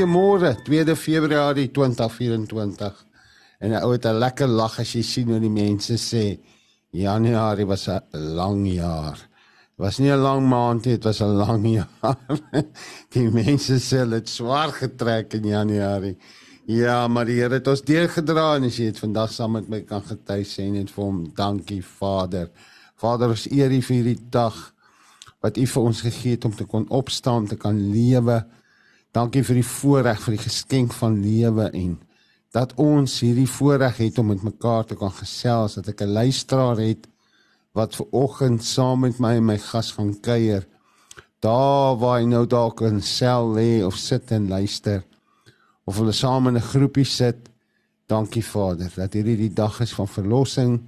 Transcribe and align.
goeiemôre, 0.00 0.56
2de 0.64 0.96
Februarie 0.96 1.70
2024. 1.70 3.06
En 3.60 3.70
'n 3.70 3.82
ou 3.84 3.92
het 3.92 4.06
'n 4.06 4.18
lekker 4.18 4.46
lag 4.48 4.78
as 4.78 4.92
jy 4.92 5.02
sien 5.02 5.28
hoe 5.28 5.40
die 5.40 5.50
mense 5.50 5.94
sê 5.98 6.38
Januarie 6.90 7.66
was 7.66 7.86
'n 7.88 8.00
lang 8.12 8.66
jaar. 8.72 9.28
Was 9.76 9.98
nie 9.98 10.10
'n 10.10 10.22
lang 10.22 10.48
maand 10.48 10.84
nie, 10.84 10.94
dit 10.94 11.04
was 11.04 11.20
'n 11.20 11.36
lang 11.36 11.66
jaar. 11.66 12.16
die 13.12 13.30
mense 13.30 13.78
sê 13.78 14.08
dit 14.08 14.28
swaar 14.28 14.72
getrek 14.72 15.34
in 15.34 15.44
Januarie. 15.44 16.16
Ja, 16.66 17.08
maar 17.08 17.24
die 17.24 17.40
Here 17.40 17.54
het 17.54 17.66
ons 17.66 17.82
deurgedra 17.82 18.56
en 18.56 18.64
as 18.64 18.76
jy 18.76 18.84
dit 18.84 18.98
vandag 18.98 19.32
saam 19.32 19.52
met 19.52 19.68
my 19.68 19.82
kan 19.82 20.02
getuig 20.02 20.46
sê 20.46 20.70
net 20.70 20.90
vir 20.90 21.04
hom 21.04 21.32
dankie 21.34 21.82
Vader. 21.82 22.48
Vader, 22.96 23.28
ons 23.28 23.50
eer 23.50 23.70
U 23.70 23.82
vir 23.82 23.96
hierdie 23.96 24.28
dag 24.30 24.72
wat 25.42 25.56
U 25.56 25.66
vir 25.66 25.82
ons 25.82 26.00
gegee 26.00 26.30
het 26.30 26.44
om 26.44 26.54
te 26.54 26.64
kon 26.64 26.88
opstaan, 26.88 27.46
te 27.46 27.56
kan 27.56 27.92
lewe. 27.92 28.46
Dankie 29.10 29.42
vir 29.42 29.58
die 29.58 29.66
voorreg, 29.66 30.20
vir 30.22 30.36
die 30.36 30.44
geskenk 30.44 30.92
van 30.94 31.16
lewe 31.18 31.66
en 31.74 31.96
dat 32.54 32.74
ons 32.78 33.16
hierdie 33.24 33.48
voorreg 33.50 33.96
het 33.98 34.18
om 34.22 34.30
met 34.30 34.42
mekaar 34.46 34.84
te 34.86 34.96
kan 34.98 35.10
gesels, 35.14 35.74
dat 35.78 35.88
ek 35.88 36.02
'n 36.02 36.14
luisteraar 36.14 36.78
het 36.78 37.08
wat 37.74 37.94
ver 37.94 38.06
oggend 38.10 38.64
saam 38.64 39.00
met 39.00 39.18
my 39.18 39.34
en 39.38 39.44
my 39.44 39.58
gas 39.58 39.92
gaan 39.92 40.14
kuier. 40.20 40.66
Daar 41.40 41.96
waar 41.98 42.20
hy 42.20 42.26
nou 42.26 42.46
dalk 42.46 42.80
in 42.80 43.02
sel 43.02 43.54
lê 43.54 43.82
of 43.86 43.96
sit 43.96 44.30
en 44.30 44.48
luister 44.48 45.04
of 45.84 45.96
hulle 45.96 46.12
saam 46.12 46.46
in 46.46 46.56
'n 46.56 46.70
groepie 46.72 47.04
sit. 47.04 47.50
Dankie 48.06 48.44
Vader 48.44 48.90
dat 48.94 49.12
hierdie 49.12 49.36
die 49.36 49.54
dag 49.54 49.80
is 49.80 49.94
van 49.94 50.08
verlossing 50.08 50.80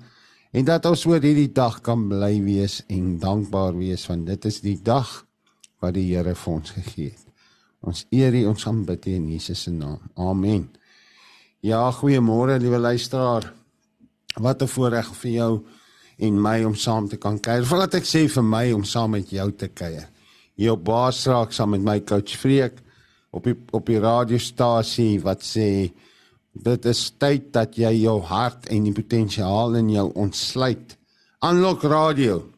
en 0.52 0.64
dat 0.64 0.86
ons 0.86 1.06
oor 1.06 1.20
hierdie 1.20 1.52
dag 1.52 1.80
kan 1.80 2.08
bly 2.08 2.42
wees 2.44 2.82
en 2.88 3.18
dankbaar 3.18 3.76
wees 3.76 4.06
want 4.06 4.26
dit 4.26 4.44
is 4.44 4.60
die 4.60 4.80
dag 4.82 5.26
wat 5.80 5.94
die 5.94 6.14
Here 6.14 6.34
vir 6.34 6.52
ons 6.52 6.70
gegee 6.70 7.10
het. 7.10 7.21
Ons 7.82 8.04
eer 8.14 8.34
U, 8.38 8.44
ons 8.52 8.66
aanbid 8.70 9.06
U 9.10 9.14
in 9.18 9.28
Jesus 9.34 9.64
se 9.66 9.72
naam. 9.74 9.98
Amen. 10.14 10.68
Ja, 11.62 11.82
goeiemôre 11.94 12.58
liewe 12.62 12.78
luisteraar. 12.78 13.52
Wat 14.34 14.62
'n 14.62 14.68
voorreg 14.68 15.14
vir 15.14 15.30
jou 15.30 15.64
en 16.18 16.42
my 16.42 16.64
om 16.64 16.74
saam 16.74 17.08
te 17.08 17.16
kan 17.16 17.40
kuier. 17.40 17.64
Voordat 17.64 17.94
ek 17.94 18.04
sê 18.04 18.28
vir 18.28 18.44
my 18.44 18.72
om 18.72 18.84
saam 18.84 19.10
met 19.10 19.30
jou 19.30 19.50
te 19.52 19.68
kuier. 19.68 20.08
Hier 20.54 20.72
op 20.72 20.84
Baasraak 20.84 21.52
saam 21.52 21.70
met 21.70 21.82
my 21.82 22.00
coach 22.00 22.36
Freek 22.36 22.78
op 23.30 23.44
die 23.44 23.56
op 23.72 23.86
die 23.86 23.98
radiostasie 23.98 25.20
wat 25.24 25.42
sê 25.42 25.90
dit 26.52 26.84
is 26.84 27.10
tyd 27.18 27.52
dat 27.52 27.76
jy 27.76 27.92
jou 28.02 28.20
hart 28.20 28.68
en 28.68 28.84
die 28.84 28.92
potensiaal 28.92 29.74
in 29.76 29.90
jou 29.90 30.12
ontsluit. 30.14 30.96
Unlock 31.42 31.82
Radio 31.82 32.51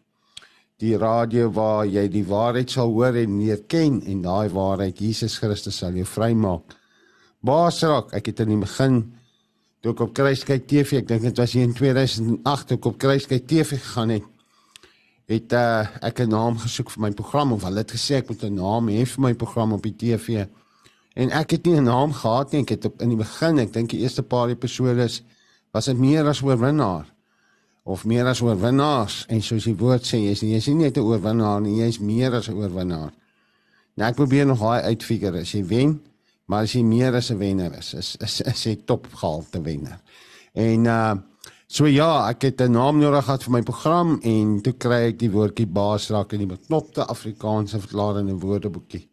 die 0.84 0.96
radio 1.00 1.48
waar 1.54 1.86
jy 1.88 2.04
die 2.12 2.24
waarheid 2.28 2.72
sal 2.74 2.92
hoor 2.92 3.16
en 3.16 3.38
leer 3.40 3.62
ken 3.70 4.00
en 4.10 4.22
daai 4.24 4.48
waarheid 4.52 5.00
Jesus 5.00 5.38
Christus 5.40 5.80
sal 5.80 5.96
jou 5.96 6.06
vrymaak. 6.08 6.76
Baasrak, 7.44 8.12
ek 8.16 8.32
het 8.32 8.42
in 8.44 8.54
die 8.54 8.60
begin 8.62 9.00
toe 9.84 9.92
ek 9.92 10.00
op 10.00 10.14
Kruiskyk 10.16 10.64
TV, 10.68 11.02
ek 11.02 11.08
dink 11.10 11.26
dit 11.26 11.40
was 11.40 11.54
in 11.60 11.74
2008 11.76 12.68
toe 12.68 12.78
ek 12.78 12.88
op 12.88 12.98
Kruiskyk 13.00 13.46
TV 13.48 13.76
gegaan 13.76 14.14
het, 14.16 14.28
het 15.28 15.56
uh, 15.56 15.86
ek 16.04 16.20
'n 16.24 16.32
naam 16.32 16.58
gesoek 16.60 16.90
vir 16.92 17.02
my 17.06 17.12
program 17.12 17.52
of 17.52 17.64
hulle 17.64 17.80
het 17.80 17.92
gesê 17.92 18.20
ek 18.20 18.28
moet 18.28 18.44
'n 18.44 18.60
naam 18.60 18.88
hê 18.88 19.04
vir 19.04 19.22
my 19.22 19.34
program 19.34 19.72
op 19.72 19.82
die 19.82 19.96
TV. 19.96 20.46
En 21.16 21.30
ek 21.30 21.50
het 21.50 21.66
nie 21.66 21.80
'n 21.80 21.84
naam 21.84 22.12
gehad 22.12 22.52
nie, 22.52 22.60
ek 22.62 22.68
het 22.68 22.84
op, 22.84 23.00
in 23.02 23.08
die 23.08 23.16
begin, 23.16 23.58
ek 23.58 23.72
dink 23.72 23.90
die 23.90 24.00
eerste 24.00 24.22
paar 24.22 24.48
episode 24.48 25.08
was 25.72 25.84
dit 25.84 25.98
meer 25.98 26.26
as 26.28 26.42
oorwinnaar 26.42 27.13
of 27.84 28.04
meer 28.08 28.26
as 28.26 28.40
oorwinnaars 28.40 29.24
en 29.28 29.42
soos 29.44 29.66
die 29.68 29.76
woord 29.76 30.06
sê 30.08 30.22
jy's 30.22 30.40
nie 30.42 30.54
jy's 30.54 30.70
nie 30.70 30.86
net 30.86 30.96
'n 30.96 31.04
oorwinnaar 31.04 31.60
nie 31.60 31.80
jy's 31.82 32.00
meer 32.00 32.32
as 32.34 32.48
'n 32.48 32.56
oorwinnaar. 32.56 33.12
Nou 33.96 34.08
ek 34.08 34.16
probeer 34.16 34.46
nog 34.46 34.60
daai 34.60 34.82
uitfigure 34.90 35.40
as 35.40 35.52
jy 35.52 35.62
wen, 35.64 36.00
maar 36.46 36.62
as 36.62 36.72
jy 36.72 36.82
meer 36.82 37.14
as 37.14 37.30
'n 37.30 37.38
wenner 37.38 37.76
is, 37.78 37.94
is 37.94 38.16
is 38.20 38.40
is 38.40 38.64
jy 38.64 38.76
top 38.86 39.06
gehalte 39.12 39.62
wenner. 39.62 40.00
En 40.54 40.86
uh 40.86 41.14
so 41.66 41.86
ja, 41.86 42.28
ek 42.28 42.42
het 42.42 42.60
'n 42.60 42.72
naam 42.72 42.98
nodig 42.98 43.24
gehad 43.24 43.42
vir 43.42 43.52
my 43.52 43.62
program 43.62 44.20
en 44.22 44.60
toe 44.62 44.72
kry 44.72 45.08
ek 45.08 45.18
die 45.18 45.30
woordjie 45.30 45.66
baasrak 45.66 46.32
in 46.32 46.38
die 46.38 46.56
beknopte 46.56 47.06
Afrikaanse 47.06 47.80
verklaring 47.80 48.28
in 48.28 48.40
woordeboekie. 48.40 49.08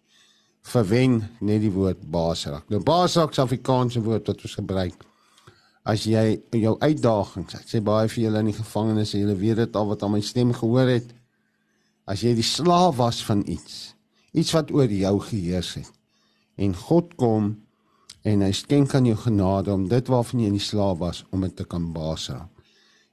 Verwen 0.62 1.30
net 1.40 1.62
die 1.62 1.72
woord 1.72 2.10
baasrak. 2.10 2.70
Nou 2.70 2.80
baasrak 2.80 3.32
is 3.32 3.40
Afrikaanse 3.40 4.02
woord 4.02 4.28
wat 4.28 4.44
ons 4.44 4.56
gebruik 4.56 5.11
as 5.84 6.06
jy 6.06 6.42
jou 6.52 6.76
uitdagings, 6.80 7.56
ek 7.56 7.68
sê 7.68 7.82
baie 7.82 8.08
vir 8.08 8.24
julle 8.24 8.40
in 8.40 8.52
die 8.52 8.58
gevangenis, 8.58 9.16
julle 9.18 9.36
weet 9.36 9.58
dit 9.64 9.76
al 9.76 9.88
wat 9.90 10.04
aan 10.04 10.14
my 10.14 10.22
stem 10.22 10.54
gehoor 10.54 10.88
het. 10.88 11.10
As 12.06 12.22
jy 12.22 12.36
die 12.38 12.46
slaaf 12.46 12.98
was 12.98 13.22
van 13.26 13.44
iets, 13.48 13.96
iets 14.34 14.54
wat 14.54 14.72
oor 14.72 14.92
jou 14.92 15.20
geheers 15.20 15.76
het 15.80 15.92
en 16.62 16.76
God 16.78 17.16
kom 17.18 17.54
en 18.28 18.44
hy 18.46 18.52
skenk 18.54 18.94
aan 18.96 19.08
jou 19.10 19.18
genade 19.18 19.72
om 19.74 19.88
dit 19.90 20.10
waarvan 20.12 20.44
jy 20.44 20.52
in 20.52 20.58
die 20.60 20.64
slaaf 20.64 21.00
was 21.00 21.24
om 21.32 21.42
dit 21.46 21.56
te 21.58 21.66
kan 21.66 21.88
baas 21.94 22.30
raak. 22.30 22.52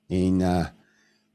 En 0.09 0.43
uh 0.43 0.67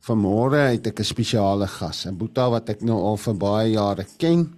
vanmôre 0.04 0.60
het 0.68 0.88
ek 0.88 1.00
'n 1.00 1.08
spesiale 1.08 1.68
gas, 1.68 2.06
'n 2.06 2.18
boeta 2.18 2.50
wat 2.50 2.70
ek 2.70 2.82
nou 2.82 3.00
al 3.00 3.18
vir 3.18 3.34
baie 3.34 3.72
jare 3.72 4.06
ken, 4.18 4.54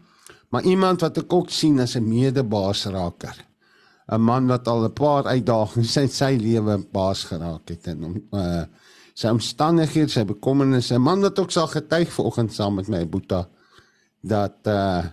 maar 0.50 0.64
iemand 0.64 1.02
wat 1.02 1.18
ek 1.18 1.34
ook 1.34 1.50
sien 1.50 1.80
as 1.80 1.96
'n 1.96 2.10
medebaasraker. 2.10 3.46
'n 4.08 4.22
man 4.22 4.48
wat 4.48 4.68
al 4.68 4.86
'n 4.86 4.94
paar 4.94 5.26
uitdagings 5.26 5.98
in 5.98 6.10
sy 6.10 6.36
lewe 6.38 6.78
baas 6.92 7.24
geraak 7.26 7.70
het 7.70 7.88
en 7.88 8.04
om 8.04 8.16
uh 8.32 8.66
sy 9.16 9.30
omstandighede, 9.32 10.12
sy 10.12 10.26
bekommernisse, 10.28 10.96
'n 10.96 11.02
man 11.02 11.22
wat 11.22 11.40
ook 11.40 11.52
sal 11.52 11.68
getuig 11.68 12.12
vanoggend 12.12 12.54
saam 12.54 12.76
met 12.76 12.88
my 12.88 13.06
Boeta 13.08 13.48
dat 14.22 14.58
uh 14.68 15.04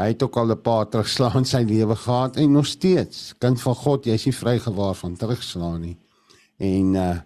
hy 0.00 0.06
het 0.06 0.22
ook 0.22 0.36
al 0.36 0.50
'n 0.50 0.62
paar 0.62 0.88
terugslag 0.88 1.34
in 1.34 1.44
sy 1.44 1.62
lewe 1.62 1.96
gehad 1.96 2.36
en 2.36 2.52
nog 2.52 2.66
steeds 2.66 3.34
kind 3.38 3.60
van 3.60 3.74
God, 3.74 4.04
jy's 4.04 4.24
nie 4.24 4.34
vrygewaar 4.34 4.94
van 4.94 5.16
terugslaan 5.16 5.80
nie. 5.80 5.98
En 6.58 6.94
uh 6.94 7.18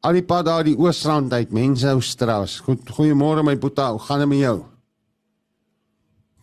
al 0.00 0.12
die 0.12 0.22
pad 0.22 0.44
daar 0.46 0.64
die 0.64 0.78
Oosrand 0.78 1.32
uit, 1.32 1.52
mense 1.52 1.88
ou 1.88 2.00
straat. 2.00 2.56
Goed, 2.64 2.88
goeiemôre 2.90 3.42
my 3.42 3.58
Boeta, 3.58 3.90
hoe 3.90 4.00
gaan 4.00 4.18
dit 4.18 4.28
met 4.28 4.38
jou? 4.38 4.62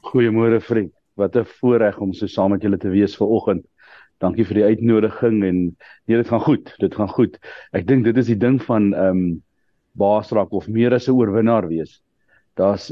Goeiemôre 0.01 0.59
vriend 0.61 0.91
wat 1.15 1.35
'n 1.35 1.45
voorreg 1.45 1.99
om 1.99 2.13
so 2.13 2.27
saam 2.27 2.51
met 2.51 2.61
julle 2.61 2.77
te 2.77 2.89
wees 2.89 3.15
ver 3.15 3.27
oggend. 3.27 3.65
Dankie 4.19 4.45
vir 4.45 4.55
die 4.55 4.63
uitnodiging 4.63 5.43
en 5.43 5.57
nee, 6.07 6.17
dit 6.17 6.27
gaan 6.27 6.39
goed. 6.39 6.73
Dit 6.79 6.95
gaan 6.95 7.09
goed. 7.09 7.39
Ek 7.73 7.87
dink 7.87 8.03
dit 8.03 8.17
is 8.17 8.27
die 8.27 8.39
ding 8.39 8.61
van 8.61 8.93
ehm 8.93 9.09
um, 9.09 9.43
baasrak 9.95 10.51
of 10.51 10.67
meer 10.67 10.93
as 10.93 11.07
'n 11.07 11.15
oorwinnaar 11.15 11.67
wees. 11.67 12.01
Daar's 12.55 12.91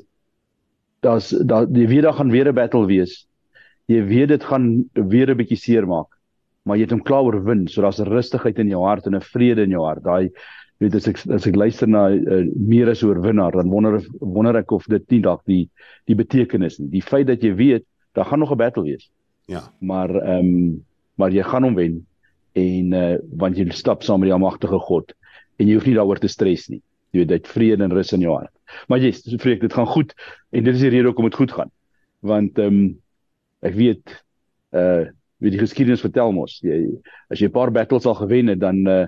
daar's 1.01 1.29
daar 1.29 1.67
die 1.67 1.87
weer 1.87 2.13
gaan 2.13 2.31
weer 2.31 2.47
'n 2.47 2.55
battle 2.55 2.85
wees. 2.85 3.27
Jy 3.87 4.03
weet 4.07 4.27
dit 4.27 4.43
gaan 4.43 4.89
weer 4.93 5.29
'n 5.29 5.37
bietjie 5.37 5.57
seermaak. 5.57 6.07
Maar 6.63 6.77
jy 6.77 6.83
het 6.83 6.91
hom 6.91 7.03
klaar 7.03 7.23
oorwin, 7.23 7.67
so 7.67 7.81
daar's 7.81 7.99
'n 7.99 8.07
rustigheid 8.07 8.59
in 8.59 8.69
jou 8.69 8.83
hart 8.83 9.05
en 9.05 9.15
'n 9.15 9.21
vrede 9.21 9.63
in 9.63 9.71
jou 9.71 9.83
hart. 9.83 10.03
Daai 10.03 10.31
weet 10.79 10.95
as 10.95 11.07
ek 11.07 11.19
as 11.29 11.47
ek 11.47 11.55
luister 11.55 11.87
na 11.87 12.09
uh, 12.09 12.45
meer 12.55 12.89
as 12.89 13.03
oorwinnaar, 13.03 13.51
dan 13.51 13.69
wonder 13.69 14.01
wonder 14.19 14.55
ek 14.55 14.71
of 14.71 14.85
dit 14.85 15.03
nie 15.11 15.21
dalk 15.21 15.43
die 15.45 15.69
die 16.07 16.15
betekenis 16.15 16.79
nie. 16.79 16.89
Die 16.89 17.01
feit 17.01 17.27
dat 17.27 17.41
jy 17.41 17.53
weet 17.55 17.85
daar 18.13 18.25
gaan 18.25 18.39
nog 18.39 18.51
'n 18.51 18.57
battle 18.57 18.83
wees. 18.83 19.09
Ja. 19.45 19.71
Maar 19.79 20.15
ehm 20.15 20.45
um, 20.45 20.85
maar 21.15 21.31
jy 21.31 21.43
gaan 21.43 21.63
hom 21.63 21.75
wen 21.75 22.05
en 22.53 22.93
uh 22.93 23.17
want 23.37 23.57
jy 23.57 23.69
stap 23.69 24.03
saam 24.03 24.19
met 24.19 24.29
die 24.29 24.33
almagtige 24.33 24.79
God 24.79 25.13
en 25.57 25.67
jy 25.67 25.73
hoef 25.73 25.85
nie 25.85 25.95
daaroor 25.95 26.19
te 26.19 26.27
stres 26.27 26.67
nie. 26.69 26.81
Jy 27.11 27.19
weet 27.19 27.27
dit 27.27 27.47
vrede 27.47 27.83
en 27.83 27.93
rus 27.93 28.13
in 28.13 28.21
jou 28.21 28.33
hart. 28.33 28.53
Maar 28.87 28.99
jy 28.99 29.11
yes, 29.11 29.35
vreek 29.37 29.61
dit 29.61 29.73
gaan 29.73 29.87
goed 29.87 30.13
en 30.51 30.63
dit 30.63 30.73
is 30.73 30.81
die 30.81 30.89
rede 30.89 31.11
hoekom 31.11 31.29
dit 31.29 31.35
goed 31.35 31.51
gaan. 31.51 31.71
Want 32.19 32.57
ehm 32.57 32.67
um, 32.67 32.99
ek 33.61 33.75
weet 33.75 34.23
uh 34.73 35.09
wie 35.43 35.51
die 35.51 35.59
geskiedenis 35.59 36.01
vertel 36.01 36.31
mos 36.31 36.61
jy 36.63 36.87
as 37.29 37.39
jy 37.39 37.47
'n 37.47 37.51
paar 37.51 37.71
battles 37.71 38.05
al 38.05 38.15
gewen 38.15 38.47
het 38.47 38.59
dan 38.59 38.87
uh 38.87 39.05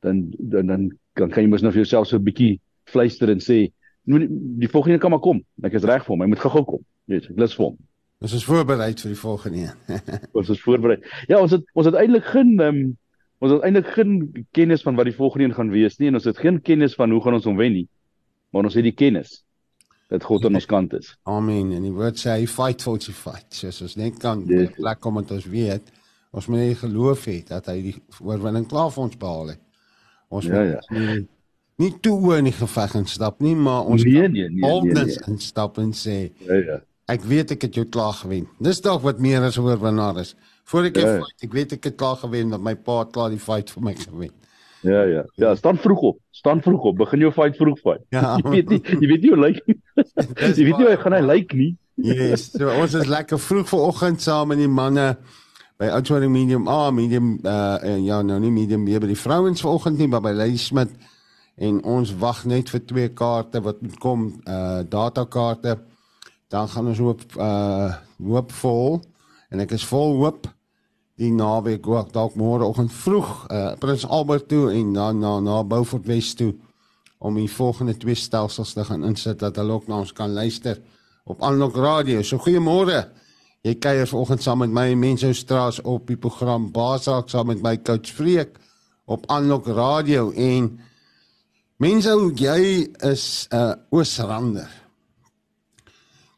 dan 0.00 0.30
dan 0.38 0.66
dan 0.66 0.88
kan, 1.14 1.30
kan 1.30 1.42
jy 1.42 1.48
mos 1.48 1.62
nou 1.62 1.72
vir 1.72 1.82
jouself 1.82 2.06
so 2.08 2.16
'n 2.16 2.24
bietjie 2.24 2.60
fluister 2.84 3.30
en 3.30 3.40
sê 3.40 3.72
die 4.08 4.68
volgende 4.68 4.98
kan 4.98 5.10
maar 5.10 5.20
kom. 5.20 5.42
Ek 5.62 5.74
is 5.76 5.84
reg 5.84 6.04
vir 6.04 6.14
hom. 6.14 6.22
Hy 6.24 6.28
moet 6.28 6.40
gou-gou 6.40 6.64
kom. 6.64 6.84
Jy 7.06 7.18
weet, 7.18 7.30
ek 7.30 7.40
lus 7.42 7.56
vir 7.56 7.66
hom. 7.66 7.76
Ons 8.18 8.34
is 8.34 8.44
voorberei 8.46 8.90
vir 8.98 9.12
die 9.12 9.18
volgende 9.18 9.58
een. 9.68 9.98
ons 10.38 10.48
is 10.50 10.62
voorberei. 10.62 10.98
Ja, 11.30 11.38
ons 11.38 11.52
het 11.54 11.66
ons 11.78 11.86
het 11.86 11.98
eintlik 12.00 12.26
geen 12.32 12.56
um, 12.64 12.80
ons 13.38 13.52
het 13.54 13.66
eintlik 13.66 13.92
geen 13.94 14.16
kennis 14.56 14.82
van 14.82 14.98
wat 14.98 15.06
die 15.06 15.14
volgende 15.14 15.46
een 15.46 15.54
gaan 15.54 15.70
wees 15.70 16.00
nie 16.00 16.10
en 16.10 16.18
ons 16.18 16.26
het 16.26 16.40
geen 16.42 16.58
kennis 16.66 16.96
van 16.98 17.14
hoe 17.14 17.20
gaan 17.22 17.38
ons 17.38 17.46
hom 17.46 17.60
wen 17.60 17.76
nie. 17.76 17.86
Maar 18.50 18.66
ons 18.66 18.78
het 18.78 18.86
die 18.86 18.96
kennis 18.96 19.44
dat 20.10 20.24
God 20.26 20.48
aan 20.48 20.58
ons 20.58 20.66
kant 20.66 20.96
is. 20.98 21.12
Amen. 21.28 21.70
En 21.76 21.84
die 21.84 21.94
woord 21.94 22.18
sê 22.18 22.40
fight 22.50 22.82
for 22.82 22.98
to 22.98 23.14
fight. 23.14 23.46
So 23.54 23.70
as 23.70 23.78
ons 23.84 23.94
net 24.00 24.18
kan 24.18 24.42
yes. 24.50 24.74
plek 24.80 25.02
kom 25.04 25.18
met 25.20 25.30
ons 25.36 25.46
weet, 25.52 25.94
ons 26.34 26.50
moet 26.50 26.64
net 26.64 26.82
geloof 26.82 27.26
hê 27.30 27.38
dat 27.46 27.70
hy 27.70 27.78
die 27.90 27.96
oorwinning 28.18 28.66
klaar 28.70 28.90
vir 28.94 29.04
ons 29.04 29.18
behaal 29.20 29.54
het. 29.54 29.62
Ons 30.34 30.50
ja, 30.50 30.64
ja. 30.74 30.80
nie 30.96 31.26
nie 31.78 31.92
toe 32.02 32.18
in 32.34 32.48
die 32.48 32.56
geveg 32.56 32.96
instap 32.98 33.38
nie, 33.46 33.54
maar 33.54 33.86
ons 33.86 34.02
nee, 34.02 34.26
nee, 34.26 34.48
nee, 34.50 34.70
nee, 34.82 34.94
nee. 34.96 35.18
instap 35.30 35.78
en 35.78 35.92
sê 35.94 36.24
ja 36.42 36.58
ja 36.58 36.80
Ek 37.08 37.24
weet 37.24 37.54
ek 37.56 37.64
het 37.64 37.78
jou 37.78 37.86
klaar 37.88 38.12
gewen. 38.18 38.48
Dis 38.60 38.82
dalk 38.84 39.00
wat 39.06 39.20
meer 39.22 39.46
as 39.46 39.56
oorwinnaar 39.56 40.20
is. 40.20 40.34
Voor 40.68 40.90
ek 40.90 40.98
ja. 41.00 41.14
fight, 41.16 41.46
ek 41.46 41.54
weet 41.56 41.72
ek 41.78 41.88
het 41.88 41.96
klaar 41.96 42.18
gewen 42.20 42.52
dat 42.52 42.60
my 42.60 42.74
pa 42.76 43.00
klaar 43.08 43.32
die 43.32 43.40
fight 43.40 43.72
vir 43.72 43.86
my 43.86 43.94
gewen. 43.96 44.34
Ja 44.86 45.02
ja. 45.08 45.24
Ja, 45.40 45.54
staan 45.56 45.80
vroeg 45.80 46.04
op. 46.12 46.18
Staan 46.30 46.60
vroeg 46.62 46.90
op. 46.92 46.98
Begin 47.00 47.24
jou 47.24 47.32
fight 47.32 47.56
vroeg 47.56 47.80
fight. 47.80 48.04
Ja. 48.14 48.36
jy 48.44 48.50
weet 48.58 48.74
nie, 48.74 48.80
jy 48.92 49.08
weet 49.08 49.24
nie 49.24 49.32
hoe 49.32 49.40
lyk 49.46 49.60
nie. 49.64 49.78
jy 50.58 50.68
weet 50.68 50.76
nie 50.76 50.84
hoe 50.84 50.96
gaan 51.00 51.16
hy 51.16 51.24
lyk 51.24 51.56
nie. 51.56 51.72
Yes, 51.98 52.50
so 52.54 52.70
ons 52.70 52.94
is 52.94 53.08
lekker 53.10 53.40
vroeg 53.42 53.66
vanoggend 53.72 54.22
saam 54.22 54.52
met 54.52 54.60
die 54.60 54.70
manne 54.70 55.08
by 55.80 55.88
Outwarding 55.96 56.30
Medium 56.34 56.68
A, 56.70 56.92
Medium 56.94 57.38
uh 57.42 57.96
ja, 58.04 58.20
nou 58.22 58.38
nie 58.42 58.52
Medium 58.54 58.84
B 58.86 59.00
by 59.00 59.08
die 59.10 59.18
vrouens 59.18 59.64
vanoggend 59.64 59.98
nie, 59.98 60.06
maar 60.10 60.22
by 60.22 60.36
Lady 60.36 60.60
Smith 60.60 60.92
en 61.58 61.80
ons 61.82 62.12
wag 62.20 62.44
net 62.46 62.70
vir 62.70 62.84
twee 62.86 63.10
kaarte 63.18 63.64
wat 63.64 63.80
moet 63.82 63.96
kom, 64.02 64.28
uh 64.46 64.84
datakaarte. 64.86 65.78
Dan 66.48 66.68
gaan 66.68 66.86
ons 66.86 66.98
hoop 66.98 67.24
uh 67.36 67.94
hoop 68.18 68.52
vol 68.52 69.00
en 69.52 69.60
ek 69.62 69.76
is 69.76 69.84
vol 69.86 70.16
hoop 70.18 70.48
die 71.18 71.30
naweek 71.34 71.86
ook 71.86 72.12
dalk 72.12 72.34
môre 72.38 72.66
oggend 72.66 72.92
vroeg 72.92 73.46
uh 73.50 73.74
Prins 73.78 74.06
Albert 74.06 74.48
toe 74.48 74.72
en 74.72 74.92
dan 74.92 75.20
na 75.20 75.38
na 75.40 75.62
Beaufort 75.64 76.06
West 76.06 76.38
toe 76.40 76.54
om 77.18 77.34
die 77.34 77.50
volgende 77.50 77.96
twee 77.96 78.14
stelsels 78.14 78.72
te 78.72 78.84
gaan 78.84 79.04
insit 79.04 79.38
dat 79.38 79.56
hulle 79.58 79.76
ook 79.76 79.88
na 79.90 80.00
ons 80.04 80.12
kan 80.12 80.32
luister 80.32 80.78
op 81.28 81.42
Aanlok 81.42 81.76
Radio. 81.76 82.22
So 82.22 82.40
goeiemôre. 82.40 83.04
Jy 83.66 83.74
kuier 83.82 84.06
vanoggend 84.06 84.42
saam 84.42 84.62
met 84.62 84.72
my 84.72 84.92
mense 84.94 85.32
Straas 85.34 85.80
op 85.82 86.06
die 86.08 86.16
program 86.16 86.70
Basak 86.72 87.28
saam 87.28 87.50
met 87.50 87.62
my 87.62 87.74
coach 87.82 88.14
Freek 88.14 88.56
op 89.10 89.26
Aanlok 89.28 89.66
Radio 89.66 90.30
en 90.32 90.78
mense 91.82 92.14
jy 92.38 92.88
is 93.02 93.48
'n 93.50 93.56
uh, 93.56 93.74
Oosrander. 93.90 94.87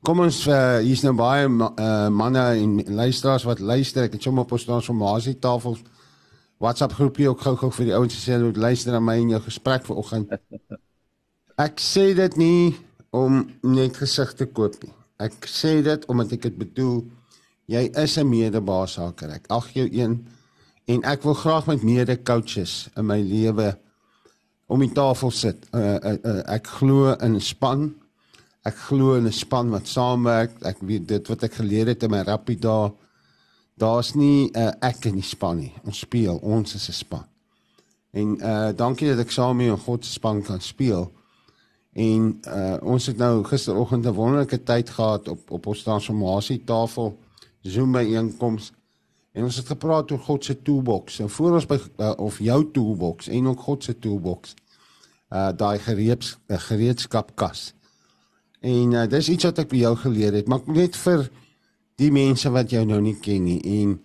Kom 0.01 0.23
ons 0.25 0.37
uh, 0.49 0.79
hier's 0.81 1.03
nou 1.05 1.13
baie 1.13 1.45
uh, 1.45 2.09
manne 2.09 2.41
en 2.57 2.79
luisteraars 2.97 3.45
wat 3.45 3.59
luister. 3.61 4.07
Ek 4.09 4.15
het 4.17 4.25
sommer 4.25 4.47
op 4.47 4.55
ons 4.57 4.65
transformasie 4.65 5.35
tafel 5.37 5.77
WhatsApp 6.61 6.95
groepie 6.97 7.29
ook 7.29 7.43
gou-gou 7.45 7.69
vir 7.77 7.91
die 7.91 7.97
ouens 7.99 8.17
gesê 8.17 8.39
hulle 8.39 8.55
luister 8.57 8.97
na 8.97 9.03
my 9.05 9.19
en 9.21 9.35
jou 9.35 9.43
gesprek 9.45 9.85
vanoggend. 9.85 10.33
Ek 11.67 11.81
sê 11.85 12.11
dit 12.17 12.41
nie 12.41 12.73
om 13.13 13.43
net 13.69 14.01
gesig 14.01 14.33
te 14.39 14.49
koop 14.49 14.79
nie. 14.81 14.93
Ek 15.21 15.45
sê 15.45 15.77
dit 15.85 16.05
omdat 16.09 16.33
ek 16.33 16.47
dit 16.49 16.57
bedoel. 16.57 17.03
Jy 17.69 17.83
is 18.01 18.17
'n 18.17 18.29
medebaashaker. 18.29 19.37
Ek 19.37 19.53
ag 19.53 19.69
jou 19.77 19.85
een 19.85 20.17
en 20.89 21.05
ek 21.05 21.29
wil 21.29 21.37
graag 21.37 21.67
met 21.69 21.85
mede 21.85 22.17
coaches 22.17 22.89
in 22.97 23.05
my 23.07 23.21
lewe 23.21 23.75
om 24.67 24.81
die 24.81 24.93
tafel 24.97 25.31
sit. 25.31 25.69
Uh, 25.75 26.01
uh, 26.01 26.17
uh, 26.25 26.41
ek 26.49 26.73
glo 26.81 27.13
in 27.21 27.37
span 27.41 28.00
ek 28.63 28.77
glo 28.77 29.15
in 29.15 29.27
'n 29.27 29.33
span 29.33 29.71
wat 29.71 29.87
saamwerk. 29.87 30.63
Ek 30.63 30.79
weet 30.81 31.09
dit 31.09 31.29
wat 31.29 31.43
ek 31.43 31.55
geleer 31.55 31.87
het 31.87 32.03
in 32.03 32.11
my 32.11 32.23
rappie 32.23 32.59
daar. 32.59 32.93
Daar's 33.77 34.15
nie 34.15 34.51
'n 34.53 34.59
uh, 34.59 34.73
ek 34.81 35.05
in 35.05 35.15
die 35.15 35.23
span 35.23 35.57
nie. 35.57 35.73
Ons 35.85 35.99
speel, 35.99 36.37
ons 36.37 36.75
is 36.75 36.89
'n 36.89 36.93
span. 36.93 37.25
En 38.11 38.39
uh 38.43 38.73
dankie 38.77 39.09
dat 39.09 39.19
ek 39.19 39.31
saam 39.31 39.57
met 39.57 39.79
God 39.79 40.05
se 40.05 40.13
span 40.13 40.43
kan 40.43 40.61
speel. 40.61 41.13
En 41.93 42.41
uh 42.47 42.77
ons 42.83 43.07
het 43.07 43.17
nou 43.17 43.45
gisteroggend 43.45 44.07
'n 44.07 44.13
wonderlike 44.13 44.63
tyd 44.63 44.91
gehad 44.91 45.29
op 45.29 45.51
op 45.51 45.67
ons 45.67 45.83
transformasie 45.83 46.65
tafel 46.65 47.19
Zoom 47.63 47.93
byeenkoms. 47.93 48.73
En 49.33 49.45
ons 49.45 49.57
het 49.57 49.67
gepraat 49.67 50.11
oor 50.11 50.19
God 50.19 50.45
se 50.45 50.63
toolbox. 50.63 51.19
En 51.19 51.31
voor 51.31 51.53
ons 51.53 51.67
by 51.67 51.79
uh, 51.97 52.13
of 52.17 52.39
jou 52.39 52.71
toolbox 52.73 53.29
en 53.29 53.47
ook 53.47 53.61
God 53.61 53.85
se 53.85 53.99
toolbox. 53.99 54.55
Uh 55.31 55.53
daai 55.57 55.79
gereeds 55.79 56.39
uh, 56.47 56.59
gereedskapkas. 56.59 57.75
En 58.61 58.93
uh, 58.93 59.07
dis 59.09 59.31
iets 59.33 59.47
wat 59.49 59.63
ek 59.63 59.71
by 59.71 59.83
jou 59.85 59.95
geleer 59.97 60.37
het, 60.37 60.49
maar 60.49 60.61
net 60.69 60.97
vir 61.01 61.29
die 62.01 62.11
mense 62.13 62.51
wat 62.53 62.73
jou 62.73 62.83
nou 62.89 63.01
nie 63.01 63.17
ken 63.21 63.45
nie 63.45 63.61
en 63.83 63.99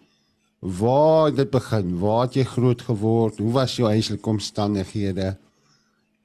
waar 0.80 1.34
dit 1.36 1.50
begin, 1.52 1.92
waar 2.02 2.24
het 2.26 2.38
jy 2.40 2.46
groot 2.50 2.82
geword? 2.82 3.38
Hoe 3.38 3.52
was 3.54 3.76
jou 3.78 3.90
huislike 3.92 4.30
omstandighede? 4.30 5.36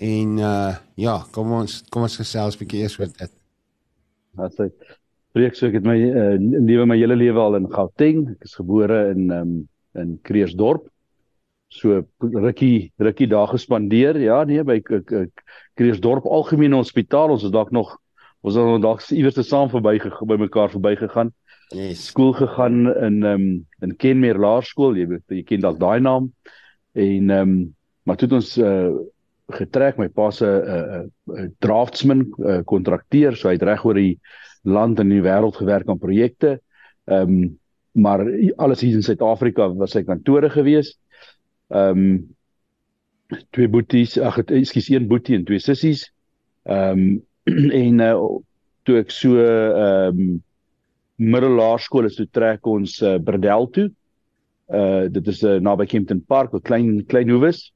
En 0.01 0.39
uh 0.39 0.73
ja, 0.97 1.19
kom 1.35 1.53
ons 1.59 1.83
kom 1.93 2.07
ons 2.07 2.17
gesels 2.17 2.57
'n 2.57 2.63
bietjie 2.63 2.81
eers 2.81 2.97
oor 2.99 3.11
dit. 3.13 3.33
Wat 4.39 4.55
sê 4.57 4.71
Preek 5.37 5.55
so 5.55 5.69
ek 5.69 5.77
het 5.79 5.85
my 5.87 5.95
uh, 5.95 6.39
lewe 6.41 6.87
my 6.91 6.97
hele 6.99 7.15
lewe 7.15 7.39
al 7.39 7.59
in 7.61 7.69
Gauteng. 7.71 8.25
Ek 8.33 8.49
is 8.49 8.57
gebore 8.59 9.11
in 9.13 9.31
um 9.31 9.53
in 9.95 10.19
Kreersdorp. 10.27 10.89
So 11.69 12.03
rukkie 12.19 12.91
rukkie 12.99 13.29
daar 13.31 13.53
gespandeer. 13.53 14.19
Ja, 14.19 14.43
nee, 14.45 14.63
by 14.65 14.81
Kreersdorp 14.83 16.27
Algemene 16.27 16.81
Hospitaal. 16.81 17.37
Ons 17.37 17.45
is 17.47 17.55
dalk 17.55 17.71
nog 17.71 17.99
ons 18.41 18.57
het 18.57 18.65
nou 18.65 18.79
dalk 18.81 19.05
iewers 19.13 19.37
te 19.37 19.45
saam 19.45 19.69
verby 19.73 19.99
by 20.01 20.37
mekaar 20.41 20.73
verbygegaan. 20.73 21.33
Yes. 21.71 22.09
Skool 22.11 22.33
gegaan 22.35 22.89
in 22.89 23.23
ehm 23.23 23.35
um, 23.35 23.67
in 23.81 23.97
Kenmere 23.97 24.39
Laerskool, 24.39 24.97
jy 24.99 25.07
weet, 25.07 25.25
jy 25.29 25.45
ken 25.47 25.63
dalk 25.63 25.79
daai 25.79 26.01
naam. 26.01 26.33
En 26.99 27.31
ehm 27.31 27.55
um, 27.55 27.75
maar 28.03 28.17
toe 28.17 28.27
het 28.27 28.39
ons 28.41 28.51
uh, 28.59 28.91
getrek 29.55 29.99
my 30.01 30.09
pa 30.09 30.31
se 30.31 30.47
'n 30.47 30.65
uh, 30.67 31.03
uh, 31.37 31.49
draftsman 31.61 32.25
uh, 32.39 32.61
kontrakteer, 32.65 33.37
so 33.37 33.49
hy 33.49 33.55
het 33.55 33.63
reg 33.63 33.85
oor 33.85 33.95
die 33.95 34.19
land 34.65 34.99
en 34.99 35.09
die 35.09 35.23
wêreld 35.23 35.57
gewerk 35.57 35.89
aan 35.89 35.99
projekte. 35.99 36.61
Ehm 37.07 37.29
um, 37.29 37.59
maar 37.93 38.23
alles 38.57 38.81
hier 38.81 38.95
in 38.95 39.03
Suid-Afrika 39.03 39.67
was 39.75 39.91
sy 39.91 40.03
kantore 40.03 40.51
gewees. 40.51 40.97
Ehm 41.69 41.99
um, 41.99 42.37
twee 43.51 43.69
boeties, 43.69 44.19
ag 44.19 44.39
ekskuus, 44.43 44.89
een 44.91 45.07
boetie 45.07 45.37
en 45.37 45.45
twee 45.45 45.59
sissies. 45.59 46.11
Ehm 46.65 46.99
um, 46.99 47.27
en 47.85 48.01
uh, 48.05 48.15
toe 48.87 49.01
ek 49.03 49.13
so 49.15 49.41
ehm 49.41 50.23
um, 50.23 50.39
middelaarskool 51.21 52.07
is 52.09 52.17
toe 52.17 52.25
trek 52.33 52.65
ons 52.65 52.95
uh, 53.05 53.19
Bردel 53.21 53.67
toe. 53.75 53.91
Uh 54.73 55.05
dit 55.13 55.27
is 55.29 55.43
uh, 55.45 55.59
naby 55.61 55.85
Kempton 55.91 56.23
Park, 56.25 56.55
'n 56.55 56.65
klein 56.65 57.05
klein 57.11 57.29
hoewes. 57.29 57.73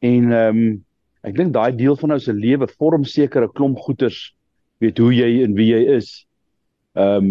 En 0.00 0.30
ehm 0.30 0.60
um, 0.62 0.84
ek 1.26 1.34
dink 1.34 1.52
daai 1.56 1.74
deel 1.74 1.96
van 1.98 2.14
nou 2.14 2.20
se 2.22 2.32
lewe 2.32 2.68
vorm 2.78 3.04
sekere 3.04 3.50
klomp 3.50 3.80
goeters 3.82 4.36
weet 4.78 4.98
hoe 5.02 5.12
jy 5.14 5.42
en 5.42 5.56
wie 5.58 5.72
jy 5.72 5.82
is. 5.98 6.26
Ehm 6.94 7.30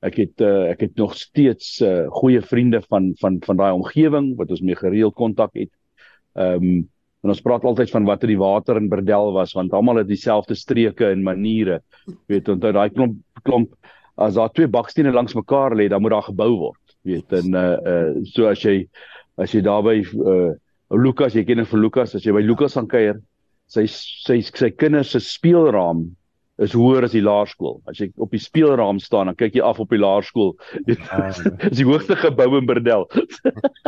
ek 0.00 0.16
het 0.16 0.40
uh, 0.40 0.70
ek 0.72 0.80
het 0.86 0.94
nog 0.96 1.12
steeds 1.14 1.82
uh, 1.84 2.08
goeie 2.08 2.40
vriende 2.40 2.80
van 2.88 3.12
van 3.20 3.36
van 3.44 3.56
daai 3.60 3.72
omgewing 3.76 4.32
wat 4.38 4.50
ons 4.50 4.64
mee 4.64 4.78
gereeld 4.78 5.14
kontak 5.14 5.54
het. 5.54 5.70
Ehm 6.34 6.64
um, 6.64 6.88
En 7.20 7.32
ons 7.32 7.42
praat 7.44 7.64
altyd 7.68 7.90
van 7.92 8.06
wat 8.08 8.22
in 8.24 8.32
die 8.32 8.40
water 8.40 8.78
in 8.80 8.88
Bردel 8.88 9.34
was 9.36 9.52
want 9.56 9.74
almal 9.76 10.00
het 10.00 10.08
dieselfde 10.08 10.56
streke 10.56 11.10
en 11.10 11.24
maniere. 11.26 11.80
Weet 12.30 12.48
onthou 12.48 12.72
daai 12.76 12.88
klomp 12.94 13.18
klomp 13.44 13.74
as 14.20 14.36
daar 14.36 14.52
twee 14.52 14.68
bakstene 14.68 15.12
langs 15.12 15.36
mekaar 15.36 15.72
lê, 15.76 15.88
dan 15.88 16.02
moet 16.02 16.12
daar 16.12 16.28
gebou 16.28 16.50
word. 16.66 16.96
Weet 17.08 17.32
en 17.36 17.56
uh 17.56 17.76
uh 17.92 18.24
so 18.32 18.48
as 18.50 18.64
jy 18.64 18.82
as 19.40 19.54
jy 19.54 19.62
daarby 19.64 20.00
uh 20.04 20.52
Lukas, 20.90 21.36
jy 21.38 21.44
ken 21.46 21.62
hom 21.62 21.68
vir 21.70 21.84
Lukas, 21.84 22.16
as 22.18 22.24
jy 22.26 22.32
by 22.34 22.42
Lukas 22.42 22.74
gaan 22.74 22.88
kuier, 22.90 23.20
sy 23.70 23.84
sy 23.86 24.40
sy 24.42 24.72
kinders 24.74 25.12
se 25.14 25.20
speelraam 25.22 26.08
is 26.60 26.74
hoër 26.76 27.06
as 27.08 27.14
die 27.16 27.24
laerskool. 27.24 27.78
As 27.88 28.00
jy 28.00 28.10
op 28.20 28.34
die 28.34 28.42
speelraam 28.42 29.00
staan, 29.00 29.30
dan 29.30 29.38
kyk 29.38 29.56
jy 29.56 29.64
af 29.64 29.80
op 29.80 29.92
die 29.92 30.00
laerskool. 30.00 30.52
Ah, 31.08 31.30
ja. 31.30 31.52
Dis 31.64 31.80
die 31.80 31.88
hoogste 31.88 32.18
gebou 32.20 32.50
in 32.58 32.68
Berdel. 32.68 33.06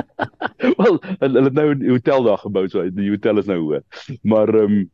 Wel, 0.79 0.99
hulle 1.21 1.45
het 1.49 1.59
nou 1.59 1.69
'n 1.75 1.88
hotel 1.91 2.25
daar 2.29 2.41
gebou, 2.41 2.69
so 2.69 2.85
die 2.88 3.11
hotel 3.11 3.38
is 3.43 3.50
nou 3.50 3.61
hoër. 3.61 3.85
Maar 4.23 4.55
ehm 4.55 4.79
um, 4.79 4.91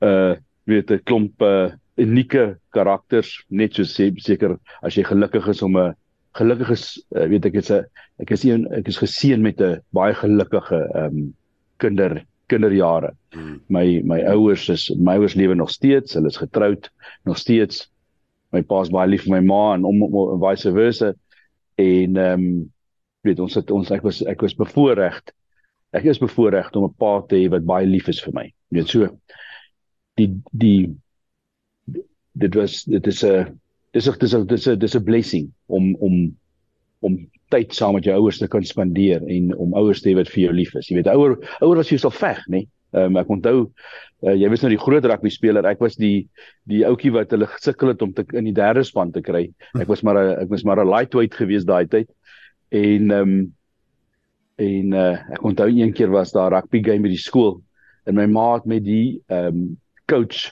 uh 0.00 0.34
weet 0.64 0.90
'n 0.90 1.02
klomp 1.04 1.42
uh 1.42 1.72
unieke 2.00 2.58
karakters, 2.72 3.44
net 3.48 3.74
so 3.74 3.84
seker 3.84 4.56
as 4.82 4.96
jy 4.96 5.04
gelukkig 5.04 5.48
is 5.48 5.62
om 5.62 5.76
'n 5.76 5.94
gelukkige 6.38 6.76
uh, 7.16 7.26
weet 7.28 7.46
ek 7.46 7.54
is 7.54 7.70
'n 7.70 7.84
ek 8.22 8.30
is 8.30 8.44
een 8.44 8.66
ek 8.72 8.88
is 8.88 8.98
geseën 9.02 9.42
met 9.42 9.60
'n 9.60 9.80
baie 9.92 10.14
gelukkige 10.14 10.78
ehm 10.94 11.04
um, 11.04 11.34
kinder 11.76 12.24
kinderjare. 12.50 13.14
Hmm. 13.34 13.60
My 13.72 14.00
my 14.04 14.20
ouers 14.32 14.68
is 14.72 14.88
my 14.98 15.16
ouers 15.18 15.36
lewe 15.38 15.56
nog 15.58 15.70
steeds, 15.70 16.16
hulle 16.18 16.30
is 16.32 16.40
getroud 16.40 16.90
nog 17.28 17.38
steeds. 17.38 17.86
My 18.54 18.62
pa 18.66 18.82
is 18.82 18.92
baie 18.94 19.08
lief 19.08 19.26
vir 19.26 19.36
my 19.36 19.42
ma 19.46 19.62
en 19.76 19.86
om, 19.88 20.02
om, 20.08 20.38
vice 20.42 20.72
versa. 20.76 21.14
En 21.80 22.16
ehm 22.16 22.46
um, 22.46 22.72
weet 23.20 23.40
ons 23.44 23.54
het 23.54 23.70
ons 23.70 23.90
ek 23.92 24.02
was 24.02 24.22
ek 24.24 24.40
was 24.40 24.56
bevoorreg. 24.56 25.20
Ek 25.92 26.06
is 26.08 26.22
bevoorreg 26.22 26.70
om 26.74 26.88
'n 26.88 26.96
pa 26.98 27.20
te 27.28 27.36
hê 27.36 27.50
wat 27.52 27.68
baie 27.68 27.86
lief 27.86 28.08
is 28.08 28.22
vir 28.24 28.34
my. 28.34 28.46
Weet 28.74 28.88
so 28.88 29.08
die 30.16 30.30
die 30.52 30.90
dit 32.32 32.54
was 32.54 32.84
dit 32.84 33.06
is 33.06 33.24
'n 33.24 33.60
dis 33.92 34.06
is 34.06 34.18
dis 34.18 34.34
is 34.34 34.46
dis 34.46 34.66
is 34.66 34.78
dis 34.78 34.96
'n 34.96 35.04
blessing 35.04 35.52
om 35.66 35.94
om 35.96 36.36
om 37.00 37.18
tyd 37.50 37.74
saam 37.74 37.96
met 37.98 38.06
jou 38.06 38.16
ouers 38.16 38.38
te 38.38 38.48
kan 38.50 38.64
spandeer 38.66 39.24
en 39.26 39.54
om 39.56 39.74
ouers 39.78 40.02
te 40.02 40.10
hê 40.10 40.16
wat 40.18 40.30
vir 40.32 40.46
jou 40.46 40.52
lief 40.56 40.74
is. 40.78 40.90
Jy 40.90 41.00
weet 41.00 41.10
ouer 41.12 41.36
ouer 41.60 41.80
was 41.82 41.90
jy 41.92 41.98
so 42.00 42.10
veg, 42.14 42.42
nê? 42.48 42.66
Ehm 42.94 43.14
um, 43.14 43.20
ek 43.20 43.30
onthou 43.30 43.56
uh, 44.26 44.34
jy 44.34 44.48
was 44.50 44.64
nou 44.64 44.72
die 44.72 44.80
groot 44.80 45.04
rugby 45.06 45.30
speler. 45.30 45.66
Ek 45.66 45.82
was 45.82 45.96
die 46.00 46.28
die 46.70 46.82
ouetjie 46.86 47.12
wat 47.14 47.30
hulle 47.34 47.46
gesukkel 47.50 47.92
het 47.92 48.02
om 48.02 48.12
te 48.14 48.24
in 48.34 48.48
die 48.48 48.56
derde 48.56 48.84
span 48.86 49.12
te 49.14 49.22
kry. 49.22 49.48
Ek 49.78 49.88
was 49.90 50.02
maar 50.02 50.18
'n 50.18 50.42
ek 50.44 50.50
was 50.50 50.64
maar 50.64 50.82
'n 50.82 50.90
lightweight 50.90 51.34
gewees 51.34 51.64
daai 51.64 51.86
tyd. 51.86 52.10
En 52.70 53.10
ehm 53.10 53.22
um, 53.22 53.54
en 54.60 54.92
uh, 54.92 55.16
ek 55.32 55.44
onthou 55.44 55.70
een 55.70 55.92
keer 55.92 56.10
was 56.10 56.32
daar 56.32 56.52
rugby 56.52 56.82
game 56.84 57.02
by 57.02 57.08
die 57.08 57.22
skool 57.22 57.62
en 58.04 58.14
my 58.14 58.26
ma 58.26 58.54
het 58.54 58.66
met 58.66 58.84
die 58.84 59.22
ehm 59.28 59.46
um, 59.46 59.78
coach 60.10 60.50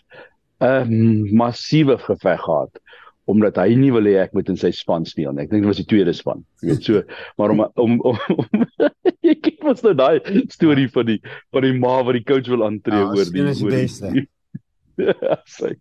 'n 0.60 0.92
um, 0.92 1.34
massiewe 1.36 1.98
geveg 1.98 2.40
gehad 2.40 2.80
omdat 3.28 3.58
hy 3.60 3.74
nie 3.76 3.90
wil 3.92 4.08
hê 4.08 4.14
ek 4.22 4.32
moet 4.36 4.48
in 4.48 4.56
sy 4.56 4.70
span 4.72 5.04
speel 5.08 5.34
nie. 5.36 5.44
Ek 5.44 5.50
dink 5.52 5.66
dit 5.66 5.70
was 5.70 5.80
die 5.82 5.88
tweede 5.88 6.14
span. 6.16 6.40
Jy 6.62 6.70
weet 6.72 6.86
so, 6.88 7.02
maar 7.40 7.52
om 7.52 7.64
om, 7.68 7.98
om, 8.08 8.20
om 8.34 8.62
jy 9.26 9.34
kyk 9.42 9.66
mos 9.66 9.84
nou 9.84 9.92
daai 9.98 10.46
storie 10.54 10.88
van 10.94 11.10
die 11.10 11.18
van 11.54 11.66
die 11.66 11.74
ma 11.76 11.98
wat 12.06 12.16
die 12.16 12.24
coach 12.28 12.48
wil 12.48 12.64
aantree 12.66 13.02
ja, 13.02 13.10
oor 13.12 13.34
die 13.34 13.44
oor 13.44 13.54
die 13.60 13.76
beste. 13.76 14.14
Ja, 14.98 15.36
sê. 15.46 15.76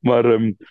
Maar 0.00 0.30
ehm 0.32 0.46
um, 0.46 0.70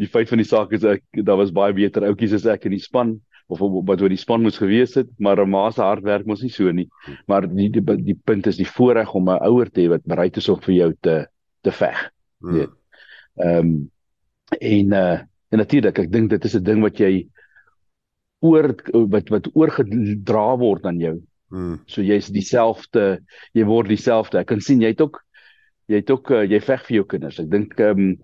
die 0.00 0.08
feit 0.08 0.28
van 0.28 0.40
die 0.40 0.48
saak 0.48 0.74
is 0.76 0.84
ek 0.84 1.02
daar 1.24 1.38
was 1.40 1.54
baie 1.56 1.72
beter 1.76 2.04
outjies 2.04 2.34
as 2.36 2.44
ek 2.48 2.66
in 2.68 2.74
die 2.74 2.84
span 2.84 3.14
of 3.48 3.62
wat 3.88 4.02
oor 4.04 4.12
die 4.12 4.20
span 4.20 4.42
moes 4.44 4.60
gewees 4.60 4.94
het, 4.98 5.08
maar 5.16 5.40
ma 5.48 5.70
se 5.72 5.80
hard 5.80 6.04
werk 6.04 6.28
mos 6.28 6.42
nie 6.44 6.52
so 6.52 6.72
nie. 6.72 6.84
Maar 7.28 7.46
die 7.48 7.70
die, 7.72 7.82
die 8.04 8.16
punt 8.28 8.48
is 8.50 8.60
die 8.60 8.68
voorreg 8.68 9.14
om 9.16 9.30
'n 9.32 9.40
ouer 9.48 9.70
te 9.72 9.86
hê 9.86 9.88
wat 9.94 10.04
bereid 10.04 10.36
is 10.36 10.48
om 10.52 10.60
vir 10.66 10.74
jou 10.74 10.90
te 11.00 11.16
te 11.64 11.72
veg. 11.72 12.02
Weet. 12.44 12.74
Ehm 13.40 13.64
um, 13.64 13.72
en 14.60 14.92
uh 14.92 15.18
en 15.48 15.62
natuurlik, 15.62 15.98
ek 15.98 16.10
dink 16.12 16.30
dit 16.30 16.44
is 16.44 16.54
'n 16.56 16.62
ding 16.62 16.82
wat 16.84 16.98
jy 17.00 17.28
oor 18.44 18.74
wat 18.92 19.30
wat 19.32 19.48
oorgedra 19.54 20.56
word 20.60 20.86
aan 20.86 21.00
jou. 21.00 21.16
Hmm. 21.48 21.80
So 21.88 22.02
jy's 22.04 22.28
dieselfde, 22.28 23.20
jy 23.56 23.64
word 23.64 23.88
dieselfde. 23.88 24.42
Ek 24.42 24.50
kan 24.52 24.60
sien 24.60 24.82
jy 24.84 24.92
het 24.92 25.00
ook 25.00 25.22
jy 25.88 26.02
het 26.02 26.10
ook 26.12 26.30
uh, 26.36 26.44
jy 26.44 26.60
veg 26.60 26.86
vir 26.86 26.96
jou 27.00 27.06
kinders. 27.14 27.40
Ek 27.40 27.50
dink 27.50 27.78
ehm 27.80 28.02
um, 28.08 28.16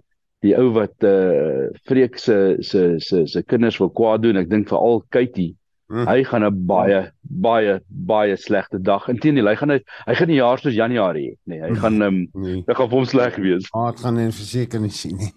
die 0.45 0.53
ou 0.61 0.69
wat 0.77 1.01
uh, 1.09 1.71
Freek 1.89 2.19
se 2.21 2.59
se 2.61 2.99
se 3.01 3.23
se 3.27 3.43
kinders 3.43 3.79
wil 3.81 3.89
kwaad 3.91 4.23
doen. 4.27 4.37
Ek 4.37 4.51
dink 4.51 4.69
veral 4.69 5.01
Katie. 5.09 5.55
Hmm. 5.89 6.05
Hy 6.09 6.25
gaan 6.29 6.45
'n 6.45 6.67
baie 6.69 7.01
baie 7.23 7.79
baie 7.89 8.37
slegte 8.37 8.81
dag. 8.81 9.09
Inteendeel, 9.09 9.49
hy 9.49 9.57
gaan 9.57 9.71
hy, 9.71 9.81
hy 10.07 10.15
gaan 10.15 10.29
nie 10.29 10.41
jaar 10.41 10.61
soos 10.61 10.77
Januarie 10.77 11.31
hê 11.31 11.37
nie. 11.49 11.61
Hy 11.61 11.73
hmm. 11.73 11.81
gaan 11.81 12.03
ehm 12.03 12.21
um, 12.21 12.45
nee. 12.45 12.61
hy 12.69 12.75
gaan 12.75 12.93
vir 12.93 12.99
hom 12.99 13.09
sleg 13.09 13.41
wees. 13.41 13.73
Maar 13.73 13.97
dit 13.97 14.05
gaan 14.05 14.21
nie 14.21 14.29
verseker 14.29 14.81
nie 14.81 14.93
sien 14.93 15.17
nie. 15.17 15.33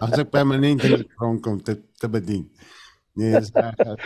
As 0.00 0.16
ek 0.18 0.30
permanent 0.32 0.84
in 0.86 1.02
die 1.02 1.10
grond 1.16 1.42
kom 1.44 1.60
te 1.62 1.78
te 2.00 2.10
bedien. 2.10 2.48
Nee, 3.14 3.38
dis 3.38 3.52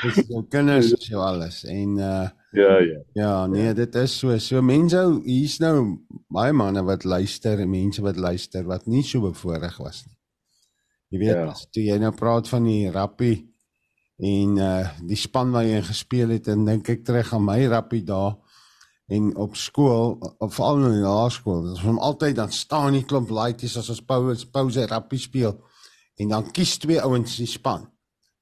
dis 0.03 0.29
jou 0.29 0.43
kinders 0.53 0.91
is 0.93 1.09
jou 1.09 1.23
alles 1.25 1.63
en 1.65 1.97
uh 1.97 2.27
ja 2.57 2.75
ja. 2.81 3.01
Ja, 3.17 3.33
nee, 3.47 3.73
dit 3.77 3.95
is 4.01 4.15
so. 4.19 4.37
So 4.41 4.63
mense 4.65 5.01
hier's 5.25 5.59
nou 5.61 6.01
baie 6.33 6.53
manne 6.57 6.85
wat 6.85 7.05
luister 7.05 7.61
en 7.61 7.73
mense 7.73 8.05
wat 8.05 8.17
luister 8.21 8.65
wat 8.69 8.87
nie 8.89 9.05
so 9.05 9.25
bevoorreg 9.25 9.77
was 9.81 10.05
nie. 10.07 10.17
Jy 11.09 11.21
weet, 11.23 11.37
ja. 11.37 11.55
toe 11.73 11.85
jy 11.85 11.97
nou 12.01 12.13
praat 12.17 12.49
van 12.53 12.69
die 12.69 12.91
rappie 12.93 13.37
en 14.19 14.57
uh 14.61 14.89
die 15.09 15.21
span 15.21 15.53
waar 15.55 15.69
jy 15.69 15.81
gespeel 15.89 16.37
het 16.37 16.49
en 16.53 16.67
dink 16.69 16.89
ek 16.93 17.05
terug 17.07 17.33
aan 17.37 17.47
my 17.47 17.61
rappie 17.71 18.05
daar 18.05 18.37
en 19.09 19.37
op 19.37 19.57
skool 19.57 20.19
of 20.39 20.55
veral 20.55 20.83
in 20.85 20.99
die 20.99 21.05
laerskool. 21.05 21.63
Was 21.71 21.85
altyd 21.85 22.37
dan 22.37 22.53
staan 22.53 22.93
die 22.93 23.05
klomp 23.09 23.31
laities 23.33 23.77
as 23.81 23.89
ons 23.89 24.05
pause 24.05 24.49
pause 24.53 24.87
rappie 24.87 25.21
speel 25.21 25.55
en 26.19 26.35
dan 26.35 26.51
kies 26.53 26.77
twee 26.83 27.01
ouens 27.01 27.39
die 27.41 27.49
span. 27.49 27.87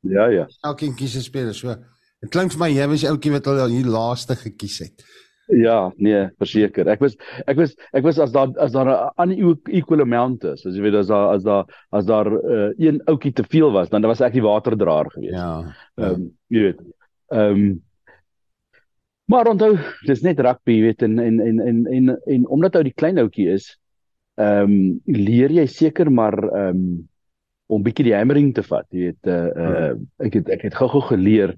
Ja 0.00 0.26
ja. 0.32 0.46
Elkeen 0.66 0.94
kies 0.94 1.16
'n 1.16 1.22
speler. 1.22 1.54
So 1.54 1.74
dit 2.20 2.30
klink 2.30 2.52
vir 2.52 2.58
my 2.58 2.70
jy 2.70 2.88
was 2.88 3.04
ouetjie 3.04 3.32
wat 3.32 3.46
al 3.46 3.68
hier 3.68 3.86
laaste 3.86 4.36
gekies 4.36 4.78
het. 4.78 5.04
Ja, 5.46 5.92
nee, 5.96 6.26
verseker. 6.38 6.88
Ek 6.90 7.00
was 7.00 7.14
ek 7.46 7.56
was 7.56 7.76
ek 7.94 8.02
was 8.02 8.18
as 8.18 8.32
daar 8.32 8.50
as 8.58 8.72
daar 8.72 8.88
'n 8.90 9.10
ander 9.16 9.56
equal 9.70 10.00
amount 10.00 10.44
is, 10.44 10.66
as 10.66 10.74
jy 10.74 10.82
weet 10.82 10.94
as 10.94 11.06
daar 11.06 11.34
as 11.34 11.42
daar 11.42 11.64
as 11.92 12.04
daar 12.04 12.26
uh, 12.26 12.72
een 12.78 13.00
ouetjie 13.06 13.32
te 13.32 13.44
veel 13.44 13.70
was, 13.70 13.88
dan 13.88 14.02
was 14.02 14.20
ek 14.20 14.32
die 14.32 14.42
waterdraer 14.42 15.10
geweest. 15.10 15.34
Ja. 15.34 15.74
Ehm 15.94 16.14
um, 16.14 16.38
jy 16.48 16.60
weet. 16.60 16.80
Ehm 17.30 17.54
um, 17.54 17.85
Maar 19.26 19.50
onthou, 19.50 19.74
dis 20.06 20.22
net 20.22 20.40
rugby, 20.40 20.78
weet 20.84 21.02
en 21.02 21.18
en 21.18 21.40
en 21.42 21.60
en 21.60 21.86
en, 21.86 22.14
en 22.36 22.46
omdat 22.54 22.78
hy 22.78 22.82
die 22.86 22.94
klein 22.94 23.18
ouetjie 23.18 23.48
is, 23.56 23.72
ehm 24.38 24.70
um, 24.70 24.80
leer 25.10 25.50
jy 25.50 25.66
seker 25.66 26.10
maar 26.12 26.36
ehm 26.44 26.80
um, 26.80 26.88
om 27.66 27.82
bietjie 27.82 28.06
die 28.06 28.14
hammering 28.14 28.52
te 28.54 28.62
vat. 28.62 28.86
Jy 28.94 29.08
weet 29.08 29.30
uh, 29.32 29.38
uh 29.50 29.94
ek 30.22 30.38
het 30.38 30.50
ek 30.54 30.68
het 30.68 30.76
gou-gou 30.78 31.02
geleer 31.08 31.56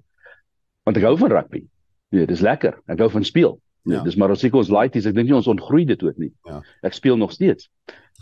want 0.88 0.96
ek 0.96 1.04
hou 1.04 1.16
van 1.20 1.34
rugby. 1.34 1.66
Jy 2.08 2.22
weet, 2.22 2.30
dis 2.32 2.44
lekker. 2.44 2.78
Ek 2.88 3.02
hou 3.04 3.10
van 3.12 3.26
speel. 3.28 3.58
Ja. 3.88 4.00
Dis 4.04 4.16
maar 4.16 4.32
as 4.32 4.44
ek 4.44 4.56
ons 4.56 4.72
laities, 4.72 5.04
ek 5.08 5.16
dink 5.16 5.28
nie 5.28 5.36
ons 5.36 5.50
ontgroei 5.52 5.84
dit 5.88 6.00
ook 6.04 6.16
nie. 6.20 6.30
Ja. 6.48 6.62
Ek 6.88 6.96
speel 6.96 7.20
nog 7.20 7.36
steeds. 7.36 7.68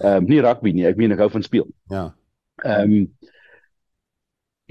Ehm 0.02 0.24
um, 0.24 0.28
nie 0.30 0.42
rugby 0.42 0.74
nie, 0.74 0.88
ek 0.90 0.98
meen 0.98 1.14
ek 1.14 1.22
hou 1.22 1.30
van 1.38 1.46
speel. 1.46 1.70
Ja. 1.94 2.08
Ehm 2.64 2.98
um, 2.98 3.08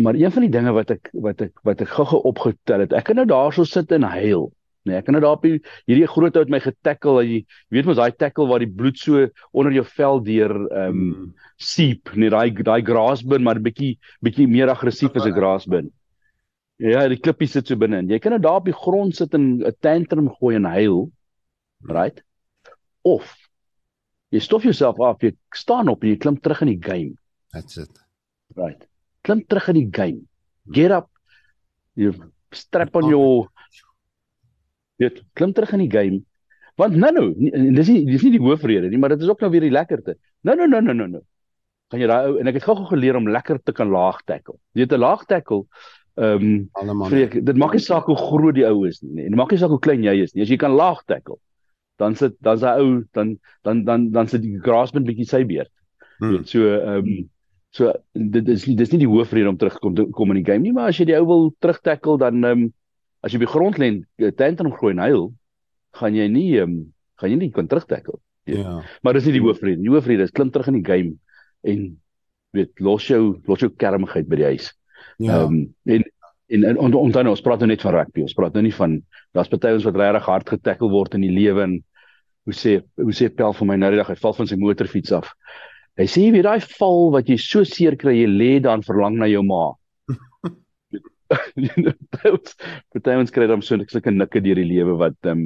maar 0.03 0.17
een 0.19 0.31
van 0.35 0.43
die 0.43 0.51
dinge 0.51 0.73
wat 0.75 0.89
ek 0.91 1.07
wat 1.13 1.39
ek 1.45 1.53
wat 1.63 1.79
ek 1.79 1.95
gou-gou 1.95 2.19
opgetel 2.27 2.83
het, 2.83 2.93
ek 2.93 3.07
kan 3.07 3.15
nou 3.15 3.27
daarso 3.29 3.63
sit 3.63 3.95
en 3.95 4.03
huil. 4.03 4.49
Nee, 4.85 4.99
ek 4.99 5.07
kan 5.07 5.15
nou 5.17 5.21
daar 5.23 5.39
op 5.39 5.45
hierdie 5.45 6.07
groot 6.09 6.35
ou 6.37 6.43
het 6.43 6.51
my 6.53 6.59
getackle. 6.61 7.23
Jy 7.25 7.39
weet 7.73 7.87
mos 7.89 7.97
daai 7.97 8.13
tackle 8.13 8.45
waar 8.51 8.61
die 8.61 8.69
bloed 8.69 8.99
so 9.01 9.23
onder 9.49 9.73
jou 9.73 9.85
vel 9.95 10.21
deur 10.25 10.53
ehm 10.67 10.89
um, 10.91 11.05
mm. 11.05 11.31
seep, 11.57 12.11
nee, 12.13 12.29
daai 12.29 12.51
daai 12.53 12.83
grassbin 12.85 13.45
maar 13.45 13.61
bietjie 13.63 13.95
bietjie 14.25 14.45
meer 14.51 14.69
aggressief 14.69 15.15
as 15.17 15.25
'n 15.25 15.33
grassbin. 15.33 15.89
Ja, 16.77 17.07
die 17.07 17.17
klippie 17.17 17.47
sit 17.47 17.67
so 17.67 17.79
binne. 17.79 18.03
Jy 18.03 18.19
kan 18.19 18.35
nou 18.35 18.41
daar 18.43 18.59
op 18.59 18.67
die 18.67 18.75
grond 18.75 19.15
sit 19.15 19.33
en 19.33 19.63
'n 19.63 19.73
tantrum 19.81 20.29
gooi 20.29 20.55
en 20.55 20.65
huil. 20.65 21.11
Right? 21.89 22.21
Of 23.01 23.33
jy 24.29 24.39
stof 24.39 24.63
jouself 24.63 24.99
af, 24.99 25.21
jy 25.21 25.33
staan 25.55 25.89
op 25.89 26.03
en 26.03 26.09
jy 26.09 26.17
klim 26.17 26.37
terug 26.37 26.61
in 26.61 26.73
die 26.75 26.83
game. 26.83 27.15
That's 27.53 27.77
it. 27.77 27.89
Right. 28.55 28.85
Klim 29.23 29.45
terug 29.47 29.69
in 29.69 29.75
die 29.75 29.89
game. 29.91 30.27
Get 30.69 30.91
up. 30.91 31.09
You 31.95 32.13
strap 32.51 32.95
on 32.95 33.09
your 33.09 33.49
weet 35.01 35.21
klim 35.33 35.53
terug 35.53 35.73
in 35.77 35.85
die 35.85 35.91
game. 35.91 36.21
Want 36.79 36.95
nou 36.99 37.11
nou 37.15 37.27
dis 37.75 37.89
nie 37.91 38.03
dis 38.07 38.23
nie 38.23 38.35
die 38.35 38.43
hoofrede 38.43 38.89
nie 38.91 38.99
maar 38.99 39.15
dit 39.15 39.23
is 39.23 39.31
ook 39.31 39.41
nou 39.43 39.51
weer 39.51 39.67
die 39.67 39.73
lekkerte. 39.73 40.17
Nou 40.43 40.57
nou 40.57 40.67
nou 40.67 40.81
nou 40.81 40.95
nou 40.95 41.09
nou. 41.17 41.23
Kan 41.91 42.01
jy 42.01 42.09
daai 42.09 42.31
ou 42.31 42.37
en 42.41 42.47
ek 42.47 42.59
het 42.59 42.67
gou-gou 42.67 42.89
geleer 42.91 43.19
om 43.19 43.29
lekker 43.29 43.61
te 43.63 43.75
kan 43.75 43.91
laag 43.93 44.21
tackle. 44.25 44.57
Jy 44.73 44.85
weet 44.85 44.97
'n 44.97 45.03
laag 45.05 45.25
tackle 45.25 45.65
ehm 46.15 46.69
um, 46.71 47.25
dit 47.43 47.57
maak 47.59 47.73
nie 47.75 47.83
saak 47.83 48.05
hoe 48.07 48.15
groot 48.15 48.55
die 48.55 48.63
ou 48.67 48.85
is 48.87 49.01
nie 49.01 49.25
en 49.25 49.35
maak 49.35 49.51
nie 49.51 49.59
saak 49.59 49.73
hoe 49.75 49.83
klein 49.83 50.03
jy 50.03 50.21
is 50.23 50.33
nie. 50.33 50.43
As 50.43 50.49
jy 50.49 50.57
kan 50.57 50.71
laag 50.71 51.03
tackle 51.05 51.39
dan 51.97 52.15
sit 52.15 52.35
dan's 52.43 52.63
hy 52.65 52.73
ou 52.81 53.03
dan 53.15 53.37
dan 53.63 53.83
dan 53.87 54.09
dan 54.11 54.27
sit 54.27 54.43
die 54.43 54.59
grassman 54.59 55.07
bietjie 55.07 55.27
sy 55.27 55.43
beerd 55.47 55.71
hmm. 56.19 56.43
so 56.47 56.63
ehm 56.63 57.07
um, 57.07 57.29
so 57.75 57.91
dit 58.13 58.47
is 58.51 58.65
dis 58.65 58.91
nie 58.93 59.03
die 59.03 59.11
hoofrede 59.11 59.51
om 59.51 59.59
terug 59.59 59.79
kom 59.83 59.95
kom 60.15 60.31
in 60.33 60.41
die 60.41 60.47
game 60.47 60.63
nie 60.63 60.75
maar 60.75 60.91
as 60.91 60.99
jy 60.99 61.09
die 61.11 61.17
ou 61.19 61.25
wil 61.27 61.47
terug 61.59 61.81
tackle 61.83 62.19
dan 62.21 62.43
ehm 62.43 62.65
um, 62.65 62.73
as 63.25 63.33
jy 63.33 63.41
by 63.41 63.49
grond 63.49 63.79
lê 63.81 63.89
eh, 64.21 64.31
tantrum 64.37 64.73
gooi 64.77 64.93
en 64.93 65.03
huil, 65.05 65.27
gaan 65.97 66.15
jy 66.17 66.27
nie 66.29 66.49
um, 66.61 66.79
gaan 67.19 67.31
jy 67.33 67.39
nie 67.41 67.51
kan 67.55 67.69
terugtackle. 67.71 68.19
Ja. 68.45 68.81
Maar 69.01 69.17
dis 69.17 69.29
nie 69.29 69.39
die 69.39 69.45
hoofrede. 69.45 69.81
Die 69.81 69.93
hoofrede 69.93 70.27
is 70.27 70.33
klim 70.35 70.51
terug 70.53 70.69
in 70.69 70.79
die 70.79 70.85
game 70.85 71.15
en 71.65 71.87
weet 72.55 72.83
los 72.83 73.07
jou 73.09 73.39
los 73.49 73.63
jou 73.63 73.71
kermigheid 73.73 74.29
by 74.29 74.41
die 74.41 74.51
huis. 74.53 74.69
Ja. 75.17 75.41
Ehm 75.41 75.55
um, 75.55 75.63
en 75.95 76.05
en 76.53 76.63
en 76.69 76.77
on, 76.77 76.93
on, 76.93 77.09
on, 77.09 77.27
ons 77.31 77.41
praat 77.41 77.63
nou 77.63 77.71
net 77.71 77.81
van 77.81 77.95
rugby. 77.95 78.21
Ons 78.27 78.37
praat 78.37 78.53
nou 78.53 78.61
nie 78.65 78.75
van 78.75 78.99
daar's 79.33 79.49
baie 79.49 79.73
ons 79.73 79.87
wat 79.87 79.97
regtig 79.97 80.27
hard 80.29 80.51
getackle 80.53 80.91
word 80.93 81.17
in 81.17 81.25
die 81.25 81.33
lewe 81.33 81.63
en 81.65 81.79
hoe 82.45 82.53
sê 82.53 82.77
hoe 83.01 83.15
sê 83.17 83.31
Pel 83.33 83.55
vir 83.57 83.71
my 83.71 83.79
nou 83.81 83.89
die 83.95 84.01
dag 84.01 84.11
hy 84.13 84.19
val 84.21 84.35
van 84.37 84.51
sy 84.51 84.59
motorfiets 84.61 85.15
af. 85.17 85.31
Hy 85.97 86.05
sê 86.11 86.27
jy 86.27 86.35
weet 86.35 86.45
daai 86.45 86.61
val 86.77 87.09
wat 87.15 87.31
jy 87.31 87.39
so 87.41 87.65
seer 87.65 87.97
kry 87.97 88.19
jy 88.19 88.29
lê 88.29 88.51
dan 88.61 88.85
verlang 88.85 89.17
na 89.17 89.31
jou 89.31 89.41
ma. 89.47 89.73
party 92.93 93.15
ons 93.17 93.31
kry 93.33 93.47
dan 93.47 93.63
so 93.65 93.77
sulke 93.89 94.11
nikke 94.11 94.41
deur 94.41 94.61
die 94.61 94.71
lewe 94.71 94.97
wat 94.99 95.17
ehm 95.23 95.45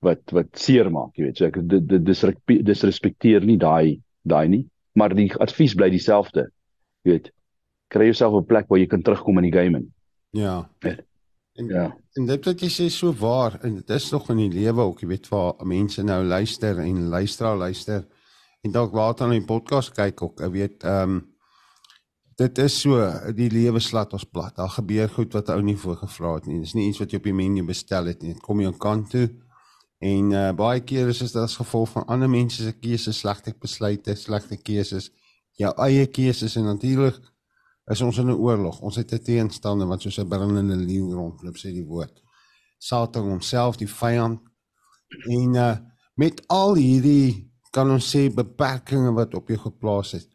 wat 0.00 0.32
wat 0.32 0.56
seer 0.56 0.88
maak, 0.88 1.12
jy 1.18 1.26
weet. 1.26 1.36
So 1.36 1.46
ek 1.50 1.58
dit 1.68 2.04
dis 2.06 2.24
dis 2.64 2.84
respekteer 2.88 3.44
nie 3.44 3.58
daai 3.60 4.00
daai 4.24 4.48
nie, 4.48 4.64
maar 4.96 5.12
die 5.12 5.28
advies 5.44 5.74
bly 5.76 5.90
dieselfde. 5.92 6.46
Jy 7.04 7.12
weet. 7.12 7.30
Kry 7.92 8.06
jouself 8.08 8.34
'n 8.38 8.46
plek 8.46 8.68
waar 8.68 8.80
jy 8.80 8.86
kan 8.86 9.02
terugkom 9.02 9.38
in 9.38 9.50
die 9.50 9.56
game 9.58 9.78
in. 9.78 9.92
Ja. 10.32 10.70
En 11.58 11.66
ja. 11.66 11.96
En 12.14 12.26
dit 12.26 12.44
wat 12.44 12.60
jy 12.60 12.68
sê 12.68 12.88
so 12.88 13.12
waar 13.12 13.58
en 13.62 13.74
dit 13.74 13.90
is 13.90 14.10
nog 14.10 14.30
in 14.30 14.36
die 14.36 14.52
lewe 14.62 14.80
ook, 14.80 15.00
jy 15.00 15.08
weet, 15.08 15.28
waar 15.28 15.66
mense 15.66 16.02
nou 16.02 16.24
luister 16.24 16.78
en 16.78 17.08
luister 17.08 17.56
luister 17.56 18.06
en 18.62 18.72
dalk 18.72 18.92
later 18.92 19.26
aan 19.26 19.38
die 19.38 19.44
podcast 19.44 19.92
kyk 19.94 20.22
ook, 20.22 20.40
ek 20.40 20.52
weet 20.52 20.84
ehm 20.84 21.10
um, 21.10 21.29
dit 22.40 22.58
is 22.58 22.78
so 22.80 22.96
die 23.36 23.50
lewe 23.52 23.80
slat 23.84 24.14
ons 24.16 24.24
plat. 24.24 24.54
Daar 24.56 24.72
gebeur 24.72 25.10
goed 25.12 25.34
wat 25.36 25.50
ou 25.52 25.60
nie 25.64 25.76
voorgevra 25.76 26.38
het 26.38 26.48
nie. 26.48 26.60
Dis 26.62 26.74
nie 26.76 26.88
iets 26.88 27.00
wat 27.02 27.12
jy 27.12 27.20
op 27.20 27.28
die 27.28 27.36
menu 27.36 27.64
bestel 27.68 28.08
het 28.08 28.22
nie. 28.24 28.34
Dit 28.34 28.44
kom 28.44 28.62
jy 28.62 28.70
aan 28.70 28.78
kant 28.80 29.10
toe. 29.12 29.26
En 30.00 30.30
uh, 30.32 30.46
baie 30.56 30.80
keer 30.80 31.10
is 31.12 31.20
dit 31.20 31.36
as 31.36 31.58
gevolg 31.60 31.90
van 31.92 32.06
ander 32.08 32.30
mense 32.32 32.64
se 32.64 32.72
keuses, 32.72 33.18
slegte 33.20 33.52
besluite, 33.60 34.14
slegte 34.16 34.56
keuses, 34.56 35.10
jou 35.60 35.72
eie 35.84 36.06
keuses 36.08 36.56
en 36.56 36.70
natuurlik 36.70 37.20
is 37.92 38.00
ons 38.06 38.22
in 38.22 38.30
'n 38.32 38.40
oorlog. 38.40 38.80
Ons 38.80 38.96
het 38.96 39.12
'n 39.12 39.22
teenstander 39.22 39.86
wat 39.86 40.00
soos 40.00 40.18
'n 40.18 40.28
brandende 40.28 40.76
leeu 40.76 41.12
rondloop, 41.12 41.56
sê 41.56 41.72
die 41.72 41.84
woord. 41.84 42.22
Satan 42.78 43.28
homself 43.28 43.76
die 43.76 43.88
vyand. 43.88 44.40
En 45.28 45.54
uh, 45.54 45.76
met 46.14 46.40
al 46.48 46.74
hierdie 46.74 47.52
kan 47.70 47.90
ons 47.90 48.16
sê 48.16 48.32
beperkings 48.32 49.14
wat 49.14 49.34
op 49.34 49.48
jou 49.48 49.58
geplaas 49.58 50.12
het 50.12 50.28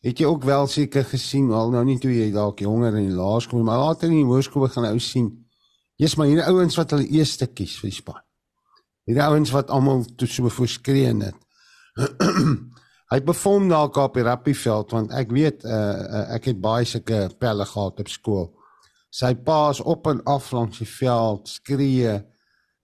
Het 0.00 0.22
jy 0.22 0.28
ook 0.30 0.46
wel 0.48 0.66
seker 0.66 1.04
gesien 1.04 1.50
al 1.52 1.74
nou 1.74 1.82
nie 1.84 1.98
toe 2.00 2.12
jy 2.12 2.30
dalk 2.32 2.62
jonger 2.64 2.96
in 2.96 3.10
die 3.10 3.16
laerskool 3.16 3.64
maar 3.66 3.82
later 3.82 4.08
in 4.08 4.22
die 4.22 4.28
hoërskool 4.28 4.64
begin 4.64 4.88
ou 4.88 4.98
sien. 5.02 5.28
Jy's 6.00 6.16
maar 6.16 6.30
hierdie 6.30 6.46
ouens 6.48 6.78
wat 6.80 6.94
hulle 6.94 7.08
eerste 7.12 7.50
kies 7.52 7.76
vir 7.82 7.90
die 7.90 7.98
span. 7.98 8.22
Hierdie 9.04 9.26
ouens 9.26 9.52
wat 9.52 9.72
almal 9.74 10.06
toe 10.16 10.28
so 10.28 10.48
voorskree 10.48 11.12
het. 11.12 11.36
Hy 13.12 13.18
perform 13.26 13.68
dalk 13.68 13.98
op 14.00 14.16
die 14.16 14.24
rugbyveld 14.24 14.96
want 14.96 15.12
ek 15.18 15.36
weet 15.36 15.66
uh, 15.66 15.74
uh, 15.74 16.24
ek 16.38 16.48
het 16.52 16.60
baie 16.62 16.88
sulke 16.88 17.26
pelle 17.42 17.66
gehad 17.68 18.00
op 18.00 18.08
skool. 18.08 18.48
Sy 19.12 19.34
paas 19.44 19.82
op 19.82 20.06
en 20.08 20.22
af 20.30 20.52
langs 20.54 20.80
die 20.80 20.88
veld 20.88 21.50
skree 21.50 22.14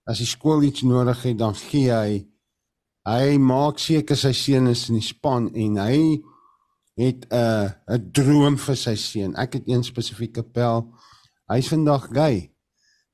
as 0.07 0.21
die 0.21 0.29
skool 0.29 0.67
iets 0.67 0.85
nodig 0.85 1.23
het 1.31 1.39
dan 1.41 1.57
gee 1.57 1.91
hy 1.91 2.25
hy 3.07 3.37
maak 3.39 3.79
seker 3.79 4.19
sy 4.19 4.33
seun 4.35 4.69
is 4.69 4.89
in 4.91 4.99
die 4.99 5.07
span 5.07 5.49
en 5.55 5.79
hy 5.81 6.01
het 6.97 7.27
'n 7.29 7.37
uh, 7.37 7.71
'n 7.87 8.11
droom 8.13 8.57
vir 8.59 8.77
sy 8.77 8.95
seun. 8.95 9.35
Ek 9.37 9.53
het 9.53 9.69
een 9.69 9.85
spesifieke 9.85 10.43
pel. 10.43 10.93
Hy's 11.47 11.69
vandag 11.69 12.09
gay. 12.13 12.53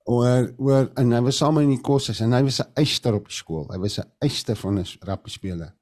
Oor 0.05 0.55
oor 0.57 0.91
en 0.95 1.13
hy 1.13 1.21
was 1.21 1.37
saam 1.37 1.59
in 1.59 1.69
die 1.69 1.81
kursus 1.81 2.21
en 2.21 2.33
hy 2.33 2.43
was 2.43 2.61
'n 2.61 2.73
eister 2.75 3.15
op 3.15 3.31
skool. 3.31 3.67
Hy 3.73 3.79
was 3.79 3.99
'n 3.99 4.11
eister 4.19 4.57
van 4.57 4.79
'n 4.79 4.87
rappie 5.01 5.33
speler. 5.33 5.75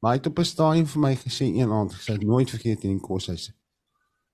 Maar 0.00 0.12
hy 0.12 0.16
het 0.16 0.26
op 0.26 0.38
'n 0.38 0.44
stadium 0.44 0.86
vir 0.86 1.00
my 1.00 1.16
gesê 1.16 1.44
een 1.44 1.70
aand, 1.70 1.92
ek 1.92 2.00
sal 2.00 2.16
nooit 2.16 2.50
vergeet 2.50 2.84
in 2.84 2.98
die 2.98 3.06
kursus 3.06 3.52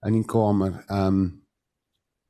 in 0.06 0.12
die 0.12 0.24
kamer. 0.24 0.84
Ehm 0.88 1.06
um, 1.06 1.46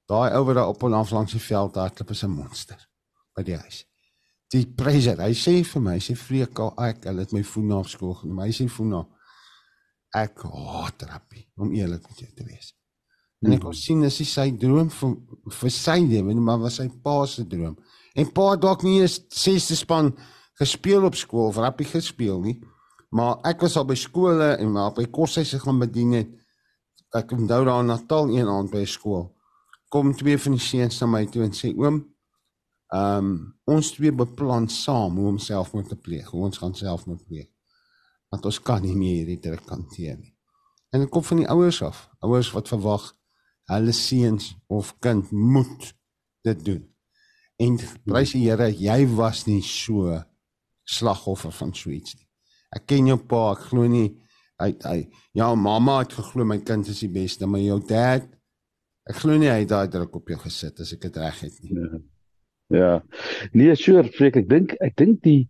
daai 0.07 0.33
ou 0.35 0.45
wat 0.45 0.55
daar 0.55 0.69
op 0.69 0.83
en 0.83 0.93
af 0.93 1.11
langs 1.11 1.33
die 1.33 1.41
veld 1.41 1.75
hardloop 1.75 2.11
is 2.11 2.23
'n 2.23 2.31
monster 2.31 2.89
by 3.35 3.43
die 3.43 3.57
huis 3.57 3.87
die 4.55 4.67
pressure. 4.67 5.23
Hy 5.23 5.35
sê 5.35 5.65
vir 5.67 5.83
my, 5.83 5.97
hy 5.99 6.01
sê 6.01 6.17
vreek 6.19 6.61
ek, 6.79 7.05
hulle 7.09 7.25
het 7.25 7.33
my 7.33 7.43
voet 7.43 7.65
na 7.65 7.83
skool 7.89 8.15
genoem. 8.15 8.43
Hy 8.47 8.51
sê 8.55 8.69
voet 8.71 8.91
na 8.91 9.03
ek 10.15 10.45
haat 10.47 10.99
terapie 11.03 11.45
om 11.59 11.73
eerlik 11.75 12.07
met 12.09 12.23
jou 12.23 12.31
te 12.37 12.47
wees. 12.47 12.73
En 13.45 13.53
ek 13.57 13.65
kon 13.65 13.75
sien 13.77 14.01
dis 14.05 14.21
sy 14.31 14.47
droom 14.61 14.89
vir 14.95 15.17
vir 15.59 15.73
sy 15.75 15.99
lewe, 16.05 16.37
maar 16.41 16.63
was 16.63 16.79
sy 16.81 16.87
pa 17.05 17.25
se 17.29 17.45
droom. 17.49 17.75
En 18.17 18.31
pa 18.33 18.55
dalk 18.57 18.85
nie 18.87 19.01
eens 19.03 19.19
sesde 19.35 19.77
span 19.77 20.13
gespeel 20.61 21.05
op 21.05 21.19
skool 21.19 21.51
of 21.51 21.59
rappie 21.61 21.89
gespeel 21.89 22.41
nie. 22.41 22.57
Maar 23.15 23.43
ek 23.51 23.67
was 23.67 23.77
al 23.77 23.87
by 23.87 23.99
skole 23.99 24.55
en 24.55 24.73
maar 24.73 24.95
by 24.97 25.05
koshuise 25.13 25.61
gaan 25.63 25.83
bedien 25.83 26.17
het. 26.17 26.33
Ek 27.15 27.31
onthou 27.35 27.61
daar 27.67 27.83
in 27.83 27.93
Natal 27.93 28.31
een 28.33 28.49
aand 28.51 28.73
by 28.73 28.85
skool. 28.91 29.29
Kom 29.93 30.15
twee 30.19 30.39
van 30.39 30.57
die 30.57 30.63
seuns 30.63 30.99
na 31.03 31.11
my 31.11 31.23
toe 31.31 31.45
en 31.45 31.55
sê 31.55 31.71
oom, 31.79 32.01
Ehm 32.95 33.27
um, 33.27 33.31
ons 33.65 33.89
twee 33.97 34.13
beplan 34.13 34.69
saam 34.71 35.17
hoe 35.19 35.31
om 35.33 35.39
selfmoord 35.43 35.89
te 35.89 35.97
pleeg, 35.97 36.29
hoe 36.31 36.45
ons 36.47 36.59
gaan 36.61 36.75
selfmoord 36.79 37.25
pleeg. 37.27 37.49
Want 38.35 38.49
ons 38.51 38.59
kan 38.67 38.83
nie 38.83 38.97
meer 38.99 39.21
hierdie 39.23 39.41
druk 39.43 39.69
hanteer 39.71 40.19
nie. 40.19 40.33
En 40.91 41.05
dit 41.05 41.11
kom 41.11 41.23
van 41.27 41.43
die 41.43 41.51
ouers 41.51 41.81
af. 41.87 42.09
Ouers 42.27 42.51
wat 42.55 42.71
verwag 42.73 43.13
hulle 43.71 43.95
seuns 43.97 44.53
of 44.67 44.93
kind 45.03 45.31
moet 45.31 45.93
dit 46.45 46.65
doen. 46.67 46.83
En 47.63 47.79
prys 47.79 48.35
die 48.35 48.45
Here, 48.49 48.67
jy 48.75 49.05
was 49.15 49.45
nie 49.47 49.63
so 49.63 50.19
slagoffer 50.85 51.55
van 51.55 51.73
so 51.79 51.95
iets 51.95 52.19
nie. 52.19 52.27
Ek 52.75 52.89
ken 52.91 53.07
jou 53.09 53.21
pa, 53.31 53.53
ek 53.55 53.69
glo 53.71 53.87
nie 53.89 54.09
hy 54.63 54.71
hy 54.85 54.99
ja, 55.35 55.49
mamma 55.59 56.01
het 56.03 56.15
geglo 56.15 56.47
my 56.47 56.61
kind 56.67 56.89
is 56.91 57.03
die 57.03 57.13
beste, 57.13 57.47
maar 57.51 57.63
jou 57.63 57.79
dad 57.89 58.27
ek 59.09 59.19
glo 59.21 59.39
nie 59.39 59.51
hy 59.51 59.63
het 59.63 59.71
daai 59.73 59.91
druk 59.93 60.19
op 60.21 60.31
jou 60.33 60.39
gesit 60.45 60.81
as 60.81 60.93
ek 60.97 61.09
dit 61.09 61.19
reg 61.21 61.41
het 61.47 61.57
nie. 61.65 61.75
Ja. 62.75 63.05
Nee, 63.53 63.75
sure, 63.79 64.05
Freek, 64.17 64.39
ek 64.41 64.49
dink 64.51 64.75
ek 64.83 64.97
dink 64.99 65.21
die 65.27 65.45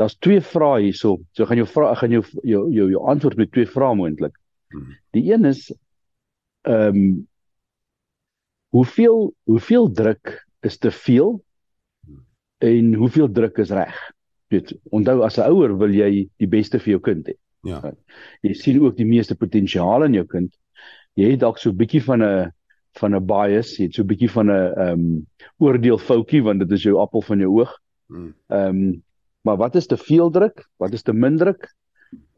daar's 0.00 0.16
twee 0.22 0.42
vrae 0.42 0.88
hierso. 0.88 1.18
So 1.36 1.46
gaan 1.48 1.60
jou 1.60 1.68
vra 1.70 1.92
ek 1.92 2.02
gaan 2.02 2.16
jou 2.16 2.24
jou 2.42 2.64
jou, 2.74 2.88
jou 2.94 3.04
antwoord 3.12 3.38
met 3.40 3.52
twee 3.54 3.68
vrae 3.70 3.94
moontlik. 3.98 4.34
Hmm. 4.74 4.96
Die 5.16 5.26
een 5.30 5.46
is 5.50 5.68
ehm 6.64 6.98
um, 6.98 7.06
hoeveel 8.74 9.28
hoeveel 9.46 9.90
druk 9.94 10.32
is 10.66 10.80
te 10.82 10.90
veel 10.90 11.36
en 12.64 12.94
hoeveel 12.98 13.30
druk 13.30 13.60
is 13.62 13.70
reg? 13.70 13.94
Weet, 14.50 14.72
onthou 14.90 15.22
as 15.22 15.38
'n 15.38 15.46
ouer 15.52 15.76
wil 15.78 15.94
jy 15.94 16.28
die 16.42 16.50
beste 16.50 16.78
vir 16.78 16.96
jou 16.96 17.00
kind 17.00 17.28
hê. 17.28 17.36
Ja. 17.64 17.94
Jy 18.42 18.54
sien 18.54 18.80
ook 18.82 18.96
die 18.96 19.08
meeste 19.08 19.36
potensiaal 19.36 20.04
in 20.04 20.14
jou 20.14 20.26
kind. 20.26 20.52
Jy 21.14 21.30
het 21.30 21.40
dalk 21.40 21.58
so 21.58 21.70
'n 21.70 21.76
bietjie 21.76 22.02
van 22.02 22.22
'n 22.22 22.52
van 22.98 23.14
'n 23.14 23.26
bias, 23.26 23.76
jy 23.76 23.88
het 23.88 23.94
so 23.94 24.02
'n 24.02 24.06
bietjie 24.06 24.30
van 24.30 24.50
'n 24.50 24.50
ehm 24.50 24.88
um, 24.92 25.26
oordeel 25.58 25.98
foutjie 25.98 26.42
want 26.42 26.58
dit 26.58 26.70
is 26.70 26.82
jou 26.82 26.98
appel 26.98 27.22
van 27.22 27.38
jou 27.38 27.50
oog. 27.60 27.72
Hmm. 28.06 28.34
Ehm 28.48 28.68
um, 28.68 29.02
maar 29.42 29.56
wat 29.56 29.74
is 29.74 29.86
te 29.86 29.96
veel 29.96 30.30
druk? 30.30 30.68
Wat 30.76 30.92
is 30.92 31.02
te 31.02 31.12
min 31.12 31.36
druk? 31.36 31.74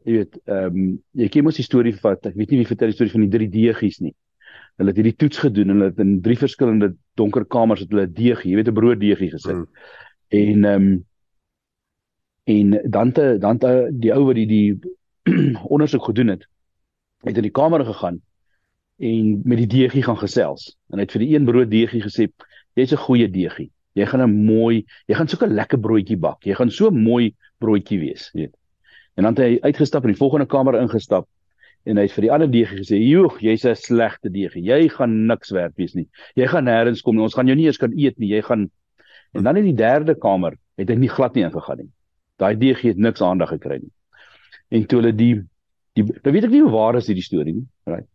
Jy 0.03 0.13
weet, 0.13 0.39
ehm 0.45 0.75
um, 0.75 1.03
jy 1.11 1.27
ken 1.29 1.43
mos 1.43 1.55
die 1.55 1.63
storie 1.63 1.95
van 1.95 2.17
ek 2.21 2.35
weet 2.35 2.49
nie 2.49 2.57
wie 2.57 2.67
vertel 2.67 2.87
die 2.87 2.95
storie 2.95 3.11
van 3.11 3.21
die 3.27 3.37
drie 3.37 3.49
deegies 3.49 3.99
nie. 3.99 4.15
Hulle 4.77 4.89
het 4.89 4.97
hierdie 4.97 5.15
toets 5.15 5.37
gedoen 5.37 5.69
en 5.69 5.75
hulle 5.75 5.91
het 5.91 5.99
in 5.99 6.21
drie 6.21 6.37
verskillende 6.37 6.95
donker 7.15 7.45
kamers 7.45 7.81
het 7.81 7.89
hulle 7.89 8.07
'n 8.07 8.13
deegie, 8.13 8.51
jy 8.51 8.55
weet 8.55 8.67
'n 8.67 8.73
brooddeegie 8.73 9.31
gesit. 9.31 9.51
Hmm. 9.51 9.67
En 10.29 10.65
ehm 10.65 10.81
um, 10.81 11.05
en 12.47 12.81
dan 12.89 13.11
te 13.11 13.37
dan 13.39 13.57
te 13.57 13.89
die 13.91 14.13
ou 14.13 14.25
wat 14.25 14.35
die 14.35 14.47
die 14.47 14.79
ondersoek 15.73 16.03
gedoen 16.03 16.27
het, 16.27 16.47
het 17.23 17.35
in 17.37 17.43
die 17.43 17.51
kamer 17.51 17.85
gegaan 17.85 18.21
en 18.99 19.41
met 19.45 19.57
die 19.57 19.67
deegie 19.67 20.03
gaan 20.03 20.17
gesels. 20.17 20.75
En 20.91 20.99
hy 20.99 21.05
het 21.05 21.15
vir 21.15 21.25
die 21.25 21.33
een 21.35 21.45
brood 21.45 21.69
deegie 21.71 22.01
gesê, 22.01 22.29
jy's 22.75 22.93
'n 22.93 23.03
goeie 23.05 23.27
deegie. 23.29 23.69
Jy 23.93 24.05
gaan 24.05 24.21
'n 24.21 24.45
mooi, 24.45 24.85
jy 25.07 25.15
gaan 25.15 25.27
so 25.27 25.45
'n 25.45 25.53
lekker 25.53 25.79
broodjie 25.79 26.17
bak. 26.17 26.45
Jy 26.45 26.53
gaan 26.53 26.71
so 26.71 26.91
mooi 26.91 27.35
broodjie 27.59 27.99
wees, 27.99 28.29
weet. 28.33 28.55
En 29.15 29.23
dan 29.23 29.33
het 29.35 29.43
hy 29.43 29.59
uitgestap 29.61 30.03
in 30.03 30.11
die 30.11 30.17
volgende 30.17 30.45
kamer 30.45 30.81
ingestap 30.81 31.27
en 31.85 31.97
hy 31.97 32.03
het 32.03 32.11
vir 32.11 32.21
die 32.21 32.31
ander 32.31 32.51
deegie 32.51 32.77
gesê, 32.77 32.97
"Joeg, 32.99 33.39
jy's 33.39 33.65
'n 33.65 33.75
slegte 33.75 34.29
deegie. 34.29 34.63
Jy 34.63 34.89
gaan 34.89 35.25
niks 35.25 35.49
werd 35.51 35.75
wees 35.75 35.93
nie. 35.95 36.07
Jy 36.35 36.47
gaan 36.47 36.65
nêrens 36.65 37.01
kom 37.01 37.15
nie. 37.15 37.23
Ons 37.23 37.33
gaan 37.33 37.47
jou 37.47 37.55
nie 37.55 37.65
eens 37.65 37.77
kan 37.77 37.93
eet 37.97 38.19
nie. 38.19 38.29
Jy 38.29 38.41
gaan 38.41 38.69
En 39.31 39.43
dan 39.43 39.55
in 39.55 39.63
die 39.63 39.75
derde 39.75 40.15
kamer 40.15 40.57
het 40.77 40.89
hy 40.89 40.97
nie 40.99 41.11
glad 41.11 41.35
nie 41.35 41.45
ingegaan 41.45 41.83
nie. 41.83 41.89
Daai 42.41 42.55
deegie 42.57 42.93
het 42.93 43.01
niks 43.01 43.21
aandag 43.21 43.51
gekry 43.55 43.79
nie. 43.81 43.93
En 44.73 44.85
toe 44.87 45.01
hulle 45.01 45.13
die 45.15 45.33
die 45.97 46.05
nou 46.05 46.33
weet 46.33 46.45
ek 46.45 46.53
nie 46.53 46.61
hoe 46.61 46.73
waar 46.73 46.97
is 46.99 47.07
hierdie 47.09 47.25
storie 47.25 47.55
nie, 47.57 47.65
right? 47.89 48.05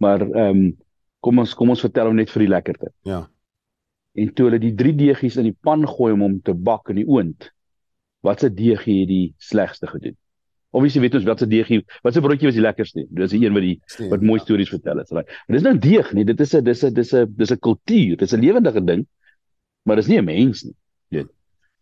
Maar 0.00 0.24
ehm 0.24 0.62
um, 0.62 0.70
kom 1.20 1.42
ons 1.42 1.52
kom 1.54 1.72
ons 1.72 1.84
vertel 1.84 2.08
hom 2.08 2.16
net 2.16 2.30
vir 2.32 2.46
die 2.46 2.52
lekkerte. 2.54 2.88
Ja. 3.04 3.20
En 4.18 4.32
toe 4.34 4.48
hulle 4.48 4.60
die 4.62 4.74
drie 4.74 4.94
deegies 4.96 5.36
in 5.40 5.50
die 5.50 5.56
pan 5.66 5.84
gooi 5.86 6.14
om 6.14 6.24
hom 6.24 6.38
te 6.44 6.54
bak 6.56 6.88
in 6.92 7.02
die 7.02 7.06
oond. 7.08 7.50
Watse 8.24 8.50
deegie 8.52 9.02
het 9.02 9.10
die 9.10 9.26
slegste 9.38 9.88
gedoen? 9.90 10.16
Obviously 10.70 11.02
weet 11.02 11.16
ons 11.18 11.26
watse 11.26 11.48
deegie, 11.50 11.80
watse 12.06 12.22
broodjie 12.22 12.48
was 12.48 12.56
die 12.56 12.64
lekkerste? 12.64 13.04
Dis 13.18 13.32
die 13.34 13.42
een 13.42 13.56
wat 13.56 13.64
die 13.66 14.08
wat 14.12 14.24
mooi 14.24 14.38
stories 14.40 14.70
vertel 14.70 15.02
het. 15.02 15.10
Right. 15.10 15.30
Maar 15.46 15.58
dis 15.58 15.66
nou 15.66 15.74
deeg 15.82 16.12
nie, 16.16 16.24
dit 16.24 16.40
is 16.40 16.54
'n 16.54 16.64
dis 16.64 16.84
'n 16.84 16.94
dis 16.94 17.12
'n 17.14 17.34
dis 17.36 17.52
'n 17.52 17.58
kultuur, 17.58 18.16
dis 18.16 18.34
'n 18.34 18.40
lewendige 18.40 18.84
ding. 18.84 19.06
Maar 19.84 19.96
dis 19.96 20.08
nie 20.08 20.18
'n 20.18 20.24
mens 20.24 20.64
nie. 20.64 20.76
Weet. 21.08 21.28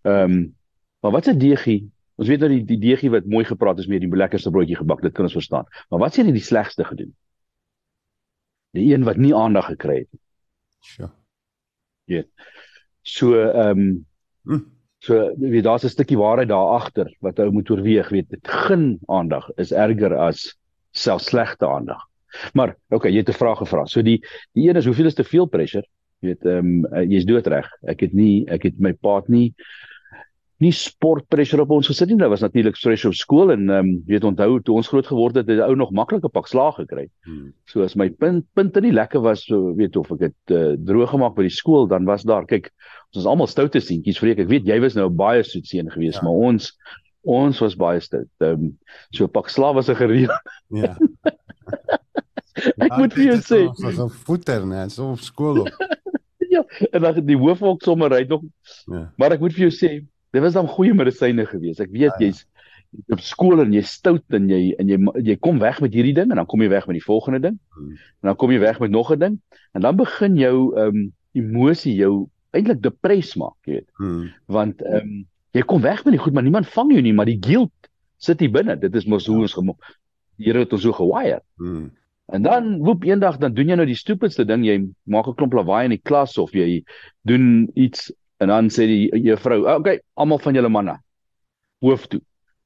Ehm 0.02 0.32
um, 0.32 0.54
maar 1.00 1.12
watse 1.12 1.36
deegie? 1.36 1.90
Ons 2.16 2.28
weet 2.28 2.40
nou 2.40 2.50
die 2.50 2.64
die 2.64 2.78
deegie 2.78 3.10
wat 3.10 3.26
mooi 3.26 3.44
gepraat 3.44 3.78
is 3.78 3.86
met 3.86 4.00
die 4.00 4.10
lekkerste 4.10 4.50
broodjie 4.50 4.76
gebak, 4.76 5.02
dit 5.02 5.12
kan 5.12 5.24
ons 5.24 5.32
verstaan. 5.32 5.66
Maar 5.90 6.00
wat 6.00 6.14
sê 6.14 6.24
jy 6.24 6.32
die 6.32 6.42
slegste 6.42 6.84
gedoen? 6.84 7.14
Die 8.76 8.92
een 8.94 9.04
wat 9.04 9.16
nie 9.16 9.34
aandag 9.34 9.70
gekry 9.72 10.02
het 10.02 10.10
nie. 10.12 10.20
Sure. 10.80 11.10
Ja. 12.08 12.22
So 13.02 13.34
ehm 13.40 13.78
um, 13.78 14.06
hm. 14.44 14.64
so 14.98 15.34
weet 15.38 15.64
daar's 15.64 15.84
'n 15.84 15.88
stukkie 15.88 16.18
waarheid 16.18 16.48
daar 16.48 16.80
agter 16.80 17.16
wat 17.20 17.38
ou 17.38 17.50
moet 17.50 17.70
oorweeg, 17.70 18.08
weet 18.08 18.30
dit 18.30 18.48
geen 18.48 18.98
aandag 19.06 19.50
is 19.56 19.72
erger 19.72 20.16
as 20.16 20.58
self 20.90 21.22
slegte 21.22 21.66
aandag. 21.66 22.02
Maar 22.52 22.76
okay, 22.88 23.10
jy 23.10 23.18
het 23.18 23.28
'n 23.28 23.42
vraag 23.42 23.58
gevra. 23.58 23.86
So 23.86 24.02
die 24.02 24.20
die 24.52 24.68
een 24.68 24.76
is 24.76 24.84
hoeveel 24.84 25.06
is 25.06 25.14
te 25.14 25.24
veel 25.24 25.46
pressure? 25.46 25.86
Jy 26.20 26.28
weet 26.28 26.44
ehm 26.44 26.84
um, 26.84 27.10
jy's 27.10 27.24
doodreg. 27.24 27.68
Ek 27.82 28.00
het 28.00 28.12
nie 28.12 28.46
ek 28.48 28.62
het 28.62 28.78
my 28.78 28.92
paat 28.92 29.28
nie 29.28 29.54
nie 30.62 30.72
sport 30.74 31.28
pressure 31.30 31.62
op 31.62 31.70
ons 31.76 31.86
gesit 31.86 32.10
nie. 32.10 32.18
Dit 32.18 32.30
was 32.32 32.42
natuurlik 32.42 32.76
stress 32.78 33.06
op 33.06 33.14
skool 33.14 33.52
en 33.54 33.68
ehm 33.70 33.78
um, 33.78 33.90
weet 34.08 34.26
onthou 34.26 34.58
toe 34.66 34.78
ons 34.80 34.90
groot 34.90 35.06
geword 35.06 35.36
het, 35.38 35.46
het 35.50 35.62
ou 35.62 35.76
nog 35.78 35.92
maklike 35.94 36.30
pak 36.34 36.50
slaag 36.50 36.80
gekry. 36.80 37.06
Hmm. 37.26 37.52
So 37.70 37.84
as 37.86 37.94
my 37.94 38.08
punt 38.10 38.46
punte 38.58 38.82
nie 38.82 38.92
lekker 38.92 39.22
was, 39.22 39.44
so 39.46 39.74
weet 39.78 39.96
of 39.96 40.10
ek 40.16 40.24
dit 40.26 40.54
uh, 40.56 40.72
droog 40.88 41.14
gemaak 41.14 41.36
by 41.36 41.46
die 41.46 41.54
skool, 41.54 41.86
dan 41.90 42.08
was 42.10 42.26
daar 42.26 42.48
kyk, 42.50 42.72
ons 43.12 43.22
is 43.22 43.30
almal 43.30 43.50
stoute 43.50 43.82
seentjies, 43.82 44.18
vreek 44.18 44.42
ek 44.42 44.50
weet 44.50 44.66
jy 44.66 44.80
was 44.82 44.98
nou 44.98 45.06
baie 45.08 45.46
soet 45.46 45.70
seun 45.70 45.92
gewees, 45.94 46.18
ja. 46.18 46.26
maar 46.26 46.42
ons 46.50 46.72
ons 47.28 47.62
was 47.62 47.78
baie 47.78 48.02
stout. 48.02 48.30
Ehm 48.42 48.66
um, 48.66 48.74
so 49.14 49.30
pak 49.30 49.54
slaag 49.54 49.78
was 49.78 49.90
'n 49.90 50.00
gereël. 50.02 50.34
Ja. 50.74 50.96
ek 52.88 52.98
moet 52.98 53.14
vir 53.14 53.30
jou 53.30 53.40
sê, 53.46 53.62
so 53.78 54.10
'n 54.10 54.14
voeter, 54.26 54.66
nee, 54.66 54.90
so 54.90 55.14
op 55.14 55.22
skool 55.22 55.62
op. 55.62 55.86
ja, 56.54 56.66
en 56.90 57.02
dan 57.02 57.26
die 57.26 57.38
hoofhok 57.38 57.82
sommer 57.86 58.10
hy 58.10 58.24
nog. 58.26 58.42
Ja. 58.90 59.12
Maar 59.14 59.38
ek 59.38 59.40
moet 59.46 59.54
vir 59.54 59.68
jou 59.70 59.74
sê 59.78 59.98
Dit 60.30 60.42
was 60.44 60.56
dan 60.56 60.68
goeie 60.68 60.94
medisyne 60.94 61.46
gewees. 61.46 61.80
Ek 61.80 61.92
weet 61.92 62.10
ja, 62.10 62.16
ja. 62.18 62.26
jy's 62.26 62.44
op 63.12 63.20
skool 63.20 63.60
en 63.60 63.72
jy's 63.72 63.90
stout 63.98 64.36
en 64.36 64.48
jy 64.48 64.72
en 64.80 64.88
jy 64.88 64.98
jy 65.24 65.36
kom 65.44 65.60
weg 65.60 65.80
met 65.84 65.94
hierdie 65.94 66.14
ding 66.16 66.32
en 66.32 66.40
dan 66.40 66.48
kom 66.48 66.62
jy 66.64 66.70
weg 66.72 66.86
met 66.88 66.98
die 66.98 67.04
volgende 67.04 67.40
ding. 67.44 67.58
Hmm. 67.76 67.94
En 68.22 68.30
dan 68.30 68.38
kom 68.40 68.52
jy 68.52 68.60
weg 68.62 68.80
met 68.80 68.90
nog 68.90 69.12
'n 69.12 69.18
ding 69.18 69.38
en 69.72 69.80
dan 69.84 69.96
begin 69.96 70.36
jou 70.36 70.74
ehm 70.76 70.96
um, 70.96 71.12
emosie 71.32 71.94
jou 71.94 72.28
eintlik 72.50 72.82
depres 72.82 73.36
maak, 73.36 73.56
jy 73.64 73.72
weet. 73.80 73.90
Hmm. 74.00 74.32
Want 74.46 74.82
ehm 74.82 74.96
um, 74.96 75.26
jy 75.52 75.62
kom 75.62 75.80
weg 75.82 76.04
met 76.04 76.12
die 76.12 76.22
goed 76.22 76.32
maar 76.32 76.42
niemand 76.42 76.68
vang 76.68 76.92
jou 76.92 77.02
nie, 77.02 77.12
maar 77.12 77.28
die 77.28 77.40
guilt 77.40 77.72
sit 78.16 78.40
hier 78.40 78.50
binne. 78.50 78.76
Dit 78.78 78.94
is 78.94 79.06
mos 79.06 79.26
ja. 79.26 79.32
hoe 79.32 79.42
ons 79.42 79.54
gemaak. 79.54 79.96
Die 80.38 80.46
Here 80.46 80.58
het 80.58 80.72
ons 80.72 80.82
so 80.82 80.92
gewire. 80.92 81.42
Hmm. 81.56 81.90
En 82.28 82.42
dan 82.42 82.78
woep 82.84 83.04
eendag 83.04 83.38
dan 83.38 83.54
doen 83.54 83.68
jy 83.68 83.76
nou 83.76 83.86
die 83.88 83.96
stupidste 83.96 84.44
ding, 84.44 84.64
jy 84.64 84.88
maak 85.04 85.28
'n 85.28 85.34
klomp 85.34 85.54
lawaai 85.56 85.84
in 85.84 85.96
die 85.96 86.04
klas 86.04 86.38
of 86.38 86.52
jy 86.52 86.84
doen 87.24 87.70
iets 87.74 88.12
En 88.38 88.48
dan 88.48 88.70
sê 88.70 88.86
die 88.86 89.10
juffrou, 89.24 89.62
"Oké, 89.62 89.78
okay, 89.78 90.00
almal 90.14 90.38
van 90.38 90.54
julle 90.54 90.68
manne 90.68 90.98
hoof 91.80 92.06
toe." 92.06 92.20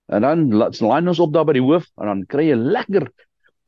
En 0.07 0.21
dan 0.21 0.49
lyn 0.53 1.09
ons 1.09 1.21
op 1.21 1.33
daar 1.33 1.47
by 1.49 1.53
die 1.53 1.65
hoof 1.65 1.87
en 2.01 2.07
dan 2.07 2.25
kry 2.27 2.49
jy 2.51 2.57
lekker 2.57 3.09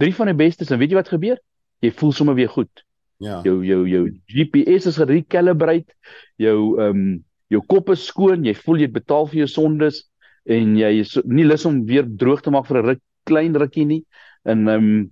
drie 0.03 0.15
van 0.15 0.27
die 0.27 0.35
bestes 0.37 0.71
en 0.71 0.79
weet 0.79 0.91
jy 0.91 0.99
wat 0.99 1.13
gebeur? 1.13 1.39
Jy 1.81 1.91
voel 1.91 2.13
sommer 2.13 2.35
weer 2.35 2.49
goed. 2.49 2.85
Ja. 3.23 3.41
Jou 3.47 3.63
jou 3.65 3.85
jou 3.89 4.03
GPS 4.27 4.91
is 4.91 4.99
gerecalibrate. 5.01 5.95
Jou 6.37 6.59
ehm 6.81 6.91
um, 6.91 7.25
jou 7.53 7.61
kop 7.71 7.91
is 7.93 8.07
skoon, 8.09 8.45
jy 8.45 8.55
voel 8.55 8.83
jy 8.83 8.91
betaal 8.91 9.29
vir 9.31 9.45
jou 9.45 9.49
sondes 9.49 10.03
en 10.51 10.77
jy 10.77 10.91
is 11.01 11.15
nie 11.25 11.45
lus 11.47 11.65
om 11.69 11.85
weer 11.87 12.05
droog 12.05 12.43
te 12.43 12.51
maak 12.51 12.67
vir 12.67 12.83
'n 12.83 12.87
ruk 12.87 13.03
klein 13.25 13.55
rukkie 13.55 13.87
nie. 13.87 14.05
En 14.45 14.69
ehm 14.69 14.89
um, 14.89 15.11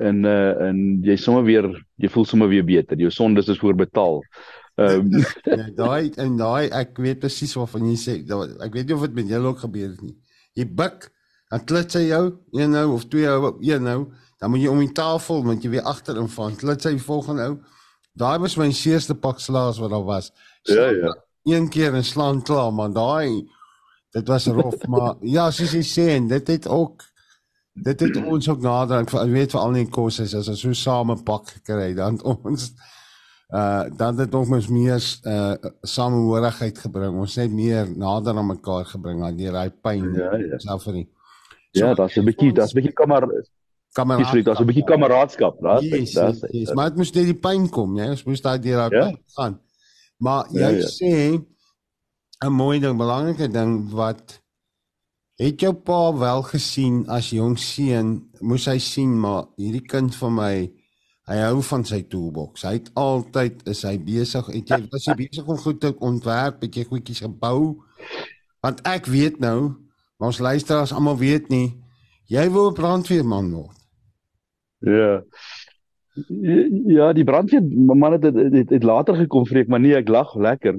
en 0.00 0.24
uh 0.24 0.68
en 0.68 1.02
jy 1.04 1.16
sommer 1.16 1.44
weer 1.44 1.68
jy 2.00 2.08
voel 2.08 2.24
sommer 2.24 2.48
weer 2.48 2.64
beter. 2.64 2.96
Jou 2.96 3.10
sondes 3.10 3.48
is 3.48 3.58
voorbetaal. 3.58 4.22
Ehm 4.80 5.10
um, 5.12 5.24
ja, 5.58 5.66
daai 5.82 6.12
en 6.16 6.36
daai 6.40 6.70
ek 6.72 7.00
weet 7.04 7.20
presies 7.24 7.54
waarvan 7.58 7.90
jy 7.90 7.96
sê. 8.00 8.14
Ek 8.64 8.72
weet 8.72 8.88
nie 8.88 8.96
of 8.96 9.04
dit 9.06 9.18
met 9.20 9.32
julle 9.34 9.52
ook 9.52 9.64
gebeur 9.66 9.90
het 9.90 10.00
nie. 10.04 10.16
Jy 10.56 10.68
buk, 10.78 11.10
dan 11.52 11.64
klits 11.68 11.98
hy 11.98 12.06
jou, 12.08 12.24
een 12.56 12.72
nou 12.72 12.86
of 12.94 13.06
twee 13.12 13.28
ou, 13.28 13.54
een 13.60 13.84
nou, 13.84 13.98
dan 14.40 14.52
moet 14.52 14.64
jy 14.64 14.72
om 14.72 14.80
die 14.80 14.94
tafel 14.96 15.44
want 15.44 15.64
jy 15.64 15.74
weer 15.76 15.88
agterin 15.88 16.28
van 16.32 16.56
klits 16.60 16.88
hy 16.88 16.96
volgende 17.00 17.50
ou. 17.50 17.58
Daai 18.18 18.38
was 18.40 18.58
my 18.60 18.68
seerste 18.76 19.16
pak 19.16 19.40
slaas 19.40 19.80
wat 19.80 19.92
daar 19.92 20.04
was. 20.08 20.32
Ja 20.68 20.88
ja. 20.92 21.12
Een 21.48 21.68
keer 21.72 21.94
en 21.98 22.04
slaan 22.04 22.42
klaar, 22.46 22.72
maar 22.72 22.92
daai 22.92 23.48
dit 24.12 24.28
was 24.28 24.46
rof, 24.46 24.76
maar 24.92 25.16
ja, 25.20 25.50
soos 25.50 25.72
jy 25.72 25.82
sê 25.86 26.06
en 26.16 26.28
dit 26.28 26.52
het 26.52 26.68
ook 26.68 27.04
dit 27.72 28.00
het 28.00 28.16
ons 28.20 28.48
ook 28.48 28.60
nader 28.60 29.00
ek 29.00 29.12
weet 29.32 29.54
vir 29.54 29.60
al 29.60 29.76
die 29.78 29.86
kosse 29.88 30.26
as 30.28 30.48
ons 30.52 30.60
so 30.60 30.76
same 30.76 31.16
pak 31.24 31.54
gekry 31.54 31.94
dan 31.96 32.18
ons 32.20 32.68
uh 33.52 33.84
dan 33.96 34.18
het 34.18 34.34
ons 34.34 34.48
mens 34.48 34.68
meer 34.68 35.00
uh 35.28 35.54
samehorigheid 35.82 36.78
gebring 36.84 37.18
ons 37.20 37.36
net 37.36 37.52
meer 37.52 37.90
nader 37.96 38.36
aan 38.36 38.48
mekaar 38.48 38.84
gebring 38.94 39.24
aan 39.24 39.36
die 39.36 39.50
raai 39.50 39.70
pyn 39.70 40.12
ja 40.16 40.30
ja 40.40 40.60
self 40.66 40.86
vir 40.88 41.00
nie 41.00 41.08
ja 41.78 41.94
daar's 41.94 42.16
'n 42.16 42.24
bietjie 42.24 42.52
daar's 42.52 42.72
'n 42.72 42.80
bietjie 42.80 42.92
kamar 42.92 43.28
kameraadskap 43.92 44.44
daar's 44.44 44.60
'n 44.60 44.68
bietjie 44.70 44.88
kameraadskap 44.88 45.60
daar's 45.60 45.84
yes, 45.84 46.12
daar's 46.12 46.40
yes, 46.40 46.52
yes. 46.52 46.74
maar 46.74 46.88
dit 46.88 46.96
moet 46.96 47.14
net 47.14 47.32
die 47.32 47.40
pyn 47.48 47.68
kom 47.68 47.96
ja 47.96 48.10
ons 48.10 48.24
moet 48.24 48.42
daai 48.42 48.58
deur 48.58 48.78
ja. 48.78 48.88
pyn 48.88 49.18
gaan 49.36 49.58
maar 50.16 50.46
jy 50.50 50.60
ja, 50.60 50.68
ja. 50.68 50.88
sê 50.98 51.12
'n 52.44 52.52
mooi 52.52 52.80
ding 52.80 52.96
belangrike 52.96 53.48
ding 53.48 53.90
wat 53.92 54.42
Het 55.42 55.60
jou 55.60 55.72
pa 55.74 56.12
wel 56.14 56.42
gesien 56.46 57.00
as 57.10 57.32
jong 57.34 57.56
seun, 57.58 58.10
moes 58.44 58.68
hy 58.70 58.76
sien 58.78 59.14
maar 59.18 59.48
hierdie 59.58 59.82
kind 59.90 60.14
van 60.20 60.34
my, 60.36 60.52
hy 61.30 61.38
hou 61.38 61.62
van 61.62 61.84
sy 61.86 62.02
toolbox. 62.10 62.64
Hy 62.66 62.74
het 62.80 62.90
altyd 62.98 63.62
is 63.70 63.82
hy 63.86 63.96
besig, 64.02 64.46
het 64.46 64.72
jy 64.74 64.80
was 64.90 65.06
hy 65.06 65.16
besig 65.20 65.46
om 65.46 65.60
goed 65.60 65.80
te 65.80 65.92
ontwerp, 66.02 66.62
het 66.62 66.76
jy 66.76 66.84
goedjies 66.88 67.22
gebou? 67.26 67.82
Want 68.62 68.82
ek 68.88 69.06
weet 69.10 69.40
nou, 69.42 69.74
ons 70.22 70.42
luisteraars 70.42 70.94
almal 70.94 71.18
weet 71.18 71.48
nie, 71.50 71.74
jy 72.30 72.48
wou 72.50 72.70
'n 72.70 72.78
brandweerman 72.78 73.50
word. 73.52 73.78
Ja. 74.82 75.22
Ja, 76.86 77.12
die 77.12 77.24
brandweer 77.24 77.62
man 77.62 78.12
het 78.12 78.22
het, 78.22 78.36
het, 78.36 78.70
het 78.70 78.82
later 78.84 79.16
gekom 79.16 79.46
vreek, 79.46 79.68
maar 79.68 79.80
nee, 79.80 79.96
ek 79.96 80.08
lag 80.08 80.34
lekker 80.36 80.76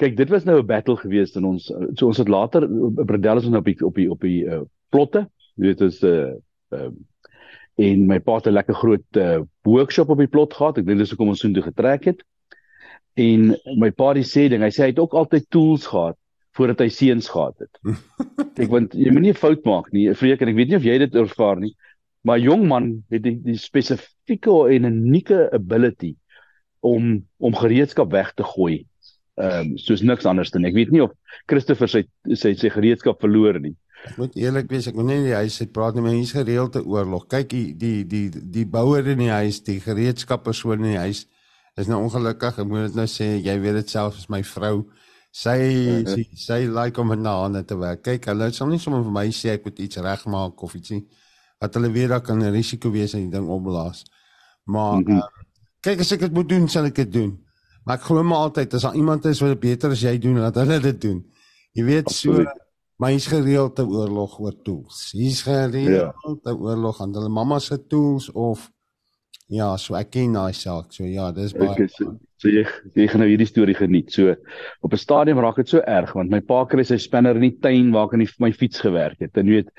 kyk 0.00 0.16
dit 0.16 0.32
was 0.32 0.46
nou 0.48 0.58
'n 0.60 0.66
battle 0.66 0.96
geweest 0.96 1.36
in 1.36 1.44
ons 1.44 1.68
so 1.94 2.06
ons 2.06 2.18
het 2.18 2.28
later 2.28 2.66
Bradell 3.04 3.36
is 3.36 3.46
op 3.46 3.64
die 3.64 3.76
op 3.84 3.94
die 3.94 4.10
op 4.10 4.20
die 4.20 4.44
uh, 4.44 4.62
plotte 4.88 5.28
jy 5.56 5.66
weet 5.66 5.80
is 5.80 6.00
'n 6.02 6.06
uh, 6.06 6.32
uh, 6.78 6.90
en 7.80 8.06
my 8.08 8.18
pa 8.20 8.38
het 8.38 8.48
'n 8.50 8.56
lekker 8.58 8.76
groot 8.76 9.16
uh, 9.16 9.40
workshop 9.64 10.10
op 10.12 10.18
die 10.18 10.28
plot 10.28 10.54
gehad. 10.54 10.78
Ek 10.78 10.86
dink 10.86 10.98
dis 10.98 11.10
hoekom 11.10 11.32
ons 11.32 11.40
so 11.40 11.52
toe 11.52 11.64
getrek 11.64 12.04
het. 12.04 12.24
En 13.16 13.56
my 13.76 13.90
pa 13.90 14.12
die 14.14 14.26
sê 14.26 14.48
ding 14.48 14.62
hy 14.62 14.70
sê 14.70 14.84
hy 14.84 14.92
het 14.92 14.98
ook 14.98 15.14
altyd 15.14 15.48
tools 15.48 15.86
gehad 15.86 16.16
voordat 16.56 16.80
hy 16.80 16.88
seuns 16.88 17.28
gehad 17.28 17.56
het. 17.58 17.78
Ek 18.62 18.68
want 18.68 18.92
jy 18.92 19.10
moenie 19.10 19.32
'n 19.32 19.42
fout 19.42 19.64
maak 19.64 19.92
nie 19.92 20.12
vreek 20.14 20.42
en 20.42 20.48
ek 20.48 20.56
weet 20.56 20.68
nie 20.68 20.76
of 20.76 20.84
jy 20.84 20.98
dit 20.98 21.14
ervaar 21.14 21.60
nie 21.60 21.74
maar 22.20 22.38
jong 22.38 22.66
man 22.68 22.90
het 23.08 23.24
die, 23.24 23.36
die 23.42 23.56
spesifieke 23.58 24.52
en 24.74 24.88
unieke 24.90 25.48
ability 25.56 26.14
om 26.80 27.20
om 27.36 27.56
gereedskap 27.56 28.12
weg 28.12 28.32
te 28.34 28.44
gooi 28.44 28.84
ehm 29.40 29.70
um, 29.72 29.76
soos 29.80 30.02
niks 30.04 30.26
anders 30.28 30.52
dan 30.52 30.66
ek 30.68 30.76
weet 30.76 30.92
nie 30.92 31.02
of 31.04 31.14
Christopher 31.48 31.88
sy 31.88 32.04
sy 32.34 32.52
sy 32.58 32.68
gereedskap 32.68 33.20
verloor 33.22 33.60
nie. 33.60 33.72
Ek 34.08 34.16
moet 34.16 34.36
eerlik 34.36 34.70
wees, 34.70 34.86
ek 34.88 34.96
moet 34.96 35.10
nie 35.10 35.18
die 35.26 35.34
huis 35.34 35.60
uit 35.60 35.72
praat 35.72 35.94
nie, 35.94 36.02
maar 36.02 36.16
hier's 36.16 36.32
gereelde 36.32 36.80
oorlog. 36.84 37.26
Kyk 37.28 37.50
die 37.52 37.66
die 37.76 38.06
die 38.08 38.30
die 38.30 38.64
bouer 38.66 39.06
in 39.12 39.18
die 39.18 39.30
huis, 39.30 39.60
die 39.66 39.80
gereedskappersoon 39.80 40.80
in 40.80 40.94
die 40.94 41.02
huis 41.02 41.26
is 41.76 41.88
nou 41.90 42.00
ongelukkig. 42.06 42.58
Ek 42.58 42.68
moet 42.68 42.88
dit 42.88 42.98
nou 42.98 43.06
sê, 43.10 43.36
jy 43.44 43.56
weet 43.60 43.80
dit 43.82 43.92
self 43.92 44.16
as 44.16 44.28
my 44.32 44.42
vrou 44.44 44.88
sy 45.30 45.58
uh 45.58 46.04
-huh. 46.04 46.14
sy, 46.14 46.28
sy 46.34 46.60
like 46.66 47.00
om 47.00 47.06
met 47.06 47.24
hande 47.24 47.64
te 47.64 47.76
werk. 47.76 48.02
Kyk, 48.02 48.24
hulle 48.26 48.52
sal 48.52 48.68
nie 48.68 48.78
sommer 48.78 49.02
vir 49.02 49.12
my 49.12 49.28
sê 49.30 49.54
ek 49.54 49.64
moet 49.64 49.78
iets 49.78 49.96
regmaak 49.96 50.62
of 50.62 50.74
iets 50.74 50.90
nie. 50.90 51.06
Wat 51.58 51.74
hulle 51.74 51.92
weet 51.92 52.08
dat 52.08 52.24
kan 52.24 52.38
'n 52.38 52.52
risiko 52.52 52.90
wees 52.90 53.14
en 53.14 53.30
die 53.30 53.30
ding 53.30 53.48
opblaas. 53.48 54.04
Maar 54.64 54.96
mm 54.96 55.04
-hmm. 55.06 55.16
uh, 55.16 55.22
kyk 55.80 56.00
as 56.00 56.12
ek 56.12 56.20
dit 56.20 56.32
moet 56.32 56.48
doen, 56.48 56.68
sal 56.68 56.84
ek 56.84 56.94
dit 56.94 57.12
doen. 57.12 57.46
Maar 57.84 57.96
ek 57.96 58.02
glo 58.02 58.22
maar 58.22 58.38
altyd 58.38 58.74
as 58.74 58.82
daar 58.82 58.94
iemand 58.94 59.24
is 59.24 59.40
wat 59.40 59.60
beter 59.60 59.90
as 59.90 60.00
jy 60.00 60.18
doen, 60.18 60.38
laat 60.38 60.54
hulle 60.54 60.80
dit 60.80 61.00
doen. 61.00 61.26
Jy 61.72 61.84
weet 61.84 62.10
so 62.10 62.44
maar 63.00 63.14
hy's 63.14 63.30
gereeld 63.32 63.78
te 63.78 63.86
oorlog 63.88 64.36
oor 64.44 64.56
tools. 64.62 65.08
Hy's 65.16 65.40
gereeld 65.46 66.12
ja. 66.12 66.34
te 66.44 66.52
oorlog 66.52 67.00
aan 67.00 67.14
hulle 67.16 67.32
mamma 67.32 67.58
se 67.58 67.78
tools 67.88 68.28
of 68.36 68.66
ja, 69.50 69.72
so 69.80 69.96
ek 69.98 70.12
ken 70.14 70.36
daai 70.36 70.52
saak. 70.54 70.92
So 70.94 71.08
ja, 71.08 71.30
dis 71.34 71.54
baie 71.56 71.72
okay, 71.72 71.88
so, 71.90 72.12
so 72.38 72.52
jy 72.52 72.62
jy 72.94 73.08
gaan 73.10 73.24
nou 73.24 73.30
hierdie 73.30 73.48
storie 73.48 73.74
geniet. 73.78 74.12
So 74.12 74.36
op 74.84 74.92
'n 74.92 75.00
stadium 75.00 75.40
raak 75.40 75.56
dit 75.56 75.72
so 75.72 75.80
erg 75.80 76.12
want 76.14 76.30
my 76.30 76.42
pa 76.44 76.62
kry 76.68 76.84
sy 76.84 77.00
spanner 77.00 77.40
in 77.40 77.48
die 77.48 77.56
tuin 77.64 77.90
waar 77.96 78.10
ek 78.10 78.18
aan 78.18 78.26
my 78.38 78.52
fiets 78.52 78.84
gewerk 78.84 79.18
het. 79.18 79.36
En 79.36 79.48
jy 79.48 79.62
weet 79.62 79.72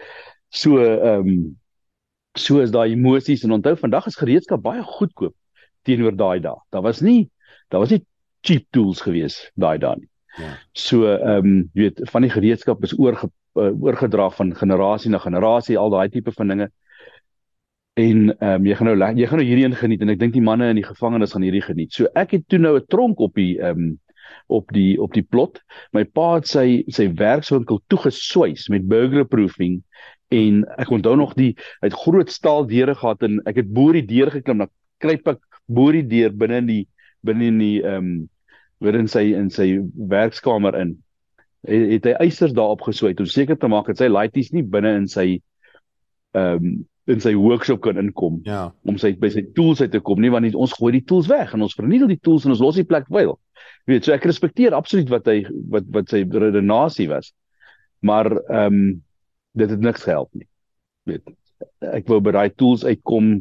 so 0.50 0.82
ehm 0.82 1.30
um, 1.30 1.36
so 2.36 2.60
is 2.60 2.72
daai 2.72 2.96
emosies 2.96 3.44
en 3.44 3.52
onthou 3.52 3.76
vandag 3.76 4.08
is 4.08 4.18
gereedskap 4.18 4.64
baie 4.64 4.82
goedkoop 4.82 5.36
teenoor 5.86 6.16
daai 6.16 6.40
dae. 6.42 6.58
Daar 6.72 6.82
was 6.82 7.02
nie 7.02 7.30
daar 7.70 7.86
was 7.86 7.92
nie 7.92 8.04
cheap 8.42 8.66
tools 8.72 9.02
gewees 9.02 9.52
daai 9.56 9.78
dan. 9.78 10.02
Ja. 10.38 10.52
So 10.72 11.08
ehm 11.12 11.46
um, 11.46 11.58
jy 11.74 11.88
weet 11.90 12.04
van 12.12 12.26
die 12.26 12.32
gereedskap 12.32 12.84
is 12.84 12.94
oorge, 13.00 13.28
uh, 13.60 13.72
oorgedra 13.84 14.30
van 14.38 14.56
generasie 14.56 15.12
na 15.12 15.20
generasie 15.20 15.78
al 15.78 15.92
daai 15.92 16.10
tipe 16.10 16.32
van 16.32 16.54
dinge. 16.54 16.70
En 18.00 18.30
ehm 18.38 18.62
um, 18.62 18.70
jy 18.70 18.76
gaan 18.76 18.92
nou 18.92 19.12
jy 19.20 19.28
gaan 19.28 19.42
nou 19.42 19.48
hierdie 19.48 19.66
een 19.66 19.76
geniet 19.76 20.02
en 20.02 20.14
ek 20.14 20.22
dink 20.22 20.34
die 20.34 20.46
manne 20.46 20.70
in 20.72 20.80
die 20.80 20.88
gevangenis 20.88 21.36
gaan 21.36 21.44
hierdie 21.48 21.66
geniet. 21.66 21.94
So 21.94 22.08
ek 22.16 22.38
het 22.38 22.48
toe 22.48 22.60
nou 22.60 22.78
'n 22.80 22.88
tronk 22.88 23.20
op 23.20 23.36
die 23.36 23.60
ehm 23.60 23.86
um, 23.90 24.00
op 24.48 24.72
die 24.72 25.02
op 25.02 25.14
die 25.14 25.24
plot. 25.24 25.60
My 25.92 26.04
pa 26.06 26.36
het 26.36 26.48
sy 26.48 26.84
sy 26.88 27.10
werkswinkel 27.20 27.82
toegeswys 27.88 28.70
met 28.70 28.88
burglar 28.88 29.28
proofing 29.28 29.82
en 30.32 30.64
ek 30.80 30.92
onthou 30.92 31.16
nog 31.20 31.34
die 31.36 31.56
het 31.82 31.94
groot 31.94 32.32
staal 32.32 32.68
deure 32.68 32.96
gehad 32.96 33.24
en 33.28 33.42
ek 33.46 33.64
het 33.64 33.74
bo 33.74 33.92
die 33.92 34.06
deur 34.08 34.32
geklim 34.32 34.64
dan 34.64 34.72
kruip 35.04 35.28
ek 35.28 35.42
bo 35.68 35.92
die 35.92 36.06
deur 36.08 36.32
binne 36.32 36.62
in 36.64 36.70
die 36.70 36.84
binne 37.26 37.50
in 37.52 37.60
die 37.60 37.82
ehm 37.84 37.98
um, 37.98 38.30
weer 38.82 38.98
in 38.98 39.10
sy 39.12 39.32
in 39.38 39.50
sy 39.54 39.68
werkskamer 40.12 40.78
in. 40.80 40.96
Het, 41.68 41.88
het 41.96 42.08
hy 42.10 42.28
eisers 42.28 42.56
daarop 42.58 42.82
geswyd 42.88 43.20
om 43.22 43.30
seker 43.30 43.60
te 43.60 43.70
maak 43.70 43.92
dat 43.92 44.02
sy 44.02 44.10
laities 44.10 44.50
nie 44.56 44.66
binne 44.66 44.96
in 45.04 45.10
sy 45.12 45.28
ehm 46.38 46.64
um, 46.64 46.80
in 47.10 47.20
sy 47.20 47.32
workshop 47.34 47.82
kan 47.82 47.98
inkom 47.98 48.38
ja. 48.46 48.68
om 48.88 48.98
sy 49.02 49.10
by 49.20 49.32
sy 49.34 49.42
tools 49.58 49.82
uit 49.82 49.90
te 49.92 50.00
kom 50.06 50.20
nie 50.22 50.30
want 50.32 50.54
ons 50.54 50.76
gooi 50.78 50.92
die 50.94 51.06
tools 51.10 51.26
weg 51.32 51.50
en 51.56 51.66
ons 51.66 51.74
vernietig 51.76 52.12
die 52.14 52.20
tools 52.24 52.46
en 52.46 52.54
ons 52.54 52.62
los 52.62 52.78
die 52.78 52.86
plek 52.88 53.10
vuil. 53.10 53.34
Jy 53.90 53.96
weet, 53.96 54.06
so 54.06 54.14
ek 54.14 54.28
respekteer 54.30 54.76
absoluut 54.78 55.10
wat 55.12 55.26
hy 55.28 55.42
wat 55.74 55.88
wat 55.96 56.14
sy 56.14 56.22
redenasie 56.30 57.10
was. 57.12 57.34
Maar 58.06 58.30
ehm 58.38 58.78
um, 58.82 58.84
dit 59.58 59.68
het 59.68 59.82
niks 59.84 60.06
gehelp 60.08 60.30
nie. 60.38 60.48
Weet, 61.10 61.26
ek 61.92 62.08
wou 62.08 62.22
by 62.24 62.32
daai 62.38 62.54
tools 62.56 62.86
uitkom 62.88 63.34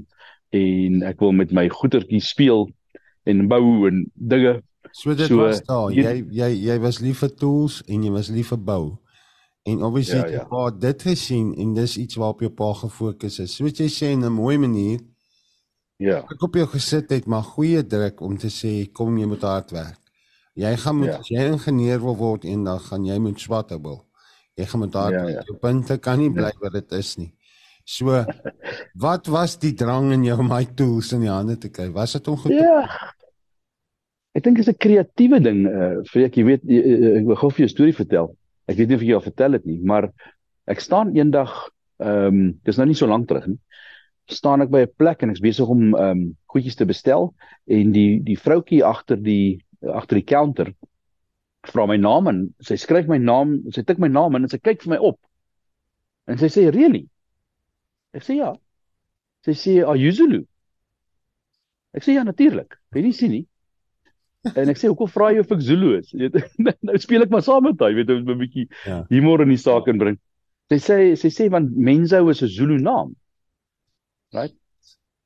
en 0.56 1.02
ek 1.06 1.20
wil 1.22 1.36
met 1.36 1.52
my 1.54 1.68
goedertjies 1.70 2.32
speel 2.32 2.66
en 3.30 3.46
bou 3.52 3.86
en 3.86 4.02
dinge. 4.14 4.56
So 4.92 5.14
dit 5.14 5.26
so, 5.26 5.36
was 5.36 5.62
daar. 5.66 5.92
Jy 5.94 6.24
jy 6.34 6.50
jy 6.66 6.78
was 6.82 6.98
lief 7.00 7.22
vir 7.24 7.32
tools 7.38 7.80
en 7.86 8.02
jy 8.04 8.10
was 8.14 8.30
lief 8.34 8.50
vir 8.54 8.62
bou. 8.64 8.84
En 9.68 9.82
obviously 9.84 10.18
ja, 10.18 10.40
ja. 10.40 10.44
pa 10.48 10.70
dit 10.72 11.02
gesien 11.02 11.52
en 11.60 11.74
dis 11.76 11.96
iets 12.00 12.18
waarop 12.18 12.40
jou 12.40 12.50
pa 12.50 12.72
gefokus 12.80 13.38
is. 13.44 13.54
Soos 13.54 13.76
jy 13.78 13.88
sê 13.92 14.12
in 14.16 14.24
'n 14.24 14.32
mooi 14.32 14.58
manier. 14.58 15.00
Ja. 16.00 16.22
Ek 16.32 16.42
op 16.42 16.54
jou 16.56 16.66
gesit 16.66 17.10
het 17.10 17.26
maar 17.26 17.42
goeie 17.42 17.86
druk 17.86 18.20
om 18.20 18.38
te 18.38 18.48
sê 18.48 18.90
kom 18.92 19.18
jy 19.18 19.26
moet 19.26 19.42
hard 19.42 19.70
werk. 19.70 20.00
Jy 20.54 20.76
gaan 20.76 20.96
moet 20.96 21.12
ja. 21.12 21.18
as 21.18 21.28
jy 21.28 21.44
ingenieur 21.52 22.00
wil 22.00 22.16
word 22.16 22.44
eendag 22.44 22.88
gaan 22.88 23.04
jy 23.04 23.18
moet 23.18 23.40
swat 23.40 23.70
wil. 23.70 24.06
Jy 24.56 24.64
gaan 24.66 24.80
moet 24.80 24.94
hard 24.94 25.12
ja, 25.12 25.28
ja. 25.28 25.42
jou 25.46 25.56
punte 25.60 25.98
kan 25.98 26.18
nie 26.18 26.32
bly 26.32 26.50
ja. 26.50 26.58
wat 26.60 26.72
dit 26.72 26.92
is 26.92 27.16
nie. 27.16 27.34
So 27.84 28.24
wat 29.04 29.26
was 29.26 29.58
die 29.58 29.74
drang 29.74 30.12
in 30.12 30.24
jou 30.24 30.38
om 30.38 30.48
my 30.48 30.64
tools 30.74 31.12
in 31.12 31.20
die 31.20 31.30
hande 31.32 31.58
te 31.58 31.68
kry? 31.68 31.90
Was 31.92 32.12
dit 32.12 32.28
ongelukkig? 32.28 32.64
Ja. 32.64 33.19
Ek 34.34 34.44
dink 34.44 34.58
is 34.58 34.68
'n 34.68 34.78
kreatiewe 34.78 35.40
ding, 35.42 35.66
uh 35.66 35.72
eh, 35.72 35.96
vir 36.12 36.24
ek 36.26 36.36
jy 36.38 36.44
weet 36.44 36.62
jy, 36.64 36.80
ek 37.18 37.26
wil 37.26 37.36
gou 37.36 37.50
vir 37.50 37.64
jou 37.64 37.68
'n 37.68 37.76
storie 37.76 37.96
vertel. 37.96 38.36
Ek 38.68 38.76
weet 38.76 38.88
nie 38.88 38.96
of 38.96 39.02
jou 39.02 39.16
al 39.18 39.26
vertel 39.26 39.52
het 39.52 39.66
nie, 39.66 39.80
maar 39.82 40.12
ek 40.66 40.80
staan 40.80 41.16
eendag 41.16 41.50
ehm 42.00 42.26
um, 42.26 42.60
dis 42.64 42.76
nou 42.78 42.86
nie 42.86 42.94
so 42.94 43.06
lank 43.06 43.28
terug 43.28 43.46
nie. 43.46 43.58
staan 44.30 44.62
ek 44.62 44.70
by 44.70 44.80
'n 44.86 44.94
plek 44.96 45.22
en 45.22 45.30
ek's 45.30 45.42
besig 45.42 45.68
om 45.68 45.94
ehm 45.94 46.10
um, 46.10 46.36
goedjies 46.46 46.76
te 46.76 46.86
bestel 46.86 47.34
en 47.66 47.92
die 47.92 48.20
die 48.22 48.38
vroutjie 48.38 48.84
agter 48.84 49.16
die 49.16 49.58
agter 49.82 50.16
die 50.20 50.24
counter 50.24 50.74
vra 51.66 51.86
my 51.86 51.96
naam 51.96 52.28
en 52.28 52.54
sy 52.60 52.76
skryf 52.76 53.08
my 53.08 53.18
naam, 53.18 53.58
sy 53.72 53.82
tik 53.82 53.98
my 53.98 54.08
naam 54.08 54.36
in 54.36 54.46
en 54.46 54.52
sy 54.52 54.58
kyk 54.58 54.82
vir 54.84 54.94
my 54.94 54.98
op. 55.10 55.18
En 56.28 56.38
sy 56.38 56.46
sê, 56.46 56.70
"Really?" 56.70 57.08
Ek 58.14 58.22
sê 58.22 58.36
ja. 58.36 58.54
Sy 59.44 59.52
sê, 59.52 59.86
"Are 59.86 59.98
you 59.98 60.12
Zulu?" 60.12 60.46
Ek 61.94 62.02
sê 62.02 62.14
ja, 62.14 62.22
natuurlik. 62.22 62.78
Jy 62.94 63.02
nie 63.02 63.12
sien 63.12 63.30
nie. 63.30 63.46
En 64.56 64.68
ek 64.72 64.78
sê, 64.80 64.88
"Hoekom 64.88 65.08
vra 65.08 65.32
jy 65.32 65.40
of 65.40 65.52
ek 65.52 65.60
Zulu 65.60 65.98
is?" 65.98 66.12
Jy 66.12 66.28
weet, 66.28 66.44
nou 66.86 66.98
speel 66.98 67.22
ek 67.22 67.30
maar 67.30 67.42
saam 67.44 67.64
met 67.64 67.80
haar, 67.80 67.90
jy 67.92 68.00
weet, 68.00 68.10
om 68.10 68.30
'n 68.30 68.38
bietjie 68.38 68.68
ja. 68.86 69.04
humor 69.10 69.42
in 69.42 69.52
die 69.52 69.60
saak 69.60 69.88
inbring. 69.88 70.18
Sy 70.70 70.78
sê 70.78 70.98
sy 71.16 71.28
sê 71.28 71.50
want 71.50 71.76
Menzo 71.76 72.28
is 72.28 72.42
'n 72.42 72.48
Zulu 72.48 72.78
naam. 72.78 73.16
Right? 74.32 74.54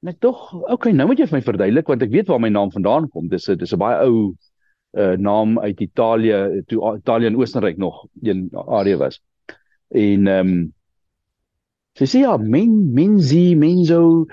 net 0.04 0.20
tog, 0.20 0.50
okay, 0.72 0.92
nou 0.92 1.08
moet 1.08 1.20
jy 1.20 1.28
vir 1.30 1.38
my 1.38 1.44
verduidelik 1.44 1.88
want 1.88 2.02
ek 2.04 2.12
weet 2.12 2.30
waar 2.30 2.42
my 2.42 2.50
naam 2.52 2.72
vandaan 2.74 3.08
kom. 3.12 3.30
Dis 3.32 3.48
'n 3.48 3.58
dis 3.60 3.72
'n 3.72 3.80
baie 3.80 4.00
ou 4.04 4.34
uh 4.94 5.16
naam 5.18 5.58
uit 5.58 5.80
Italië, 5.80 6.62
toe 6.68 6.96
Italië 6.98 7.26
en 7.26 7.38
Oostenryk 7.40 7.78
nog 7.78 8.04
een 8.22 8.50
area 8.52 8.96
was. 8.96 9.20
En 9.90 10.28
ehm 10.28 10.48
um, 10.48 10.72
sy 11.98 12.06
sê 12.10 12.20
ja, 12.26 12.36
men 12.36 12.92
menzi, 12.94 13.54
menzo. 13.56 14.26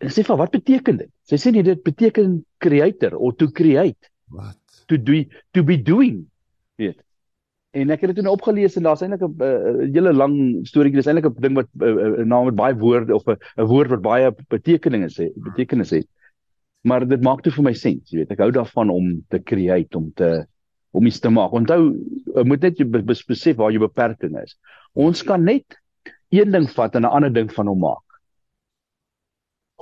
Sy 0.00 0.22
sê 0.22 0.36
wat 0.36 0.54
beteken 0.54 0.96
dit? 0.96 1.11
Sy 1.30 1.38
sê 1.38 1.52
nee, 1.54 1.62
dit 1.62 1.82
beteken 1.86 2.40
creator 2.58 3.14
or 3.14 3.34
to 3.38 3.50
create. 3.50 4.10
Wat? 4.32 4.58
To 4.90 4.98
do 4.98 5.22
to 5.54 5.62
be 5.62 5.78
doing. 5.78 6.24
Weet. 6.80 7.00
En 7.72 7.92
ek 7.94 8.02
het 8.04 8.16
dit 8.16 8.24
nou 8.24 8.34
opgelees 8.36 8.74
en 8.76 8.84
daar's 8.84 9.00
eintlik 9.04 9.22
'n 9.24 9.36
uh, 9.40 9.92
hele 9.94 10.12
lang 10.12 10.34
storieetjie. 10.68 11.00
Dis 11.00 11.08
eintlik 11.08 11.30
'n 11.30 11.40
ding 11.40 11.54
wat 11.56 11.68
'n 11.72 11.84
uh, 11.88 12.24
naam 12.26 12.50
met 12.50 12.58
baie 12.58 12.76
woorde 12.76 13.14
of 13.14 13.24
'n 13.26 13.38
uh, 13.56 13.64
woord 13.64 13.90
wat 13.94 14.02
baie 14.02 14.34
betekenisse 14.48 15.22
sê, 15.22 15.32
betekenis 15.36 15.90
het. 15.90 16.08
Maar 16.84 17.06
dit 17.08 17.22
maak 17.22 17.42
toe 17.42 17.52
vir 17.52 17.64
my 17.64 17.72
sens, 17.72 18.10
jy 18.10 18.18
weet. 18.18 18.32
Ek 18.32 18.42
hou 18.42 18.50
daarvan 18.50 18.90
om 18.90 19.24
te 19.30 19.38
create, 19.38 19.96
om 19.96 20.12
te 20.14 20.44
om 20.92 21.06
iets 21.06 21.20
te 21.20 21.30
maak. 21.30 21.52
Onthou, 21.52 21.96
moet 22.44 22.60
net 22.60 22.78
jy 22.78 22.84
besef 22.84 23.56
waar 23.56 23.72
jou 23.72 23.80
beperking 23.80 24.36
is. 24.42 24.58
Ons 24.92 25.22
kan 25.24 25.40
net 25.44 25.64
een 26.28 26.52
ding 26.52 26.68
vat 26.68 26.94
en 26.94 27.02
'n 27.02 27.14
ander 27.16 27.32
ding 27.32 27.52
van 27.52 27.66
hom 27.66 27.78
maak. 27.78 28.04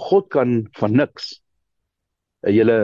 God 0.01 0.29
kan 0.33 0.69
van 0.81 0.97
niks 0.97 1.41
'n 2.47 2.53
hele 2.53 2.79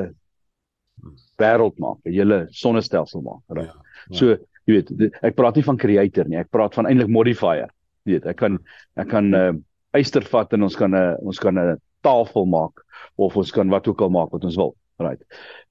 wêreld 1.40 1.79
maak, 1.79 1.98
'n 2.05 2.12
hele 2.12 2.46
sonnestelsel 2.50 3.22
maak, 3.22 3.42
reg? 3.48 3.66
Ja, 3.66 3.81
ja. 4.11 4.16
So 4.18 4.37
jy 4.66 4.81
weet 4.81 5.16
ek 5.24 5.37
praat 5.38 5.59
nie 5.59 5.66
van 5.66 5.79
creator 5.81 6.29
nie 6.31 6.40
ek 6.40 6.50
praat 6.55 6.74
van 6.76 6.88
eintlik 6.90 7.11
modifier 7.12 7.68
jy 8.07 8.16
weet 8.16 8.31
ek 8.33 8.40
kan 8.42 8.59
ek 8.98 9.11
kan 9.12 9.31
'n 9.31 9.35
uh, 9.35 9.52
eyster 9.96 10.26
vat 10.26 10.52
en 10.52 10.66
ons 10.66 10.76
kan 10.76 10.94
'n 10.94 10.98
uh, 10.98 11.14
ons 11.22 11.38
kan 11.38 11.55
'n 11.55 11.74
uh, 11.74 11.76
tafel 12.02 12.46
maak 12.46 12.83
of 13.16 13.37
ons 13.37 13.50
kan 13.50 13.70
wat 13.70 13.88
ook 13.88 14.00
al 14.00 14.11
maak 14.11 14.33
wat 14.33 14.44
ons 14.44 14.57
wil 14.57 14.74
right 14.98 15.22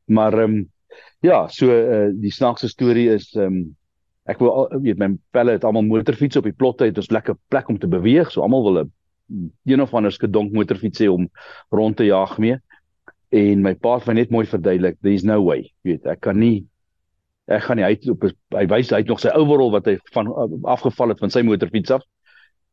maar 0.07 0.33
ehm 0.33 0.55
um, 0.55 0.69
ja 1.21 1.47
so 1.47 1.67
uh, 1.67 2.11
die 2.11 2.31
snaakse 2.31 2.69
storie 2.69 3.09
is 3.09 3.35
ehm 3.35 3.45
um, 3.45 3.75
ek 4.25 4.39
wil 4.39 4.51
al 4.51 4.81
weet 4.81 4.97
my 4.97 5.11
pelle 5.31 5.51
het 5.51 5.63
almal 5.63 5.83
motorfiets 5.83 6.37
op 6.37 6.47
die 6.47 6.55
plotte 6.55 6.85
het 6.85 6.97
ons 6.97 7.11
lekker 7.11 7.35
plek 7.49 7.69
om 7.69 7.77
te 7.77 7.87
beweeg 7.87 8.31
so 8.31 8.41
almal 8.41 8.63
wil 8.63 8.83
'n 8.83 8.91
een 9.65 9.81
of 9.81 9.93
ander 9.93 10.11
skedonk 10.11 10.53
motorfiets 10.53 11.01
hê 11.01 11.09
om 11.11 11.29
rond 11.71 11.97
te 11.97 12.05
jaag 12.05 12.37
mee 12.37 12.59
en 13.29 13.61
my 13.61 13.73
pa 13.75 13.97
het 13.97 14.07
my 14.07 14.13
net 14.13 14.31
mooi 14.31 14.45
verduidelik 14.45 14.99
there 15.01 15.13
is 15.13 15.23
no 15.23 15.41
way 15.43 15.61
jy 15.61 15.95
weet 15.95 16.05
ek 16.05 16.21
kan 16.21 16.39
nie 16.39 16.65
ek 17.45 17.65
gaan 17.67 17.77
nie 17.77 17.85
uit 17.85 18.05
op 18.09 18.25
hy 18.55 18.65
wys 18.71 18.91
hy 18.93 19.01
het 19.03 19.09
nog 19.11 19.21
sy 19.21 19.31
overall 19.37 19.73
wat 19.73 19.87
hy 19.89 19.95
van 20.15 20.31
afgeval 20.75 21.13
het 21.13 21.21
van 21.21 21.33
sy 21.33 21.43
motorfiets 21.45 21.93
af. 21.93 22.05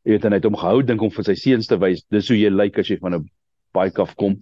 Jy 0.03 0.15
weet 0.15 0.25
en 0.25 0.33
hy 0.33 0.39
het 0.41 0.47
hom 0.49 0.57
gehou 0.59 0.79
dink 0.85 1.03
om 1.05 1.11
vir 1.13 1.27
sy 1.27 1.35
seuns 1.39 1.69
te 1.69 1.77
wys 1.79 2.01
dis 2.11 2.31
hoe 2.31 2.39
jy 2.39 2.49
lyk 2.51 2.79
as 2.81 2.89
jy 2.89 2.97
van 3.01 3.19
'n 3.19 3.27
bike 3.77 4.01
af 4.01 4.15
kom. 4.17 4.39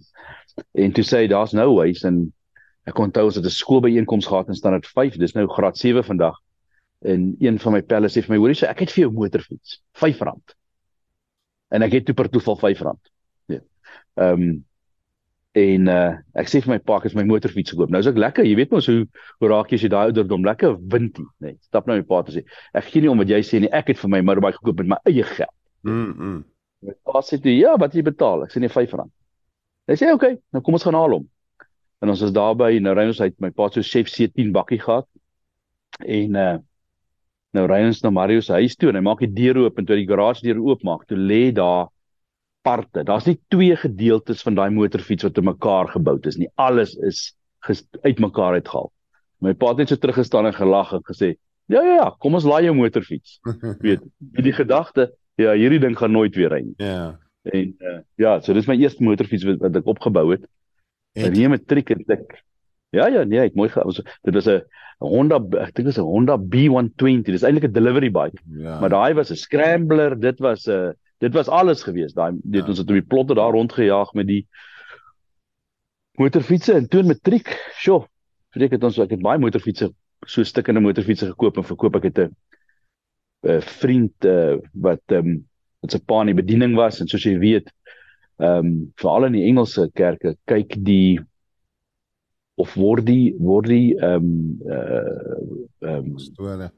En 0.74 0.92
toe 0.92 1.04
sê 1.04 1.24
hy 1.24 1.28
daar's 1.28 1.52
nou 1.52 1.68
wys 1.80 2.04
en 2.04 2.32
ek 2.88 2.98
onthou 2.98 3.26
ons 3.28 3.36
het 3.36 3.44
'n 3.44 3.58
skoolbyeenkoms 3.60 4.26
gehad 4.26 4.48
in 4.48 4.54
standaard 4.54 4.86
5, 4.86 5.18
dis 5.18 5.34
nou 5.34 5.46
graad 5.46 5.76
7 5.76 6.02
vandag. 6.04 6.36
En 7.04 7.36
een 7.38 7.58
van 7.58 7.72
my 7.72 7.82
pelle 7.82 8.08
sê 8.08 8.22
vir 8.22 8.34
my 8.34 8.38
hoorie 8.38 8.56
sê 8.56 8.68
ek 8.68 8.80
het 8.80 8.90
vir 8.90 9.04
jou 9.04 9.12
motorfiets, 9.12 9.82
R5. 9.92 10.56
En 11.72 11.84
ek 11.86 11.96
het 11.96 12.06
toe 12.08 12.16
per 12.16 12.28
toeval 12.32 12.60
R5. 12.72 12.92
Ja. 13.52 13.64
Ehm 14.20 14.46
um, 14.50 14.60
en 15.52 15.88
uh, 15.92 16.12
ek 16.40 16.48
sê 16.48 16.62
vir 16.64 16.70
my 16.70 16.78
pa 16.80 16.94
ek 16.96 17.10
het 17.10 17.16
my 17.18 17.26
motorfiets 17.28 17.74
gekoop. 17.74 17.90
Nou 17.92 18.00
is 18.00 18.06
ek 18.08 18.16
lekker, 18.16 18.46
jy 18.48 18.54
weet 18.56 18.70
mos 18.72 18.86
hoe 18.88 19.02
hoe 19.04 19.50
raak 19.52 19.68
jy 19.68 19.76
as 19.76 19.82
jy 19.84 19.90
daai 19.92 20.06
ouderdom 20.06 20.46
lekker 20.48 20.78
windie, 20.94 21.26
nee. 21.44 21.58
Stap 21.68 21.90
nou 21.90 21.98
my 21.98 22.06
pa 22.08 22.22
te 22.24 22.38
sê. 22.38 22.42
Ek 22.72 22.86
gee 22.88 23.04
nie 23.04 23.10
om 23.12 23.20
wat 23.20 23.28
jy 23.28 23.42
sê 23.44 23.60
nie. 23.60 23.68
Ek 23.68 23.92
het 23.92 24.00
vir 24.00 24.14
my 24.14 24.22
motorbike 24.24 24.62
gekoop 24.62 24.80
met 24.80 24.94
my 24.94 24.98
eie 25.10 25.26
geld. 25.28 25.52
Mm. 25.84 26.14
-mm. 26.14 26.38
My 26.88 26.96
pa 27.04 27.20
sê 27.20 27.36
toe, 27.36 27.52
ja, 27.52 27.76
wat 27.76 27.92
jy 27.92 28.02
betaal? 28.06 28.46
Ek 28.46 28.54
sê 28.54 28.64
nee 28.64 28.72
R5. 28.72 29.04
Hy 29.92 29.98
sê 29.98 30.08
oké, 30.08 30.14
okay, 30.14 30.40
nou 30.56 30.62
kom 30.64 30.78
ons 30.78 30.88
gaan 30.88 30.96
haal 30.96 31.18
hom. 31.18 31.28
En 32.00 32.08
ons 32.08 32.22
is 32.24 32.32
daarby, 32.32 32.78
nou 32.80 32.94
ry 32.96 33.06
ons 33.12 33.20
uit 33.20 33.34
my 33.44 33.50
pa 33.50 33.68
se 33.70 33.84
chef 33.86 34.08
C10 34.08 34.54
bakkie 34.56 34.80
gehad. 34.80 35.08
En 36.00 36.34
uh 36.34 36.58
nou 37.56 37.66
ry 37.68 37.82
ons 37.86 38.00
na 38.04 38.10
Mario 38.10 38.40
se 38.44 38.54
huis 38.56 38.76
toe 38.76 38.90
en 38.90 38.98
hy 38.98 39.04
maak 39.04 39.20
die 39.24 39.32
deur 39.32 39.64
oop 39.64 39.78
en 39.78 39.88
toe 39.88 39.98
die 39.98 40.08
garage 40.08 40.44
deur 40.44 40.60
oopmaak, 40.62 41.04
toe 41.08 41.18
lê 41.18 41.50
daar 41.54 41.90
parte. 42.62 43.02
Daar's 43.04 43.26
nie 43.26 43.38
twee 43.50 43.76
gedeeltes 43.76 44.42
van 44.46 44.56
daai 44.58 44.70
motorfiets 44.74 45.26
wat 45.26 45.34
te 45.34 45.44
mekaar 45.44 45.90
gebou 45.92 46.18
is 46.28 46.38
nie. 46.40 46.50
Alles 46.62 46.94
is 47.02 47.32
uitmekaar 48.02 48.58
uitgehaal. 48.58 48.90
My 49.42 49.54
pa 49.58 49.72
het 49.72 49.82
net 49.82 49.90
so 49.90 49.98
teruggestaan 49.98 50.46
en 50.46 50.54
gelag 50.54 50.92
en 50.94 51.02
gesê, 51.06 51.34
"Ja 51.66 51.82
ja 51.82 51.94
ja, 51.94 52.08
kom 52.18 52.34
ons 52.34 52.44
laai 52.44 52.64
jou 52.64 52.74
motorfiets." 52.74 53.40
Weet, 53.84 54.02
die 54.18 54.52
gedagte, 54.52 55.12
ja, 55.36 55.52
hierdie 55.52 55.80
ding 55.80 55.98
gaan 55.98 56.12
nooit 56.12 56.34
weer 56.34 56.50
ry 56.50 56.62
nie. 56.62 56.74
Ja. 56.76 57.18
En 57.42 57.74
uh, 57.80 58.00
ja, 58.16 58.40
so 58.40 58.54
dis 58.54 58.66
my 58.66 58.76
eerste 58.78 59.02
motorfiets 59.02 59.44
wat, 59.44 59.58
wat 59.58 59.76
ek 59.76 59.86
opgebou 59.86 60.30
het. 60.30 60.46
En 61.12 61.34
hier 61.34 61.50
met 61.50 61.66
triek 61.66 61.90
en 61.90 62.04
ek 62.06 62.42
Ja 62.92 63.08
ja, 63.08 63.24
nee, 63.24 63.40
ek 63.40 63.54
mooi 63.56 63.70
was 63.72 64.00
dit 64.00 64.34
was 64.34 64.48
'n 64.48 64.62
Honda 65.00 65.36
ek 65.36 65.74
dink 65.74 65.86
dit 65.88 65.94
is 65.96 65.98
'n 65.98 66.08
Honda 66.08 66.36
B120. 66.36 67.32
Dis 67.32 67.42
eintlik 67.42 67.70
'n 67.70 67.72
delivery 67.72 68.10
bike. 68.10 68.38
Ja. 68.52 68.80
Maar 68.80 68.90
daai 68.90 69.14
was 69.14 69.30
'n 69.30 69.36
scrambler, 69.36 70.18
dit 70.18 70.38
was 70.38 70.68
'n 70.68 70.92
dit 71.22 71.34
was 71.38 71.48
alles 71.48 71.84
gewees 71.86 72.14
daai 72.18 72.32
dit 72.42 72.62
ja. 72.62 72.68
ons 72.68 72.80
het 72.82 72.88
op 72.88 72.98
die 72.98 73.08
plotte 73.14 73.38
daar 73.38 73.54
rondgejaag 73.54 74.12
met 74.18 74.28
die 74.30 74.42
motorfietsse 76.20 76.74
en 76.74 76.88
toe 76.90 77.02
met 77.06 77.22
triek 77.22 77.52
sjoe 77.78 78.02
vir 78.54 78.66
ek 78.66 78.76
het 78.76 78.86
ons 78.88 78.98
ek 79.02 79.14
het 79.14 79.22
baie 79.24 79.40
motorfietsse 79.42 79.92
so 80.26 80.46
stukkende 80.46 80.82
motorfietsse 80.82 81.30
gekoop 81.30 81.60
en 81.60 81.68
verkoop 81.68 82.00
ek 82.00 82.08
het 82.10 82.18
'n 82.26 82.34
'n 83.54 83.62
vriend 83.78 84.26
uh, 84.26 84.58
wat 84.74 85.02
ehm 85.14 85.30
um, 85.30 85.38
wat 85.82 85.94
se 85.94 85.98
pa 85.98 86.20
in 86.22 86.30
die 86.30 86.42
bediening 86.42 86.76
was 86.78 87.00
en 87.00 87.08
soos 87.08 87.24
jy 87.26 87.38
weet 87.38 87.70
ehm 88.38 88.66
um, 88.66 88.92
veral 88.98 89.30
in 89.30 89.38
die 89.38 89.46
Engelse 89.46 89.90
kerke 89.94 90.36
kyk 90.46 90.74
die 90.84 91.20
of 92.60 92.74
word 92.76 93.06
die 93.06 93.34
word 93.38 93.70
die 93.72 93.96
ehm 93.96 94.28
um, 94.28 94.60
uh, 94.68 95.88
ehm 95.88 96.06
um, 96.06 96.14
pastore 96.18 96.70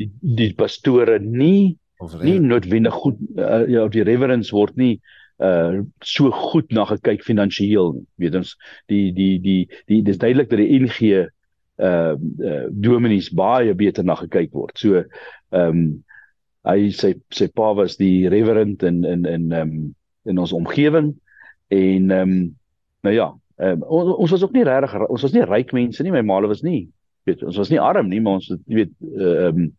die 0.00 0.10
die 0.20 0.52
pastore 0.58 1.18
nie 1.22 1.76
nie 2.20 2.38
noodwendig 2.42 2.94
goed 3.02 3.20
uh, 3.38 3.64
ja 3.70 3.86
die 3.88 4.04
reverends 4.06 4.52
word 4.52 4.76
nie 4.76 4.98
uh 5.42 5.82
so 6.00 6.30
goed 6.30 6.70
na 6.72 6.84
gekyk 6.86 7.24
finansiëel. 7.26 7.94
Weet 8.22 8.36
ons 8.38 8.54
die 8.90 9.10
die 9.12 9.38
die 9.42 9.68
die 9.90 10.02
dis 10.06 10.18
duidelik 10.18 10.50
dat 10.50 10.62
die 10.62 10.78
NG 10.78 10.98
uh, 11.10 12.14
uh 12.14 12.66
dominees 12.70 13.32
baie 13.34 13.74
beter 13.74 14.04
na 14.04 14.14
gekyk 14.14 14.52
word. 14.52 14.78
So 14.78 15.02
ehm 15.02 15.68
um, 15.68 15.86
hy 16.64 16.88
sy 16.96 17.12
sy 17.34 17.50
pa 17.52 17.74
was 17.76 17.98
die 18.00 18.28
reverend 18.32 18.82
in 18.82 19.04
in 19.04 19.26
in 19.26 19.50
ehm 19.52 19.70
um, 19.70 19.94
in 20.24 20.38
ons 20.38 20.52
omgewing 20.52 21.14
en 21.68 22.10
ehm 22.10 22.30
um, 22.30 22.36
nou 23.04 23.12
ja, 23.14 23.32
um, 23.56 23.82
ons, 23.82 24.14
ons 24.16 24.30
was 24.30 24.42
ook 24.42 24.52
nie 24.52 24.64
regtig 24.64 25.08
ons 25.08 25.22
was 25.22 25.32
nie 25.32 25.44
ryk 25.44 25.72
mense 25.72 26.02
nie, 26.02 26.12
my 26.12 26.22
ma 26.22 26.40
was 26.46 26.62
nie 26.62 26.88
weet 27.24 27.42
ons 27.44 27.56
was 27.56 27.70
nie 27.72 27.80
arm 27.80 28.08
nie 28.08 28.20
maar 28.20 28.40
ons 28.40 28.50
het 28.52 28.60
weet 28.66 28.92
ehm 29.14 29.64
um, 29.64 29.72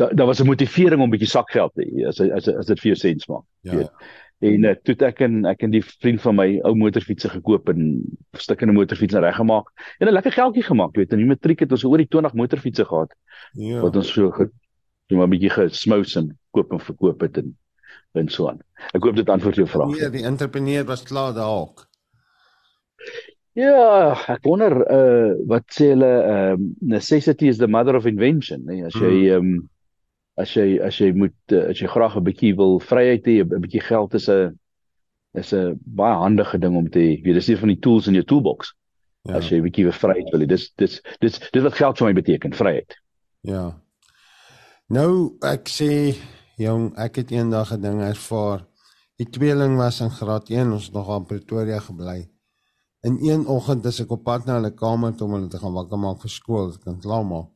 daar 0.00 0.14
da 0.14 0.26
was 0.26 0.40
'n 0.42 0.46
motivering 0.46 1.00
om 1.00 1.08
'n 1.08 1.16
bietjie 1.16 1.30
sakgeld 1.30 1.74
te 1.74 1.86
hê 1.86 2.06
as 2.08 2.20
as 2.20 2.48
as 2.48 2.66
dit 2.66 2.80
vir 2.80 2.92
jou 2.92 2.98
sens 2.98 3.26
maak 3.26 3.44
ja, 3.60 3.76
weet 3.76 3.90
ja. 3.90 4.50
en 4.50 4.64
uh, 4.64 4.74
toe 4.82 4.96
ek 5.06 5.20
en 5.20 5.44
ek 5.46 5.62
en 5.62 5.70
die 5.70 5.82
vriend 5.82 6.20
van 6.20 6.36
my 6.36 6.48
ou 6.64 6.74
motorfietsse 6.74 7.28
gekoop 7.28 7.68
en 7.68 8.02
stukkende 8.32 8.74
motorfietsse 8.74 9.20
reggemaak 9.20 9.70
en 9.98 10.08
'n 10.08 10.12
lekker 10.12 10.32
geldjie 10.32 10.66
gemaak 10.66 10.96
weet 10.96 11.12
in 11.12 11.18
die 11.18 11.30
matriek 11.30 11.60
het 11.60 11.72
ons 11.72 11.84
oor 11.84 11.98
die 11.98 12.08
20 12.08 12.34
motorfietsse 12.34 12.84
gehad 12.84 13.14
ja. 13.52 13.80
wat 13.80 13.96
ons 13.96 14.12
so 14.12 14.30
so 14.30 15.22
'n 15.22 15.30
bietjie 15.30 15.50
gesmous 15.50 16.16
en 16.16 16.38
koop 16.50 16.72
en 16.72 16.80
verkoop 16.80 17.20
het 17.20 17.38
en 17.38 17.56
en 18.14 18.28
so 18.28 18.48
aan 18.48 18.60
ek 18.94 19.02
hoop 19.02 19.16
dit 19.16 19.28
antwoord 19.28 19.56
jou 19.56 19.66
vraag 19.66 19.90
nee 19.90 20.10
die 20.10 20.26
entrepreneur 20.26 20.84
was 20.84 21.02
klaar 21.02 21.34
dalk 21.34 21.88
Ja, 23.54 24.16
ek 24.34 24.42
wonder 24.42 24.74
uh 24.90 25.34
wat 25.46 25.70
sê 25.70 25.92
hulle 25.92 26.10
ehm 26.10 26.64
uh, 26.64 26.72
necessity 26.96 27.46
is 27.46 27.58
the 27.58 27.68
mother 27.70 27.94
of 27.94 28.06
invention, 28.10 28.64
nee, 28.66 28.82
as 28.82 28.96
jy 28.98 29.30
um, 29.36 29.68
as 30.34 30.56
jy 30.56 30.80
as 30.82 30.98
jy 30.98 31.12
moet 31.14 31.54
uh, 31.54 31.68
as 31.70 31.78
jy 31.78 31.86
graag 31.86 32.16
'n 32.18 32.26
bietjie 32.26 32.56
wil 32.58 32.80
vryheid 32.82 33.22
hê, 33.30 33.36
'n 33.44 33.62
bietjie 33.62 33.84
geld 33.86 34.14
is 34.18 34.26
'n 34.28 34.58
is 35.38 35.52
'n 35.54 35.78
baie 35.86 36.18
handige 36.18 36.58
ding 36.58 36.76
om 36.76 36.90
te 36.90 36.98
hê. 36.98 37.10
Jy 37.14 37.22
weet, 37.22 37.34
dis 37.34 37.48
een 37.48 37.62
van 37.62 37.68
die 37.70 37.78
tools 37.78 38.10
in 38.10 38.18
jou 38.18 38.24
toolbox. 38.24 38.74
Ja. 39.22 39.38
As 39.38 39.48
jy 39.50 39.62
'n 39.62 39.66
bietjie 39.70 39.86
vryheid 39.92 40.30
wil 40.32 40.42
hê, 40.42 40.46
dis 40.50 40.72
dis 40.76 41.00
dis 41.20 41.38
dis 41.38 41.62
wat 41.62 41.78
geld 41.78 41.98
vir 41.98 42.06
my 42.06 42.12
beteken, 42.12 42.52
vryheid. 42.52 42.98
Ja. 43.46 43.78
Nou 44.90 45.38
ek 45.42 45.70
sê 45.70 46.18
jong, 46.58 46.90
ek 46.98 47.22
het 47.22 47.30
eendag 47.30 47.72
'n 47.72 47.80
ding 47.80 48.02
ervaar. 48.02 48.66
Die 49.16 49.30
tweeling 49.30 49.76
was 49.78 50.00
in 50.00 50.10
graad 50.10 50.50
1, 50.50 50.72
ons 50.72 50.90
nog 50.90 51.08
aan 51.08 51.26
Pretoria 51.26 51.78
gebly. 51.78 52.33
In 53.04 53.18
een 53.20 53.42
oggend 53.46 53.84
is 53.84 53.98
ek 54.00 54.12
op 54.16 54.22
pad 54.24 54.46
na 54.48 54.54
hulle 54.56 54.70
kamer 54.72 55.12
toe 55.12 55.26
om 55.26 55.34
hulle 55.36 55.48
te 55.52 55.58
gaan 55.60 55.74
wakker 55.76 56.00
maak 56.00 56.22
vir 56.22 56.30
skool, 56.32 56.70
ek 56.72 56.86
kan 56.86 57.00
klaar 57.04 57.24
maak. 57.28 57.50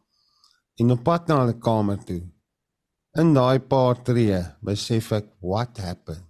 En 0.77 0.93
op 0.93 1.01
pad 1.07 1.31
na 1.31 1.39
hulle 1.41 1.55
kamer 1.57 2.03
toe. 2.05 2.21
In 3.17 3.31
daai 3.33 3.57
paar 3.65 3.97
tree 4.05 4.43
besef 4.61 5.09
ek 5.17 5.31
what 5.41 5.81
happened. 5.81 6.27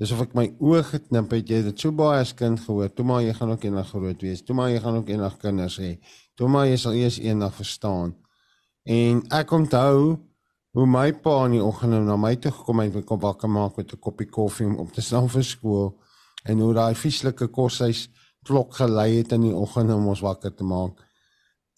Dis 0.00 0.14
of 0.16 0.22
ek 0.24 0.32
my 0.34 0.46
oë 0.64 0.80
geknip 0.88 1.34
het, 1.36 1.50
jy 1.50 1.58
het 1.60 1.68
dit 1.68 1.84
so 1.84 1.92
baie 1.94 2.22
as 2.24 2.32
kind 2.34 2.62
gehoor. 2.64 2.88
Toe 2.88 3.04
maar 3.06 3.20
jy 3.22 3.34
gaan 3.36 3.52
ook 3.52 3.66
eendag 3.68 3.92
groot 3.92 4.24
wees. 4.26 4.40
Toe 4.42 4.56
maar 4.56 4.72
jy 4.72 4.80
gaan 4.80 4.96
ook 5.02 5.12
eendag 5.12 5.36
kinders 5.42 5.76
hê. 5.82 5.92
Toe 6.40 6.48
maar 6.48 6.64
jy 6.70 6.80
sal 6.80 6.96
eers 6.96 7.20
eendag 7.20 7.52
verstaan. 7.54 8.16
En 8.88 9.20
ek 9.28 9.52
onthou 9.52 10.16
hoe 10.74 10.88
my 10.88 11.10
pa 11.20 11.36
in 11.50 11.58
die 11.58 11.62
oggend 11.62 12.00
na 12.08 12.16
my 12.16 12.32
toe 12.40 12.50
gekom 12.56 12.80
het 12.80 12.96
om 12.96 13.20
wakker 13.28 13.52
maak 13.52 13.76
met 13.76 13.92
'n 13.92 14.00
koppie 14.00 14.26
koffie 14.26 14.66
om 14.66 14.80
op 14.80 14.90
te 14.92 15.04
staan 15.04 15.28
vir 15.28 15.44
skool 15.44 15.94
en 16.44 16.60
hoe 16.60 16.74
daai 16.76 16.94
vieslike 16.94 17.48
koshuis 17.48 18.08
klok 18.44 18.76
gelei 18.76 19.18
het 19.18 19.32
in 19.32 19.48
die 19.48 19.56
oggend 19.56 19.92
om 19.94 20.10
ons 20.12 20.22
wakker 20.24 20.52
te 20.54 20.64
maak. 20.64 21.00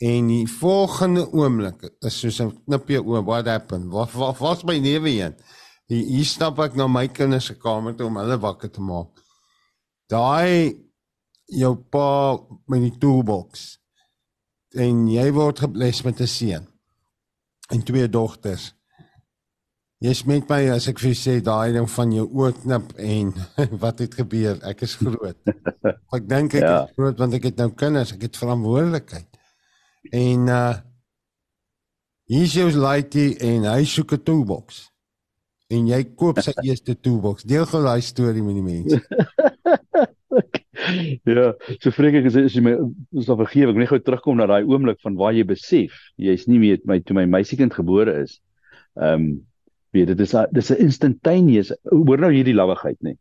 En 0.02 0.28
die 0.28 0.46
volgende 0.50 1.24
oomblik 1.32 1.86
is 2.04 2.18
soos 2.20 2.40
'n 2.40 2.50
knipjie 2.66 3.00
oom, 3.00 3.24
what 3.24 3.46
happened? 3.46 3.92
Wat 3.92 4.12
wat 4.12 4.38
was 4.38 4.64
my 4.64 4.78
newe 4.78 5.08
heen? 5.08 5.34
Hier 5.88 6.24
stap 6.24 6.58
ek 6.58 6.74
na 6.74 6.86
my 6.86 7.06
kinders 7.08 7.46
se 7.46 7.54
kamer 7.54 7.94
toe 7.94 8.06
om 8.06 8.16
hulle 8.16 8.38
wakker 8.38 8.70
te 8.70 8.80
maak. 8.80 9.22
Daai 10.08 10.74
jou 11.46 11.74
pa 11.76 12.38
met 12.66 12.80
die 12.80 12.98
toolbox 12.98 13.78
en 14.74 15.06
jy 15.08 15.30
word 15.32 15.58
gebless 15.58 16.02
met 16.04 16.20
'n 16.20 16.26
seun 16.26 16.66
en 17.70 17.82
twee 17.82 18.08
dogters. 18.08 18.74
Jy's 20.04 20.26
met 20.28 20.44
my 20.52 20.58
as 20.74 20.90
ek 20.90 20.98
vir 21.00 21.14
sê 21.16 21.38
daai 21.40 21.72
ding 21.72 21.86
van 21.88 22.10
jou 22.12 22.26
oë 22.28 22.50
knip 22.58 22.90
en 23.00 23.30
wat 23.82 24.02
het 24.04 24.16
gebeur? 24.18 24.58
Ek 24.68 24.82
is 24.84 24.96
groot. 25.00 25.38
ek 26.16 26.26
dink 26.28 26.58
ek 26.58 26.66
ja. 26.66 26.74
is 26.84 26.98
groot 26.98 27.22
want 27.22 27.36
ek 27.38 27.48
het 27.48 27.62
nou 27.62 27.70
kinders, 27.72 28.12
ek 28.12 28.26
het 28.28 28.36
verantwoordelikheid. 28.36 29.40
En 30.12 30.52
uh 30.52 30.74
hier's 32.26 32.56
jou 32.58 32.66
laaitie 32.74 33.38
en 33.46 33.64
hy 33.70 33.86
soek 33.88 34.16
'n 34.18 34.24
toolbox. 34.26 34.84
En 35.72 35.88
jy 35.88 36.02
koop 36.18 36.42
sy 36.44 36.52
eerste 36.68 36.98
toolbox. 37.00 37.48
Deel 37.48 37.64
gou 37.64 37.80
daai 37.80 38.04
storie 38.04 38.44
met 38.44 38.60
die 38.60 38.66
mense. 38.66 39.00
ja, 41.24 41.48
so 41.80 41.88
vreek 41.96 42.20
ek 42.20 42.28
as 42.34 42.52
jy 42.52 42.66
my 42.68 42.76
sal 43.24 43.40
vergewe, 43.40 43.72
ek 43.72 43.80
net 43.80 43.94
gou 43.94 44.02
terugkom 44.04 44.36
na 44.36 44.52
daai 44.52 44.68
oomblik 44.68 45.00
van 45.00 45.16
waar 45.16 45.32
jy 45.32 45.48
besef 45.48 45.96
jy's 46.20 46.50
nie 46.52 46.60
meer 46.60 46.84
my 46.84 47.00
toe 47.00 47.16
my 47.16 47.24
meisiekind 47.38 47.72
gebore 47.72 48.20
is. 48.28 48.42
Ehm 49.00 49.30
um, 49.32 49.36
weet 49.96 50.12
dit 50.12 50.20
is 50.20 50.34
dis 50.52 50.70
'n 50.72 50.82
instantaneous 50.88 51.72
hoor 51.90 52.20
nou 52.22 52.32
hierdie 52.32 52.56
lawwigheid 52.56 53.00
nê. 53.02 53.16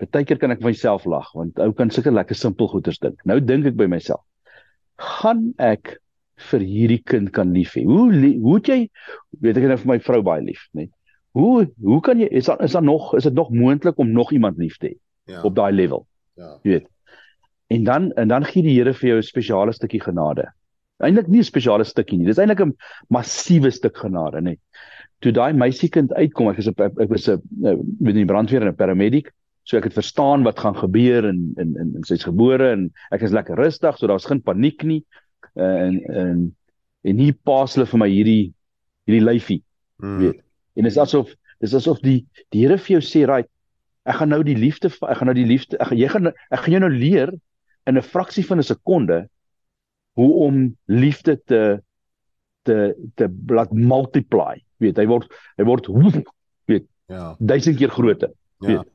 Partykeer 0.00 0.40
kan 0.40 0.52
ek 0.52 0.64
myself 0.64 1.06
lag 1.08 1.28
want 1.36 1.60
ou 1.62 1.72
kan 1.76 1.90
sulke 1.90 2.12
lekker 2.12 2.36
simpel 2.36 2.68
goeters 2.68 2.98
dink. 3.00 3.20
Nou 3.24 3.38
dink 3.40 3.68
ek 3.70 3.78
by 3.78 3.86
myself, 3.88 4.24
gaan 5.00 5.54
ek 5.58 5.96
vir 6.50 6.60
hierdie 6.60 7.02
kind 7.04 7.32
kan 7.32 7.54
lief 7.56 7.76
hê? 7.78 7.84
Hoe 7.88 8.10
hoe 8.12 8.58
het 8.58 8.68
jy 8.68 8.80
weet 9.40 9.56
ek 9.60 9.70
nou 9.70 9.78
vir 9.84 9.92
my 9.94 9.98
vrou 10.04 10.20
baie 10.26 10.44
lief 10.44 10.66
nê. 10.76 10.90
Hoe 11.36 11.66
hoe 11.84 12.00
kan 12.04 12.20
jy 12.20 12.28
is 12.28 12.50
daar 12.50 12.60
is 12.64 12.76
daar 12.76 12.84
nog 12.84 13.14
is 13.16 13.24
dit 13.28 13.34
nog 13.34 13.50
moontlik 13.52 13.98
om 13.98 14.12
nog 14.12 14.32
iemand 14.32 14.60
lief 14.60 14.76
te 14.78 14.92
hê 14.92 14.94
ja. 15.32 15.42
op 15.42 15.56
daai 15.56 15.72
level? 15.72 16.06
Ja. 16.36 16.58
Jy 16.62 16.76
weet. 16.76 16.90
En 17.72 17.84
dan 17.84 18.12
en 18.20 18.28
dan 18.28 18.44
gee 18.44 18.62
die 18.62 18.76
Here 18.76 18.92
vir 18.94 19.08
jou 19.08 19.18
'n 19.18 19.30
spesiale 19.32 19.72
stukkie 19.72 20.00
genade. 20.00 20.52
Eintlik 21.00 21.28
nie 21.28 21.40
'n 21.40 21.48
spesiale 21.48 21.84
stukkie 21.84 22.18
nie. 22.18 22.26
Dis 22.26 22.38
eintlik 22.38 22.60
'n 22.60 22.76
massiewe 23.08 23.70
stuk 23.70 23.96
genade, 23.96 24.40
nê 24.40 24.56
toe 25.24 25.32
daai 25.32 25.52
meisiekind 25.56 26.12
uitkom, 26.12 26.50
ek 26.52 26.60
is 26.62 26.68
op 26.70 26.80
ek 26.80 27.08
was 27.08 27.28
'n 27.28 27.40
met 28.00 28.14
die 28.14 28.26
brandweer 28.28 28.62
en 28.62 28.68
'n 28.68 28.76
paramedic, 28.76 29.32
so 29.64 29.76
ek 29.76 29.84
het 29.84 29.94
verstaan 29.94 30.44
wat 30.44 30.58
gaan 30.58 30.76
gebeur 30.76 31.24
en 31.24 31.54
en 31.56 31.76
en, 31.76 31.94
en 31.96 32.04
sy's 32.04 32.24
gebore 32.24 32.70
en 32.72 32.92
ek 33.10 33.22
is 33.22 33.32
lekker 33.32 33.56
rustig, 33.56 33.98
so 33.98 34.06
daar's 34.06 34.26
geen 34.26 34.42
paniek 34.42 34.82
nie. 34.84 35.04
En 35.54 36.00
en 36.04 36.56
en 37.02 37.18
hier 37.18 37.34
pas 37.44 37.74
hulle 37.74 37.86
vir 37.86 37.98
my 37.98 38.08
hierdie 38.08 38.54
hierdie 39.06 39.24
lyfie, 39.24 39.62
hmm. 40.02 40.18
weet. 40.18 40.40
En 40.76 40.82
dit 40.82 40.92
is 40.92 40.98
asof 40.98 41.34
dis 41.60 41.74
asof 41.74 42.00
die 42.00 42.26
die 42.50 42.66
Here 42.66 42.78
vir 42.78 43.00
jou 43.00 43.00
sê, 43.00 43.26
"Right, 43.26 43.48
ek 44.06 44.20
gaan 44.20 44.28
nou 44.28 44.42
die 44.46 44.56
liefde 44.56 44.88
ek 44.88 45.18
gaan 45.18 45.26
nou 45.26 45.36
die 45.36 45.48
liefde 45.48 45.78
ek 45.82 45.90
jy 45.96 46.08
gaan 46.08 46.30
ek 46.30 46.60
gaan 46.62 46.76
jou 46.76 46.80
nou 46.80 46.92
leer 46.92 47.32
in 47.86 47.98
'n 47.98 48.02
fraksie 48.02 48.44
van 48.46 48.58
'n 48.58 48.66
sekonde 48.66 49.28
hoe 50.16 50.32
om 50.46 50.76
liefde 50.86 51.36
te 51.44 51.82
te 52.66 52.78
te 53.18 53.30
laat 53.52 53.72
multiply. 53.72 54.56
Weet 54.82 54.98
hy 55.00 55.06
word 55.10 55.30
hy 55.56 55.66
word 55.68 55.88
weet 56.70 56.86
ja. 57.10 57.34
duisend 57.38 57.78
keer 57.80 57.92
groter. 57.94 58.32
Ja. 58.60 58.68
weet 58.68 58.92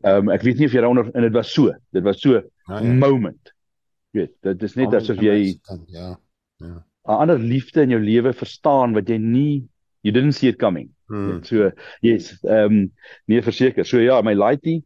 ehm 0.00 0.28
um, 0.28 0.32
ek 0.32 0.44
weet 0.46 0.60
nie 0.60 0.68
of 0.70 0.74
jy 0.74 0.80
daaronder 0.80 1.10
en 1.12 1.26
dit 1.26 1.34
was 1.36 1.50
so 1.52 1.72
dit 1.92 2.04
was 2.04 2.22
so 2.22 2.38
ja, 2.38 2.78
ja. 2.78 2.92
moment. 3.02 3.52
Weet 4.16 4.32
dit 4.46 4.62
is 4.64 4.76
net 4.80 4.94
asof 4.96 5.20
jy 5.20 5.58
ja. 5.92 6.14
Ja. 6.60 6.76
'n 7.08 7.18
ander 7.26 7.38
liefde 7.38 7.82
in 7.82 7.92
jou 7.96 8.00
lewe 8.00 8.32
verstaan 8.32 8.94
wat 8.96 9.08
jy 9.08 9.18
nie 9.18 9.68
you 10.00 10.12
didn't 10.12 10.36
see 10.38 10.48
it 10.48 10.58
coming. 10.58 10.88
Hmm. 11.10 11.42
so 11.44 11.70
yes 12.00 12.32
ehm 12.44 12.64
um, 12.64 12.92
nee 13.26 13.42
verseker. 13.42 13.84
So 13.84 14.00
ja 14.00 14.20
my 14.22 14.34
laaitie 14.34 14.80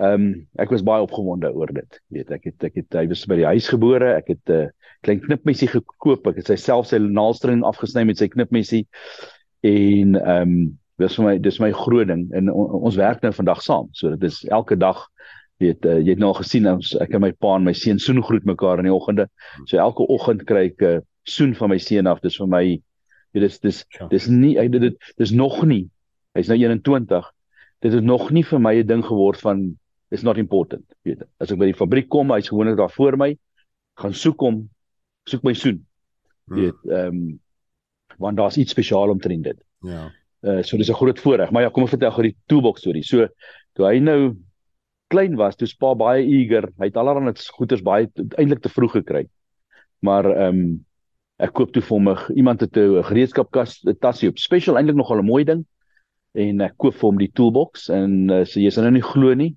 Ehm 0.00 0.14
um, 0.14 0.28
ek 0.56 0.70
was 0.72 0.82
baie 0.82 1.04
opgewonde 1.04 1.50
oor 1.52 1.68
dit. 1.72 1.98
Weet 2.08 2.30
ek 2.32 2.46
het 2.48 2.64
ek 2.64 2.78
het 2.80 2.96
hy 2.96 3.06
was 3.10 3.26
by 3.28 3.36
die 3.36 3.48
huis 3.50 3.68
gebore. 3.68 4.14
Ek 4.16 4.30
het 4.32 4.48
'n 4.48 4.52
uh, 4.52 4.68
klein 5.04 5.20
knipmesie 5.20 5.68
gekoop. 5.68 6.26
Ek 6.26 6.38
het 6.40 6.48
sy 6.48 6.56
self 6.56 6.86
sy 6.88 6.98
naalstring 6.98 7.62
afgesny 7.62 8.04
met 8.08 8.18
sy 8.18 8.28
knipmesie 8.32 8.86
en 9.60 10.16
ehm 10.16 10.42
um, 10.42 10.78
dis 10.98 11.16
vir 11.18 11.24
my 11.24 11.38
dis 11.38 11.60
my 11.60 11.70
groot 11.72 12.08
ding 12.08 12.30
en 12.32 12.48
on, 12.48 12.70
ons 12.88 12.96
werk 12.96 13.22
nou 13.22 13.32
vandag 13.32 13.60
saam. 13.62 13.88
So 13.92 14.10
dit 14.16 14.24
is 14.30 14.44
elke 14.48 14.76
dag 14.76 15.08
weet 15.60 15.84
uh, 15.84 15.98
jy 16.00 16.14
het 16.14 16.18
nou 16.18 16.32
al 16.32 16.40
gesien 16.40 16.66
ons 16.66 16.94
ek 16.96 17.12
en 17.14 17.20
my 17.26 17.32
pa 17.32 17.56
en 17.58 17.64
my 17.64 17.74
seun 17.76 17.98
soen 17.98 18.22
groet 18.22 18.44
mekaar 18.48 18.80
in 18.80 18.88
die 18.88 18.94
oggende. 18.94 19.28
So 19.66 19.76
elke 19.76 20.08
oggend 20.08 20.46
kry 20.48 20.70
ek 20.72 20.80
'n 20.80 20.96
uh, 20.96 21.00
soen 21.28 21.54
van 21.54 21.68
my 21.68 21.78
seun 21.78 22.06
af. 22.06 22.20
Dis 22.20 22.40
vir 22.40 22.48
my 22.48 22.64
weet 23.34 23.44
dis 23.44 23.60
dis 23.60 23.84
ja. 23.98 24.08
dis 24.08 24.28
nie 24.28 24.56
hy 24.56 24.68
dit 24.68 24.96
dis 25.18 25.32
nog 25.32 25.64
nie. 25.64 25.90
Hy's 26.34 26.48
nou 26.48 26.56
21. 26.56 27.28
Dit 27.82 27.92
het 27.92 28.04
nog 28.04 28.30
nie 28.30 28.44
vir 28.44 28.58
my 28.58 28.74
'n 28.80 28.86
ding 28.86 29.04
geword 29.04 29.40
van 29.40 29.76
is 30.12 30.22
not 30.22 30.38
important, 30.38 30.84
weet. 31.06 31.24
As 31.40 31.52
ek 31.52 31.60
by 31.60 31.70
die 31.70 31.78
fabriek 31.78 32.10
kom, 32.12 32.32
hy's 32.34 32.50
gewoonlik 32.52 32.76
daar 32.76 32.92
voor 32.92 33.16
my, 33.20 33.30
gaan 34.00 34.14
soek 34.16 34.44
hom, 34.44 34.58
soek 35.28 35.44
my 35.46 35.54
soen. 35.56 35.80
Hmm. 36.50 36.58
Weet, 36.58 36.84
ehm 36.90 37.08
um, 37.08 37.40
want 38.20 38.36
daar's 38.36 38.58
iets 38.60 38.74
spesiaal 38.74 39.10
omtrent 39.10 39.46
dit. 39.48 39.58
Ja. 39.88 40.10
Uh 40.44 40.60
so 40.62 40.76
dis 40.76 40.90
'n 40.90 40.98
groot 41.00 41.18
voorreg, 41.18 41.50
maar 41.50 41.62
ja, 41.62 41.70
kom 41.70 41.84
ek 41.84 41.94
vertel 41.94 42.12
gou 42.12 42.22
die 42.22 42.36
toolbox 42.46 42.80
storie. 42.80 43.02
So 43.02 43.26
toe 43.74 43.86
hy 43.86 43.98
nou 43.98 44.36
klein 45.08 45.36
was, 45.36 45.56
toe 45.56 45.66
spa 45.66 45.94
baie 45.94 46.24
eager. 46.24 46.68
Hy 46.78 46.90
het 46.90 46.96
allerlei 46.96 47.32
goeders 47.56 47.82
baie 47.82 48.10
eintlik 48.36 48.60
te 48.62 48.68
vroeg 48.68 48.92
gekry. 49.00 49.26
Maar 50.00 50.28
ehm 50.30 50.60
um, 50.60 50.84
ek 51.42 51.52
koop 51.56 51.72
toe 51.72 51.82
vir 51.82 51.96
hom 51.96 52.36
iemand 52.36 52.60
het 52.60 52.76
'n 52.76 53.02
gereedskapkas, 53.02 53.80
'n 53.86 53.96
tasie 53.98 54.28
op 54.28 54.38
special 54.38 54.76
eintlik 54.76 54.96
nogal 54.96 55.18
'n 55.18 55.26
mooi 55.26 55.44
ding. 55.44 55.64
En 56.34 56.60
ek 56.60 56.76
koop 56.76 56.94
vir 56.94 57.08
hom 57.08 57.18
die 57.18 57.32
toolbox 57.32 57.88
en 57.88 58.30
uh, 58.30 58.44
so 58.44 58.60
jy 58.60 58.70
sal 58.70 58.84
nou 58.84 58.92
nie 58.92 59.02
glo 59.02 59.34
nie, 59.34 59.56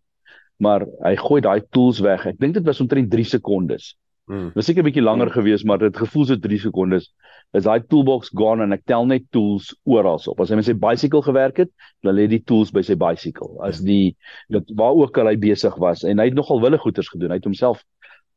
maar 0.58 0.86
hy 1.04 1.16
gooi 1.20 1.42
daai 1.44 1.62
tools 1.76 2.00
weg. 2.04 2.26
Ek 2.30 2.40
dink 2.40 2.56
dit 2.58 2.66
was 2.66 2.82
omtrent 2.84 3.12
3 3.12 3.26
sekondes. 3.36 3.94
Hmm. 4.26 4.50
Was 4.56 4.66
seker 4.66 4.82
'n 4.82 4.88
bietjie 4.90 5.04
langer 5.06 5.30
hmm. 5.30 5.38
gewees, 5.38 5.64
maar 5.64 5.78
dit 5.78 5.98
gevoel 5.98 6.26
so 6.26 6.36
3 6.36 6.60
sekondes. 6.60 7.12
Is 7.54 7.64
daai 7.64 7.84
toolbox 7.88 8.32
gone 8.34 8.64
en 8.64 8.74
ek 8.74 8.86
tel 8.86 9.06
net 9.06 9.26
tools 9.32 9.76
oral 9.84 10.20
op. 10.28 10.40
As 10.40 10.50
hy 10.50 10.56
met 10.56 10.66
sy 10.66 10.74
bicycle 10.74 11.22
gewerk 11.22 11.58
het, 11.58 11.72
dan 12.02 12.16
lê 12.16 12.28
die 12.28 12.42
tools 12.42 12.72
by 12.72 12.82
sy 12.82 12.96
bicycle. 12.96 13.54
As 13.62 13.80
ja. 13.80 13.86
die 13.86 14.16
dit 14.50 14.72
waar 14.76 14.96
ook 14.98 15.18
al 15.18 15.30
hy 15.30 15.38
besig 15.38 15.76
was 15.78 16.04
en 16.04 16.20
hy 16.20 16.32
het 16.32 16.38
nogal 16.38 16.62
wille 16.62 16.78
goeders 16.78 17.10
gedoen. 17.10 17.30
Hy 17.30 17.38
het 17.38 17.46
homself 17.46 17.84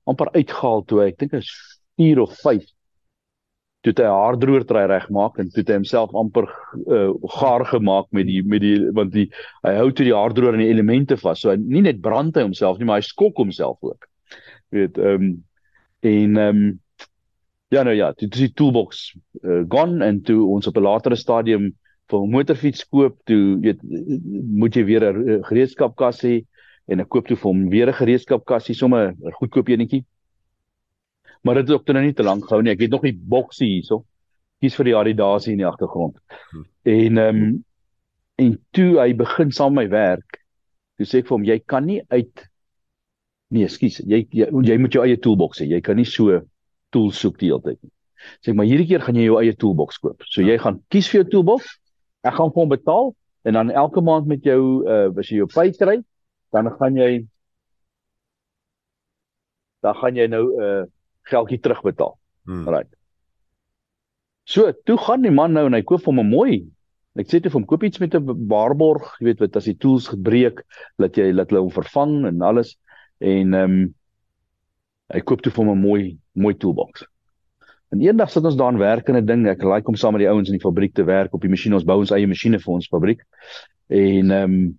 amper 0.05 0.31
uitgehaal 0.35 0.85
toe 0.85 1.05
ek 1.07 1.19
dink 1.19 1.33
is 1.41 1.49
4 1.97 2.21
of 2.21 2.37
5 2.45 2.65
toe 3.93 4.05
hy 4.05 4.13
haardroër 4.13 4.65
try 4.69 4.87
regmaak 4.87 5.39
en 5.39 5.51
toe 5.51 5.65
hy 5.67 5.79
homself 5.79 6.15
amper 6.15 6.49
uh, 6.87 7.11
gaar 7.39 7.65
gemaak 7.65 8.07
met 8.13 8.27
die 8.27 8.43
met 8.43 8.61
die 8.61 8.91
want 8.93 9.13
die 9.13 9.31
hy 9.63 9.75
hou 9.79 9.91
toe 9.93 10.05
die 10.05 10.17
haardroër 10.17 10.55
in 10.59 10.65
die 10.67 10.73
elemente 10.73 11.17
vas. 11.17 11.41
So 11.41 11.51
hy 11.51 11.57
nie 11.57 11.83
net 11.83 12.01
brand 12.01 12.37
hy 12.37 12.43
homself 12.43 12.79
nie, 12.79 12.87
maar 12.87 13.01
hy 13.01 13.07
skok 13.09 13.37
homself 13.37 13.79
ook. 13.83 14.09
Weet 14.71 14.99
ehm 14.99 15.23
um, 15.23 15.37
En 16.01 16.37
ehm 16.37 16.57
um, 16.57 16.81
ja 17.69 17.83
nou 17.83 17.97
ja, 17.97 18.13
dit 18.13 18.35
is 18.35 18.41
die 18.41 18.53
toolbox 18.53 19.17
uh, 19.43 19.63
gone 19.69 20.05
en 20.05 20.23
toe 20.23 20.47
ons 20.47 20.67
op 20.67 20.77
'n 20.77 20.83
latere 20.83 21.17
stadium 21.17 21.75
vir 22.09 22.21
'n 22.21 22.31
motorfiets 22.31 22.89
koop, 22.89 23.19
toe 23.25 23.59
weet 23.61 23.81
moet 24.61 24.75
jy 24.75 24.85
weer 24.85 25.05
'n 25.13 25.43
gereedskapkas 25.45 26.23
hê 26.23 26.47
en 26.87 27.01
ek 27.01 27.09
koop 27.09 27.27
toe 27.27 27.37
vir 27.37 27.51
hom 27.51 27.69
weer 27.69 27.89
'n 27.89 28.01
gereedskapkasie, 28.01 28.75
sommer 28.75 29.11
'n 29.11 29.33
goedkoop 29.33 29.69
enetjie. 29.69 30.05
Maar 31.43 31.61
dit 31.61 31.69
het 31.69 31.77
ook 31.77 31.95
nou 31.95 32.05
nie 32.05 32.15
te 32.15 32.27
lank 32.27 32.47
gehou 32.49 32.63
nie. 32.63 32.73
Ek 32.73 32.81
het 32.81 32.91
nog 32.91 33.07
die 33.07 33.17
boksie 33.17 33.69
hierso. 33.69 34.05
Kies 34.63 34.75
vir 34.75 34.91
die 34.91 34.97
Adidas 34.99 35.47
in 35.47 35.61
die 35.63 35.67
agtergrond. 35.69 36.19
En 36.83 37.25
ehm 37.25 37.43
um, 37.43 37.65
en 38.39 38.53
toe 38.71 39.01
hy 39.01 39.17
begin 39.19 39.51
saam 39.51 39.75
my 39.75 39.89
werk, 39.91 40.37
toe 40.95 41.07
sê 41.11 41.19
ek 41.19 41.27
vir 41.27 41.35
hom 41.35 41.47
jy 41.47 41.57
kan 41.67 41.87
nie 41.87 41.99
uit 42.07 42.45
Nee, 43.49 43.69
skus, 43.73 44.03
jy, 44.05 44.27
jy 44.37 44.47
jy 44.69 44.75
moet 44.77 44.93
jou 44.93 45.05
eie 45.07 45.17
toolbox 45.25 45.63
hê. 45.63 45.71
Jy 45.71 45.81
kan 45.85 45.97
nie 45.97 46.05
so 46.09 46.43
tools 46.93 47.21
soek 47.23 47.39
die 47.41 47.49
hele 47.49 47.63
tyd 47.65 47.79
nie. 47.81 47.93
Sê 48.45 48.53
maar 48.53 48.69
hierdie 48.69 48.87
keer 48.91 49.05
gaan 49.05 49.17
jy 49.17 49.25
jou 49.29 49.39
eie 49.41 49.55
toolbox 49.57 50.01
koop. 50.03 50.27
So 50.29 50.45
jy 50.45 50.59
gaan 50.61 50.83
kies 50.93 51.09
vir 51.09 51.23
jou 51.23 51.29
toolbox. 51.33 51.71
Ek 52.27 52.37
gaan 52.37 52.53
vir 52.53 52.63
hom 52.63 52.75
betaal 52.75 53.11
en 53.49 53.57
dan 53.57 53.73
elke 53.73 54.03
maand 54.05 54.29
met 54.29 54.45
jou 54.45 54.61
uh 54.85 55.09
as 55.17 55.31
jy 55.33 55.41
jou 55.41 55.49
pay 55.55 55.73
kry, 55.73 55.97
dan 56.53 56.69
gaan 56.77 56.99
jy 57.01 57.11
dan 59.87 59.97
gaan 59.97 60.21
jy 60.21 60.27
nou 60.29 60.45
'n 60.45 60.69
uh, 60.69 60.85
geldjie 61.31 61.61
terugbetaal. 61.61 62.17
Hmm. 62.49 62.67
Right. 62.69 62.91
So, 64.49 64.73
toe 64.89 64.97
gaan 64.97 65.23
die 65.23 65.35
man 65.35 65.53
nou 65.53 65.67
en 65.69 65.77
hy 65.77 65.83
koop 65.83 66.05
hom 66.09 66.21
'n 66.21 66.31
mooi 66.31 66.67
Ek 67.19 67.27
sê 67.27 67.41
toe 67.43 67.51
vir 67.51 67.59
hom 67.59 67.67
koop 67.67 67.83
iets 67.83 67.99
met 67.99 68.15
'n 68.15 68.47
waarborg, 68.51 69.07
jy 69.19 69.27
weet 69.27 69.41
wat 69.43 69.57
as 69.59 69.67
die 69.67 69.79
tools 69.83 70.07
gebreek, 70.07 70.63
laat 71.03 71.17
jy 71.19 71.33
laat 71.33 71.51
hulle 71.51 71.65
hom 71.65 71.75
vervang 71.75 72.27
en 72.31 72.43
alles 72.47 72.77
en 73.19 73.55
ehm 73.55 73.79
um, 73.79 73.95
hy 75.09 75.21
koop 75.25 75.41
toe 75.43 75.51
vir 75.51 75.65
hom 75.65 75.73
'n 75.73 75.83
mooi 75.83 76.19
mooi 76.35 76.55
toolbox. 76.55 77.07
En 77.91 78.03
eendag 78.05 78.31
sit 78.31 78.45
ons 78.45 78.57
daar 78.57 78.69
aan 78.69 78.79
werk 78.79 79.09
in 79.09 79.17
'n 79.17 79.27
ding, 79.27 79.47
ek 79.49 79.65
like 79.65 79.89
om 79.89 79.97
saam 79.97 80.13
met 80.13 80.21
die 80.21 80.31
ouens 80.31 80.49
in 80.49 80.59
die 80.59 80.67
fabriek 80.67 80.95
te 80.95 81.05
werk 81.05 81.35
op 81.35 81.41
die 81.41 81.51
masjien, 81.51 81.75
ons 81.75 81.85
bou 81.85 81.99
ons 81.99 82.13
eie 82.13 82.27
masjiene 82.27 82.61
vir 82.61 82.75
ons 82.75 82.87
fabriek. 82.87 83.25
En 83.89 84.31
ehm 84.31 84.45
um, 84.45 84.79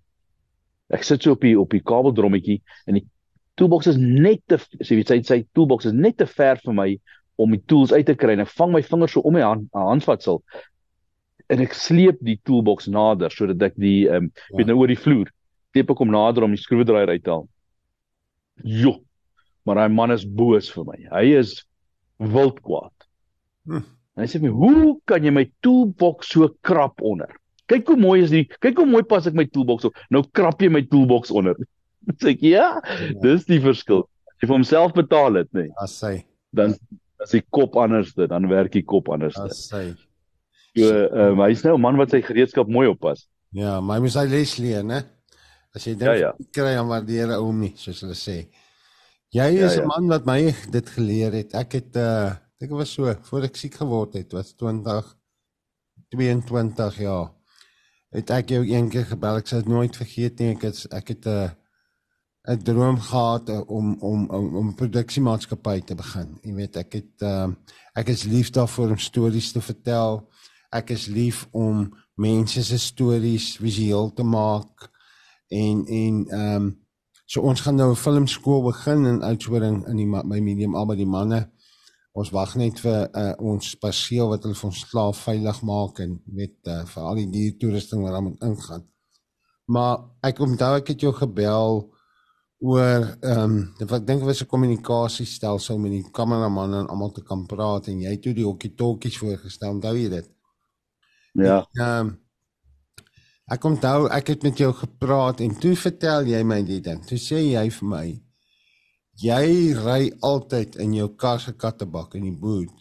ek 0.89 1.03
sit 1.03 1.21
so 1.21 1.31
op 1.31 1.41
die 1.41 1.59
op 1.59 1.69
die 1.69 1.83
kabeldrommetjie 1.83 2.61
en 2.87 2.93
die 2.93 3.07
toolbox 3.59 3.91
is 3.91 3.99
net 3.99 4.41
te 4.47 4.59
sê 4.79 4.99
jy 4.99 5.05
sê 5.05 5.19
sy 5.27 5.39
toolbox 5.57 5.89
is 5.89 5.95
net 5.95 6.17
te 6.21 6.27
ver 6.29 6.61
vir 6.63 6.75
my 6.75 6.89
om 7.39 7.55
die 7.55 7.63
tools 7.71 7.93
uit 7.95 8.07
te 8.07 8.15
kry 8.19 8.35
en 8.35 8.43
ek 8.43 8.53
vang 8.55 8.73
my 8.75 8.83
vingers 8.83 9.15
so 9.15 9.23
om 9.27 9.35
my 9.35 9.43
hand 9.45 9.67
handvatsel 9.75 10.41
en 11.49 11.63
ek 11.65 11.75
sleep 11.75 12.19
die 12.25 12.37
toolbox 12.47 12.87
nader 12.91 13.33
sodat 13.33 13.71
ek 13.71 13.77
die 13.79 14.07
ehm 14.07 14.29
um, 14.29 14.31
ja. 14.49 14.57
weet 14.59 14.71
nou 14.71 14.79
oor 14.81 14.91
die 14.91 14.99
vloer 14.99 15.29
sleep 15.73 15.93
ek 15.93 16.01
hom 16.01 16.13
nader 16.13 16.45
om 16.45 16.55
die 16.55 16.61
skroewedraaier 16.61 17.13
uit 17.13 17.23
te 17.23 17.33
haal. 17.33 17.47
Jo. 18.65 18.97
Maar 19.67 19.83
hy 19.83 19.89
man 19.93 20.13
is 20.15 20.25
boos 20.25 20.69
vir 20.73 20.87
my. 20.87 20.97
Hy 21.11 21.25
is 21.39 21.59
wild 22.19 22.61
kwaad. 22.65 22.93
Hm. 23.69 23.85
Hy 24.19 24.25
sê 24.27 24.41
my, 24.41 24.49
"Hoe 24.49 24.99
kan 25.07 25.23
jy 25.23 25.31
my 25.31 25.45
toolbox 25.61 26.31
so 26.33 26.49
krap 26.63 27.01
onder? 27.01 27.29
Kyk 27.67 27.87
hoe 27.87 27.97
mooi 27.97 28.23
is 28.23 28.31
die 28.31 28.49
kyk 28.59 28.77
hoe 28.77 28.85
mooi 28.85 29.03
pas 29.03 29.27
ek 29.27 29.33
my 29.33 29.45
toolbox 29.45 29.85
op. 29.85 29.93
Nou 30.09 30.23
krap 30.33 30.59
jy 30.61 30.69
my 30.69 30.81
toolbox 30.81 31.31
onder." 31.31 31.55
Sê 32.21 32.33
ek, 32.33 32.41
"Ja, 32.41 32.81
ja. 32.81 33.13
dis 33.21 33.45
die 33.45 33.59
verskil. 33.59 34.07
Jy 34.41 34.47
vir 34.47 34.55
homself 34.55 34.93
betaal 34.93 35.33
dit, 35.33 35.53
nê?" 35.53 35.67
Nee. 35.67 35.73
As 35.81 36.01
hy 36.01 36.25
dan 36.53 36.75
as 37.19 37.31
die 37.31 37.43
kop 37.51 37.75
anders 37.75 38.13
dit, 38.13 38.29
dan 38.29 38.47
werk 38.47 38.71
die 38.71 38.85
kop 38.85 39.09
anders. 39.09 39.37
As 39.37 39.69
hy 39.71 39.95
So, 40.77 40.85
ehm 40.85 41.33
um, 41.33 41.41
hy's 41.47 41.63
nou 41.65 41.75
'n 41.75 41.81
man 41.81 41.97
wat 41.97 42.11
sy 42.13 42.21
gereedskap 42.21 42.67
mooi 42.69 42.87
oppas. 42.87 43.25
Ja, 43.51 43.79
maar 43.81 43.97
hy 43.97 44.05
moet 44.05 44.13
sy 44.13 44.25
les 44.29 44.57
leer, 44.61 44.83
né? 44.85 45.01
As 45.75 45.85
jy 45.85 45.95
dink 45.97 46.13
ja, 46.13 46.29
ja. 46.29 46.31
kry 46.53 46.75
aan 46.77 46.89
waardeer 46.89 47.33
ou 47.37 47.51
nie, 47.53 47.73
soos 47.77 48.01
hulle 48.05 48.17
sê. 48.17 48.37
Jy 49.33 49.47
ja, 49.57 49.65
is 49.65 49.77
'n 49.77 49.81
ja, 49.81 49.81
ja. 49.81 49.87
man 49.87 50.07
wat 50.13 50.25
my 50.25 50.53
dit 50.71 50.89
geleer 50.89 51.33
het. 51.33 51.53
Ek 51.53 51.73
het 51.73 51.97
uh 51.97 52.35
ek 52.61 52.71
was 52.75 52.91
so 52.91 53.13
voor 53.29 53.43
ek 53.47 53.55
siek 53.55 53.75
geword 53.79 54.13
het, 54.13 54.33
was 54.33 54.53
20 54.53 55.15
22 56.11 56.97
jaar. 56.99 57.31
Het 58.11 58.29
ek 58.29 58.49
jou 58.49 58.63
een 58.65 58.89
keer 58.89 59.05
gebel, 59.05 59.37
ek 59.37 59.47
sal 59.47 59.61
dit 59.61 59.69
nooit 59.69 59.95
vergeet 59.95 60.39
nie. 60.39 60.55
Ek 60.55 60.61
het 60.61 60.93
ek 60.93 61.07
het 61.07 61.25
'n 61.25 61.29
uh, 61.29 61.49
'n 62.47 62.63
droom 62.63 62.99
gehad 62.99 63.49
om 63.65 63.95
om 63.99 64.29
om, 64.29 64.55
om 64.55 64.67
'n 64.67 64.75
produksiemaatskappy 64.75 65.81
te 65.81 65.95
begin. 65.95 66.37
Jy 66.41 66.53
weet, 66.53 66.75
ek 66.75 66.93
het 66.93 67.21
uh 67.21 67.47
ek 67.93 68.07
is 68.07 68.23
lief 68.23 68.49
daarvoor 68.49 68.89
om 68.89 68.97
stories 68.97 69.51
te 69.51 69.61
vertel. 69.61 70.29
Ek 70.71 70.89
is 70.89 71.05
lief 71.05 71.47
om 71.51 71.93
mense 72.15 72.63
se 72.63 72.77
stories 72.77 73.57
visueel 73.57 74.13
te 74.13 74.23
maak 74.23 74.89
en 75.47 75.85
en 75.85 76.25
ehm 76.27 76.55
um, 76.55 76.79
so 77.25 77.41
ons 77.41 77.61
gaan 77.61 77.75
nou 77.75 77.91
'n 77.91 77.95
filmskool 77.95 78.63
begin 78.63 79.05
in 79.05 79.21
Oudtshoorn 79.21 79.85
in 79.87 79.97
die 79.97 80.05
my 80.05 80.39
medium 80.39 80.75
al 80.75 80.85
by 80.85 80.95
die 80.95 81.05
manne. 81.05 81.51
Ons 82.11 82.29
wag 82.29 82.55
net 82.55 82.79
vir 82.79 83.09
uh, 83.13 83.33
ons 83.37 83.75
perseel 83.75 84.29
wat 84.29 84.43
hulle 84.43 84.55
vir 84.55 84.69
ons 84.69 84.79
slaaf 84.79 85.17
veilig 85.23 85.61
maak 85.61 85.99
en 85.99 86.21
met 86.25 86.55
uh, 86.67 86.85
vir 86.85 87.03
al 87.03 87.15
die 87.15 87.29
die 87.29 87.57
toerusting 87.57 88.01
wat 88.01 88.11
daarmee 88.11 88.35
ingaan. 88.41 88.83
Maar 89.65 89.99
ek 90.23 90.39
onthou 90.39 90.75
ek 90.75 90.87
het 90.87 91.01
jou 91.01 91.13
gebel 91.13 91.93
oor 92.59 93.05
ehm 93.21 93.57
um, 93.79 93.97
ek 93.97 94.07
dink 94.07 94.23
was 94.23 94.41
'n 94.43 94.51
kommunikasiestelsel 94.53 95.77
met 95.79 95.91
die 95.91 96.11
kameraman 96.11 96.73
en 96.73 96.87
almal 96.87 97.11
te 97.11 97.23
kan 97.23 97.45
praat 97.45 97.87
en 97.87 98.01
jy 98.01 98.11
het 98.11 98.21
toe 98.21 98.33
die 98.33 98.45
hokkie 98.45 98.75
talkies 98.75 99.17
voorgestel. 99.17 99.71
Onthou 99.71 99.95
jy 99.95 100.09
dit? 100.09 100.27
Ja. 101.33 101.67
Ehm 101.73 102.07
um, 102.07 102.17
Ek 103.49 103.63
onthou 103.65 104.05
ek 104.13 104.27
het 104.29 104.43
met 104.45 104.59
jou 104.61 104.69
gepraat 104.77 105.39
en 105.41 105.55
toe 105.57 105.73
vertel 105.73 106.27
jy 106.29 106.41
my 106.45 106.59
die 106.61 106.81
ding. 106.85 106.99
Toe 107.01 107.17
sê 107.17 107.39
jy 107.41 107.63
vir 107.79 107.87
my 107.89 108.05
jy 109.19 109.45
ry 109.73 110.11
altyd 110.21 110.77
in 110.83 110.93
jou 110.93 111.07
kar 111.17 111.41
se 111.41 111.55
kattebak 111.57 112.13
in 112.19 112.27
die 112.27 112.35
boot. 112.45 112.75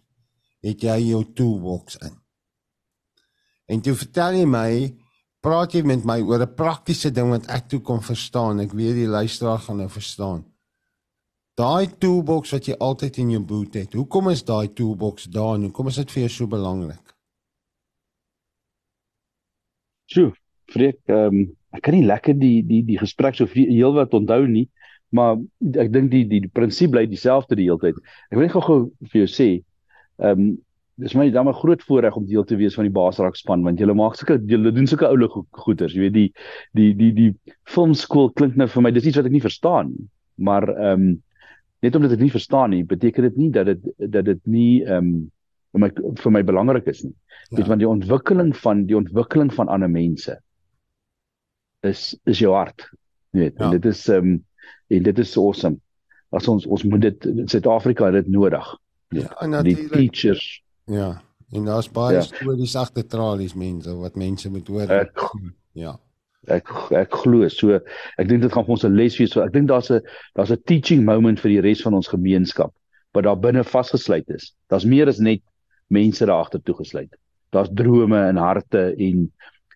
Het 0.63 0.85
jy 0.91 0.99
jou 1.07 1.23
toolbox 1.39 1.97
in? 2.05 2.13
En 3.73 3.81
toe 3.81 3.95
vertel 3.97 4.43
jy 4.43 4.45
my 4.49 4.71
praat 5.49 5.73
jy 5.73 5.81
met 5.87 6.05
my 6.05 6.21
oor 6.21 6.43
'n 6.45 6.55
praktiese 6.55 7.11
ding 7.11 7.31
wat 7.33 7.49
ek 7.49 7.69
toe 7.73 7.81
kon 7.81 8.03
verstaan. 8.05 8.61
Ek 8.61 8.73
weet 8.73 8.97
die 9.01 9.09
luisteraar 9.09 9.59
gaan 9.65 9.79
nou 9.81 9.89
verstaan. 9.89 10.45
Daai 11.57 11.87
toolbox 11.99 12.53
wat 12.53 12.69
jy 12.69 12.75
altyd 12.79 13.19
in 13.19 13.31
jou 13.31 13.41
boot 13.43 13.75
het. 13.75 13.95
Hoekom 13.95 14.29
is 14.31 14.45
daai 14.45 14.69
toolbox 14.69 15.25
daar? 15.25 15.59
Hoekom 15.59 15.89
is 15.89 15.97
dit 15.97 16.11
vir 16.11 16.21
jou 16.21 16.31
so 16.31 16.47
belangrik? 16.47 17.15
Sjoe, 20.07 20.33
Freek, 20.71 21.01
ehm 21.09 21.41
um, 21.41 21.57
ek 21.73 21.83
kan 21.83 21.95
nie 21.95 22.05
lekker 22.05 22.35
die 22.35 22.63
die 22.65 22.83
die 22.83 22.99
gesprek 22.99 23.35
so 23.37 23.47
heel 23.47 23.93
wat 23.93 24.15
onthou 24.15 24.47
nie, 24.47 24.69
maar 25.11 25.37
ek 25.61 25.93
dink 25.93 26.11
die 26.11 26.25
die, 26.25 26.41
die 26.41 26.53
prinsip 26.53 26.91
bly 26.93 27.07
dieselfde 27.07 27.57
die 27.57 27.69
hele 27.69 27.81
tyd. 27.81 27.97
Ek 28.31 28.37
wil 28.37 28.47
net 28.47 28.53
gou-gou 28.53 28.81
vir 29.13 29.21
jou 29.25 29.29
sê, 29.33 29.49
ehm 30.21 30.59
dis 30.99 31.15
my 31.15 31.29
dan 31.31 31.49
'n 31.49 31.55
groot 31.55 31.83
voorreg 31.83 32.17
om 32.17 32.27
deel 32.27 32.45
te 32.45 32.57
wees 32.57 32.75
van 32.75 32.85
die 32.85 32.93
Basraak 32.93 33.37
span 33.37 33.63
want 33.63 33.79
julle 33.79 33.95
maak 33.95 34.17
sulke 34.19 34.39
julle 34.47 34.73
doen 34.73 34.87
sulke 34.87 35.07
oulike 35.07 35.45
goeders, 35.51 35.95
jy 35.95 36.01
weet 36.01 36.15
die 36.15 36.33
die 36.75 36.93
die 36.95 37.13
die 37.13 37.33
filmskool 37.71 38.33
klink 38.33 38.57
nou 38.57 38.67
vir 38.67 38.83
my 38.83 38.91
dis 38.91 39.07
iets 39.07 39.17
wat 39.17 39.27
ek 39.27 39.33
nie 39.33 39.45
verstaan 39.45 39.93
nie. 39.95 40.09
Maar 40.37 40.69
ehm 40.69 41.09
um, 41.09 41.23
net 41.83 41.95
omdat 41.95 42.11
ek 42.11 42.19
dit 42.19 42.27
nie 42.27 42.35
verstaan 42.35 42.71
nie, 42.71 42.85
beteken 42.85 43.23
dit 43.23 43.37
nie 43.37 43.51
dat 43.51 43.67
dit 43.67 43.83
dat 44.11 44.25
dit 44.25 44.47
nie 44.47 44.85
ehm 44.85 45.15
um, 45.15 45.31
vir 45.73 45.81
my 45.81 45.91
vir 46.23 46.33
my 46.33 46.43
belangrik 46.43 46.87
is 46.87 47.05
nie. 47.05 47.15
Ja. 47.51 47.57
Weet 47.57 47.67
want 47.71 47.81
die 47.81 47.89
ontwikkeling 47.89 48.57
van 48.57 48.87
die 48.87 48.97
ontwikkeling 48.97 49.53
van 49.55 49.69
ander 49.69 49.91
mense 49.91 50.41
is 51.87 52.19
is 52.25 52.39
jou 52.39 52.55
hart. 52.55 52.89
Jy 53.31 53.41
weet, 53.41 53.59
ja. 53.59 53.65
en 53.65 53.71
dit 53.71 53.85
is 53.85 54.09
ehm 54.09 54.33
um, 54.33 54.45
en 54.89 55.03
dit 55.03 55.19
is 55.19 55.37
awesome. 55.37 55.79
As 56.31 56.49
ons 56.49 56.67
ons 56.67 56.85
moet 56.85 57.01
dit 57.01 57.25
in 57.25 57.49
Suid-Afrika 57.49 58.11
het 58.11 58.25
dit 58.25 58.33
nodig. 58.33 58.77
Ja, 59.15 59.31
ja 59.47 59.63
die 59.63 59.89
teachers. 59.89 60.63
Ja. 60.89 61.21
En 61.51 61.65
daar's 61.65 61.89
baie 61.91 62.17
ja. 62.17 62.25
stories 62.27 62.77
agter 62.77 63.07
tralies 63.07 63.55
mense 63.55 63.95
wat 63.97 64.17
mense 64.17 64.51
moet 64.51 64.69
hoor. 64.69 64.91
Ek, 64.93 65.25
ja. 65.73 65.95
Ek 66.49 66.71
ek 66.97 67.15
glo 67.25 67.49
so 67.53 67.77
ek 67.77 68.29
dink 68.29 68.45
dit 68.45 68.53
gaan 68.53 68.65
vir 68.65 68.75
ons 68.77 68.85
'n 68.85 68.97
les 68.97 69.17
wees. 69.21 69.33
So 69.33 69.45
ek 69.45 69.53
dink 69.53 69.69
daar's 69.69 69.91
'n 69.93 70.01
daar's 70.37 70.53
'n 70.53 70.63
teaching 70.65 71.05
moment 71.05 71.41
vir 71.41 71.57
die 71.57 71.61
res 71.61 71.83
van 71.83 71.95
ons 71.95 72.09
gemeenskap 72.09 72.73
wat 73.13 73.25
daar 73.25 73.41
binne 73.41 73.65
vasgesluit 73.65 74.29
is. 74.31 74.53
Daar's 74.69 74.85
meer 74.85 75.09
as 75.09 75.19
net 75.19 75.43
mense 75.89 76.25
daar 76.25 76.45
agter 76.45 76.63
toegesluit. 76.63 77.17
Daar's 77.51 77.73
drome 77.73 78.29
en 78.29 78.37
harte 78.37 78.95
en 78.97 79.33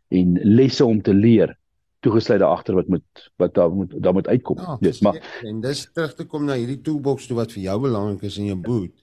en 0.08 0.38
lesse 0.42 0.84
om 0.84 1.02
te 1.02 1.14
leer 1.14 1.56
toegesluit 2.00 2.40
daar 2.40 2.56
agter 2.56 2.74
wat 2.74 2.88
moet 2.88 3.30
wat 3.36 3.54
daar 3.54 3.70
moet 3.70 4.02
daar 4.02 4.12
moet 4.12 4.28
uitkom. 4.28 4.58
Ja, 4.58 4.76
dis 4.80 5.00
maar 5.00 5.20
en 5.42 5.60
dis 5.60 5.88
terug 5.92 6.14
te 6.14 6.24
kom 6.24 6.44
na 6.44 6.54
hierdie 6.54 6.80
toolbox 6.80 7.26
toe 7.26 7.36
wat 7.36 7.52
vir 7.52 7.62
jou 7.62 7.80
belangrik 7.80 8.22
is 8.22 8.38
in 8.38 8.44
jou 8.52 8.60
boot 8.60 9.01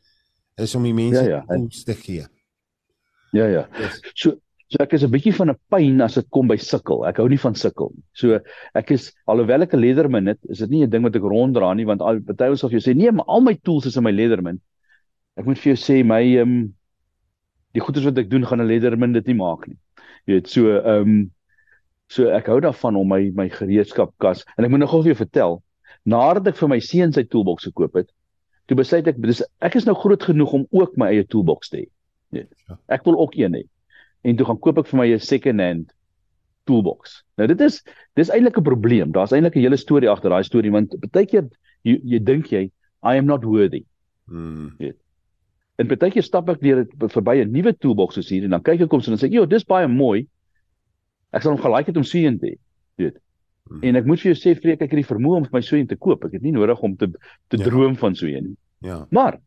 is 0.59 0.75
om 0.75 0.85
die 0.85 0.93
mense 0.95 1.23
ja, 1.23 1.39
ja, 1.39 1.41
tools 1.47 1.83
te 1.87 1.95
gee. 1.97 2.27
Ja 3.35 3.47
ja. 3.47 3.65
Yes. 3.79 3.99
So 4.13 4.37
so 4.69 4.83
ek 4.83 4.93
is 4.93 5.03
'n 5.03 5.09
bietjie 5.09 5.33
van 5.33 5.49
'n 5.49 5.57
pyn 5.71 6.01
as 6.01 6.15
dit 6.15 6.27
kom 6.29 6.47
by 6.47 6.57
sukkel. 6.57 7.05
Ek 7.09 7.17
hou 7.17 7.27
nie 7.27 7.41
van 7.41 7.55
sukkel 7.55 7.89
nie. 7.95 8.03
So 8.13 8.39
ek 8.75 8.91
is 8.91 9.11
alhoewel 9.27 9.63
ek 9.63 9.73
'n 9.73 9.81
leatherman 9.81 10.27
het, 10.27 10.39
is 10.49 10.59
dit 10.59 10.69
nie 10.69 10.83
'n 10.83 10.89
ding 10.89 11.03
wat 11.03 11.15
ek 11.15 11.23
ronddra 11.23 11.73
nie 11.73 11.85
want 11.85 12.01
al 12.01 12.21
party 12.21 12.49
ons 12.49 12.63
of 12.63 12.71
jy 12.71 12.79
sê 12.79 12.95
nee, 12.95 13.11
maar 13.11 13.25
al 13.27 13.41
my 13.41 13.55
tools 13.63 13.85
is 13.85 13.97
in 13.97 14.03
my 14.03 14.11
leatherman. 14.11 14.59
Ek 15.37 15.45
moet 15.45 15.57
vir 15.57 15.73
jou 15.73 15.79
sê 15.79 16.05
my 16.05 16.21
ehm 16.21 16.41
um, 16.41 16.73
die 17.73 17.81
goeders 17.81 18.05
wat 18.05 18.17
ek 18.17 18.29
doen 18.29 18.45
gaan 18.45 18.61
'n 18.61 18.67
leatherman 18.67 19.13
dit 19.13 19.27
nie 19.27 19.35
maak 19.35 19.67
nie. 19.67 19.77
Jy 20.27 20.33
weet 20.33 20.47
so 20.47 20.69
ehm 20.69 21.01
um, 21.01 21.31
So 22.09 22.31
ek 22.33 22.47
hou 22.49 22.57
daarvan 22.57 22.97
om 22.97 23.07
my 23.07 23.29
my 23.37 23.45
gereedskapkas 23.53 24.41
en 24.57 24.65
ek 24.65 24.71
moet 24.73 24.81
nog 24.81 24.89
gou 24.89 25.03
vir 25.03 25.13
jou 25.13 25.19
vertel, 25.21 25.59
nadat 26.09 26.47
ek 26.49 26.57
vir 26.57 26.71
my 26.71 26.79
seun 26.81 27.13
sy 27.13 27.21
toolbox 27.29 27.67
gekoop 27.69 27.99
het, 28.01 28.09
toe 28.69 28.77
besluit 28.77 29.07
ek 29.09 29.17
dis 29.23 29.41
ek 29.65 29.75
is 29.79 29.87
nou 29.87 29.95
groot 29.97 30.23
genoeg 30.23 30.53
om 30.53 30.65
ook 30.77 30.97
my 31.01 31.09
eie 31.13 31.25
toolbox 31.25 31.71
te 31.73 31.81
hê. 31.81 31.87
Nee. 32.35 32.45
Ja. 32.69 32.77
Ek 32.95 33.07
wil 33.07 33.17
ook 33.17 33.33
een 33.37 33.57
hê. 33.57 33.63
En 34.21 34.37
toe 34.37 34.45
gaan 34.45 34.59
koop 34.61 34.83
ek 34.83 34.91
vir 34.91 34.99
my 34.99 35.07
'n 35.13 35.19
second 35.19 35.63
hand 35.63 35.93
toolbox. 36.69 37.23
Nou 37.37 37.47
dit 37.49 37.61
is 37.65 37.81
dis 38.15 38.29
eintlik 38.29 38.57
'n 38.57 38.63
probleem. 38.63 39.11
Daar's 39.11 39.33
eintlik 39.33 39.55
'n 39.55 39.65
hele 39.65 39.77
storie 39.77 40.09
agter 40.09 40.29
daai 40.29 40.43
storie 40.43 40.71
want 40.71 40.93
baie 41.11 41.25
keer 41.25 41.49
jy, 41.83 41.99
jy 42.03 42.19
dink 42.19 42.51
jy 42.51 42.69
I 43.01 43.17
am 43.17 43.25
not 43.25 43.43
worthy. 43.43 43.85
Hmm. 44.27 44.75
Nee. 44.77 44.93
En 45.79 45.87
baie 45.87 46.11
keer 46.11 46.23
stap 46.23 46.49
ek 46.49 46.61
deur 46.61 46.85
verby 47.09 47.41
'n 47.41 47.51
nuwe 47.51 47.73
toolbox 47.73 48.15
soos 48.15 48.29
hier 48.29 48.43
en 48.43 48.51
dan 48.51 48.61
kyk 48.61 48.81
ek 48.81 48.89
kom 48.89 49.01
so 49.01 49.11
en 49.11 49.17
dan 49.17 49.23
sê 49.23 49.31
ek, 49.31 49.33
"Jo, 49.33 49.45
dis 49.45 49.63
baie 49.63 49.87
mooi." 49.87 50.27
Ek 51.33 51.41
sal 51.41 51.55
hom 51.55 51.61
gelyk 51.61 51.87
het 51.87 51.97
om 51.97 52.03
seën 52.03 52.39
te 52.39 52.45
hê. 52.47 52.57
Weet. 52.97 53.17
Hmm. 53.67 53.83
En 53.83 53.99
ek 53.99 54.05
moet 54.05 54.21
vir 54.21 54.31
jou 54.31 54.39
sê 54.39 54.55
vreek 54.57 54.81
ek 54.81 54.93
het 54.93 55.01
die 55.01 55.09
vermoë 55.09 55.41
om 55.41 55.47
my 55.51 55.61
seën 55.61 55.87
te 55.87 55.97
koop. 55.97 56.25
Ek 56.25 56.37
het 56.37 56.45
nie 56.45 56.55
nodig 56.55 56.79
om 56.81 56.95
te 56.97 57.11
te 57.49 57.57
ja. 57.57 57.63
droom 57.65 57.95
van 57.99 58.15
seën 58.15 58.43
nie. 58.43 58.57
Ja. 58.85 59.05
Maar 59.11 59.39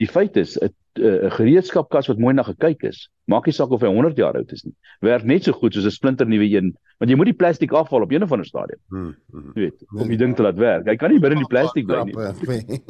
die 0.00 0.08
feit 0.08 0.36
is 0.36 0.56
'n 0.58 0.72
'n 0.98 1.30
gereedskapkas 1.30 2.08
wat 2.08 2.18
mooi 2.18 2.34
na 2.34 2.42
gekyk 2.42 2.82
is, 2.82 3.08
maak 3.24 3.46
nie 3.46 3.54
saak 3.54 3.70
of 3.70 3.80
hy 3.80 3.86
100 3.86 4.16
jaar 4.16 4.34
oud 4.34 4.52
is 4.52 4.64
nie. 4.64 4.74
Werk 5.00 5.24
net 5.24 5.44
so 5.44 5.52
goed 5.52 5.74
soos 5.74 5.86
'n 5.86 5.90
splinter 5.90 6.26
nuwe 6.26 6.48
een, 6.50 6.74
want 6.98 7.10
jy 7.10 7.16
moet 7.16 7.30
die 7.30 7.40
plastiek 7.42 7.72
afval 7.72 8.02
op 8.02 8.12
een 8.12 8.22
of 8.22 8.32
ander 8.32 8.46
stadium. 8.46 8.80
Hmm. 8.88 9.14
hmm. 9.30 9.52
Jy 9.54 9.60
weet, 9.60 9.84
om 9.94 10.08
die 10.08 10.16
ding 10.16 10.34
te 10.36 10.42
laat 10.42 10.56
werk. 10.56 10.86
Hy 10.86 10.96
kan 10.96 11.10
nie 11.10 11.20
binne 11.20 11.38
die 11.38 11.46
plastiek 11.46 11.86
bly 11.86 12.04
nie. 12.04 12.80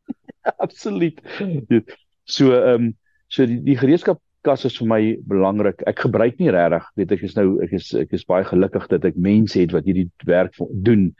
Absoluut. 0.64 1.20
So 2.24 2.54
ehm 2.54 2.74
um, 2.74 2.94
so 3.28 3.46
die 3.46 3.60
die 3.62 3.76
gereedskap 3.76 4.20
kas 4.46 4.64
is 4.64 4.76
vir 4.80 4.88
my 4.88 5.00
belangrik. 5.28 5.82
Ek 5.90 6.00
gebruik 6.06 6.38
nie 6.40 6.52
regtig, 6.54 6.86
weet 6.96 7.12
ek 7.16 7.24
is 7.28 7.34
nou 7.36 7.46
ek 7.64 7.74
is 7.76 7.90
ek 7.98 8.14
is 8.16 8.24
baie 8.28 8.44
gelukkig 8.48 8.86
dat 8.92 9.04
ek 9.04 9.18
mense 9.20 9.58
het 9.60 9.74
wat 9.76 9.88
hierdie 9.88 10.08
werk 10.28 10.56
doen. 10.70 11.10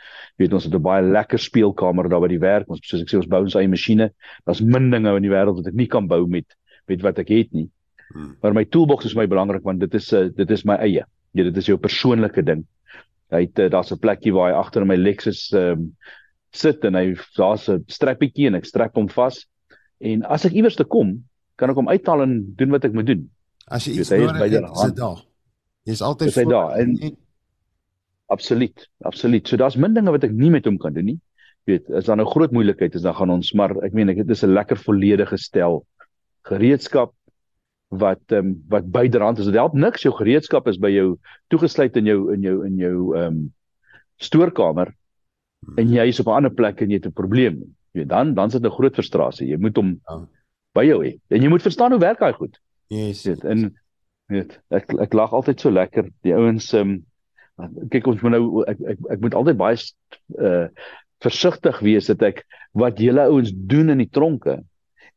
Weet 0.41 0.55
ons 0.57 0.65
het 0.65 0.75
'n 0.75 0.83
baie 0.83 1.03
lekker 1.05 1.39
speelkamer 1.39 2.09
daar 2.09 2.25
by 2.25 2.29
die 2.33 2.41
werk. 2.41 2.71
Ons 2.71 2.81
soos 2.83 3.03
ek 3.03 3.13
sê 3.13 3.19
ons 3.21 3.29
bou 3.29 3.43
ons 3.43 3.57
eie 3.57 3.69
masjiene. 3.69 4.11
Daar's 4.47 4.61
min 4.61 4.91
dinge 4.91 5.17
in 5.17 5.23
die 5.23 5.33
wêreld 5.33 5.57
wat 5.57 5.67
ek 5.67 5.75
nie 5.75 5.89
kan 5.89 6.09
bou 6.09 6.27
met 6.27 6.47
met 6.89 7.03
wat 7.03 7.19
ek 7.19 7.29
het 7.29 7.53
nie. 7.53 7.69
Hmm. 8.13 8.37
Maar 8.43 8.55
my 8.55 8.65
toolbox 8.65 9.05
is 9.05 9.15
my 9.15 9.27
belangrik 9.27 9.63
want 9.63 9.81
dit 9.81 9.95
is 9.95 10.13
'n 10.13 10.17
uh, 10.17 10.29
dit 10.37 10.51
is 10.51 10.65
my 10.65 10.77
eie. 10.77 11.05
Ja, 11.33 11.45
dit 11.45 11.57
is 11.57 11.67
jou 11.67 11.79
persoonlike 11.79 12.43
ding. 12.43 12.65
Hy 13.31 13.41
het 13.47 13.59
uh, 13.59 13.69
daar's 13.69 13.93
'n 13.93 13.99
plekkie 13.99 14.33
waar 14.33 14.51
hy 14.51 14.59
agter 14.59 14.87
my 14.87 14.97
Lexus 14.97 15.53
um, 15.53 15.97
sit 16.53 16.85
en 16.85 16.95
hy 16.95 17.15
daar's 17.37 17.69
'n 17.69 17.85
strappietjie 17.87 18.47
en 18.47 18.55
ek 18.55 18.65
strap 18.65 18.95
hom 18.95 19.09
vas. 19.09 19.47
En 20.01 20.25
as 20.25 20.45
ek 20.45 20.53
iewers 20.53 20.77
te 20.77 20.85
kom, 20.85 21.23
kan 21.61 21.73
ek 21.73 21.81
hom 21.81 21.91
uithaal 21.93 22.25
en 22.25 22.39
doen 22.59 22.77
wat 22.77 22.87
ek 22.89 22.97
moet 22.97 23.09
doen. 23.13 23.27
As 23.71 23.87
jy 23.87 24.01
iets 24.01 24.11
nodig 24.11 24.39
het, 24.41 24.55
is 24.61 24.87
dit 24.91 24.97
daar. 25.01 25.21
Jy's 25.89 26.01
altyd 26.05 26.33
voor 26.35 26.55
daar 26.55 26.79
en 26.81 26.97
Absoluut, 28.31 28.85
absoluut. 29.03 29.49
So 29.49 29.59
daar's 29.59 29.77
min 29.77 29.95
dinge 29.97 30.13
wat 30.15 30.23
ek 30.23 30.35
nie 30.39 30.53
met 30.55 30.67
hom 30.69 30.77
kan 30.79 30.95
doen 30.95 31.09
nie. 31.11 31.17
Jy 31.67 31.75
weet, 31.75 31.89
as 31.99 32.07
daar 32.07 32.21
nou 32.21 32.29
groot 32.31 32.53
moeilikheid 32.55 32.95
is, 32.95 33.03
dan 33.03 33.17
gaan 33.19 33.33
ons 33.35 33.51
maar 33.59 33.75
ek 33.83 33.97
meen 33.97 34.13
ek 34.13 34.21
dit 34.23 34.31
is 34.31 34.45
'n 34.47 34.55
lekker 34.55 34.79
volledige 34.79 35.39
stel 35.39 35.83
gereedskap 36.47 37.11
wat 37.91 38.23
ehm 38.31 38.47
um, 38.47 38.53
wat 38.71 38.87
byderhand 38.87 39.43
is. 39.43 39.51
Dit 39.51 39.59
help 39.59 39.75
niks 39.75 40.07
jou 40.07 40.15
gereedskap 40.15 40.69
is 40.71 40.79
by 40.79 40.93
jou 40.95 41.19
toegesluit 41.51 41.97
in 41.97 42.07
jou 42.07 42.33
in 42.33 42.47
jou 42.47 42.57
in 42.67 42.79
jou 42.79 42.97
ehm 43.17 43.27
um, 43.27 43.53
stoorkamer 44.23 44.95
en 45.77 45.91
jy 45.91 46.07
is 46.09 46.21
op 46.21 46.31
'n 46.31 46.39
ander 46.39 46.55
plek 46.55 46.81
en 46.83 46.91
jy 46.91 47.03
het 47.03 47.07
'n 47.07 47.13
probleem. 47.13 47.59
Jy 47.93 48.05
weet, 48.05 48.09
dan 48.09 48.35
dan 48.35 48.51
sit 48.51 48.63
'n 48.63 48.71
groot 48.71 48.95
frustrasie. 48.95 49.49
Jy 49.49 49.59
moet 49.59 49.77
hom 49.77 49.99
ja. 50.09 50.27
By 50.77 50.87
jou 50.87 51.01
hê. 51.05 51.15
En 51.33 51.43
jy 51.43 51.51
moet 51.53 51.65
verstaan 51.65 51.95
hoe 51.95 52.03
werk 52.03 52.23
hy 52.25 52.33
goed. 52.37 52.59
Yes, 52.91 53.25
weet, 53.27 53.45
en 53.47 53.69
weet, 54.31 54.57
ek 54.75 54.93
ek 55.07 55.15
lag 55.19 55.35
altyd 55.37 55.63
so 55.63 55.73
lekker. 55.75 56.11
Die 56.27 56.35
ouens 56.37 56.73
ehm 56.75 56.99
um, 56.99 56.99
kyk 57.93 58.07
ons 58.09 58.23
moet 58.25 58.33
nou 58.39 58.65
ek 58.71 58.79
ek 58.95 59.01
ek 59.17 59.23
moet 59.25 59.37
altyd 59.37 59.61
baie 59.61 59.79
uh 60.41 60.67
versigtig 61.21 61.77
wees 61.85 62.07
dat 62.09 62.23
ek 62.25 62.39
wat 62.81 62.97
julle 62.97 63.27
ouens 63.29 63.51
doen 63.53 63.93
in 63.93 64.01
die 64.01 64.09
tronke 64.09 64.55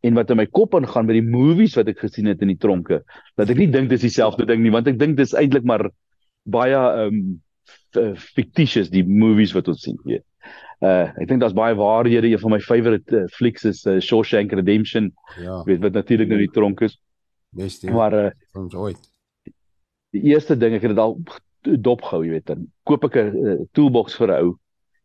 en 0.03 0.17
wat 0.17 0.33
in 0.33 0.41
my 0.41 0.45
kop 0.51 0.73
ingaan 0.75 1.07
by 1.07 1.15
die 1.15 1.23
movies 1.23 1.77
wat 1.79 1.87
ek 1.87 2.01
gesien 2.01 2.27
het 2.27 2.41
in 2.43 2.51
die 2.51 2.59
tronke 2.59 2.97
dat 3.39 3.47
ek 3.47 3.61
nie 3.61 3.69
dink 3.71 3.87
dis 3.87 4.03
dieselfde 4.03 4.43
ding 4.49 4.59
nie 4.65 4.73
want 4.73 4.89
ek 4.91 4.99
dink 4.99 5.15
dis 5.15 5.31
eintlik 5.39 5.63
maar 5.63 5.87
baie 6.43 6.81
um 7.05 7.21
fictitious 8.35 8.89
die 8.91 9.03
movies 9.05 9.53
wat 9.55 9.69
ons 9.71 9.83
sien 9.85 9.97
weet. 10.03 10.25
Uh 10.83 11.07
ek 11.21 11.29
dink 11.29 11.43
daar's 11.43 11.55
baie 11.55 11.75
waarhede 11.79 12.27
een 12.27 12.41
van 12.41 12.55
my 12.55 12.59
favorite 12.59 13.15
uh, 13.15 13.27
flicks 13.37 13.63
is 13.69 13.85
uh, 13.87 13.99
Shawshank 14.03 14.51
Redemption. 14.51 15.13
Ja. 15.39 15.61
Weet 15.63 15.83
wat 15.85 15.95
natuurlik 15.95 16.31
nou 16.31 16.41
die 16.41 16.51
tronk 16.51 16.83
is. 16.83 16.97
Beste. 17.55 17.91
Maar 17.91 18.17
uh 18.19 18.31
ons 18.59 18.75
ooit. 18.75 18.99
Die 20.13 20.25
eerste 20.33 20.57
ding 20.59 20.75
ek 20.75 20.83
het 20.83 20.93
dit 20.93 20.99
al 20.99 21.15
dopgehou, 21.63 22.25
jy 22.25 22.35
weet, 22.35 22.49
dan 22.51 22.67
koop 22.83 23.07
ek 23.07 23.15
'n 23.21 23.37
uh, 23.39 23.55
toolbox 23.71 24.17
vir 24.19 24.33
'n 24.33 24.41
ou. 24.43 24.57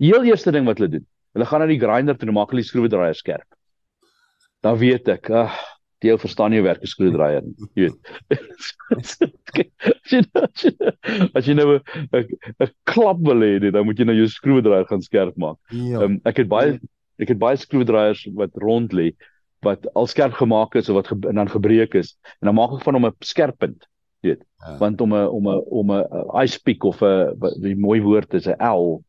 Heel 0.02 0.26
eerste 0.26 0.52
ding 0.52 0.66
wat 0.66 0.78
hulle 0.78 0.98
doen, 0.98 1.06
hulle 1.32 1.46
gaan 1.46 1.60
na 1.60 1.66
die 1.66 1.78
grinder 1.78 2.18
toe 2.18 2.28
en 2.28 2.34
maak 2.34 2.50
hulle 2.50 2.62
die 2.62 2.70
skroewedraaier 2.70 3.14
skerp 3.14 3.46
dan 4.64 4.78
weet 4.78 5.08
ek, 5.12 5.30
ag, 5.30 5.54
jy 6.04 6.14
verstaan 6.18 6.52
nie 6.54 6.62
werk 6.62 6.82
'n 6.82 6.90
skroewedraaier 6.90 7.42
nie, 7.42 7.54
jy 7.74 7.88
weet. 7.88 7.98
as 11.36 11.46
jy 11.46 11.54
nou 11.58 11.78
'n 11.78 12.70
klap 12.86 13.18
wil 13.26 13.42
hê, 13.42 13.70
dan 13.70 13.84
moet 13.86 13.98
jy 13.98 14.06
nou 14.06 14.16
jou 14.16 14.28
skroewedraaier 14.30 14.86
gaan 14.86 15.02
skerp 15.02 15.36
maak. 15.36 15.58
Ja. 15.70 16.02
Um, 16.02 16.20
ek 16.24 16.44
het 16.44 16.48
baie 16.48 16.78
ek 17.18 17.34
het 17.34 17.38
baie 17.38 17.58
skroewedraaiers 17.58 18.28
wat 18.38 18.54
rond 18.62 18.92
lê 18.94 19.12
wat 19.66 19.88
al 19.98 20.06
skerp 20.06 20.38
gemaak 20.38 20.76
is 20.78 20.88
of 20.88 20.94
wat 20.94 21.08
ge, 21.10 21.18
en 21.26 21.34
dan 21.34 21.50
gebreek 21.50 21.94
is 21.98 22.14
en 22.38 22.46
dan 22.46 22.54
maak 22.54 22.78
ek 22.78 22.86
van 22.86 22.94
hom 22.94 23.06
'n 23.10 23.16
skerp 23.26 23.58
punt, 23.58 23.88
jy 24.22 24.30
weet. 24.30 24.44
Ja. 24.62 24.78
Want 24.78 25.00
om 25.00 25.14
'n 25.14 25.26
om 25.26 25.48
'n 25.50 25.62
om 25.66 25.90
'n 25.90 26.06
ice 26.44 26.60
pick 26.62 26.84
of 26.84 27.02
'n 27.02 27.34
die 27.58 27.74
mooi 27.74 28.00
woord 28.00 28.34
is 28.34 28.46
'n 28.46 28.54
L, 28.62 29.02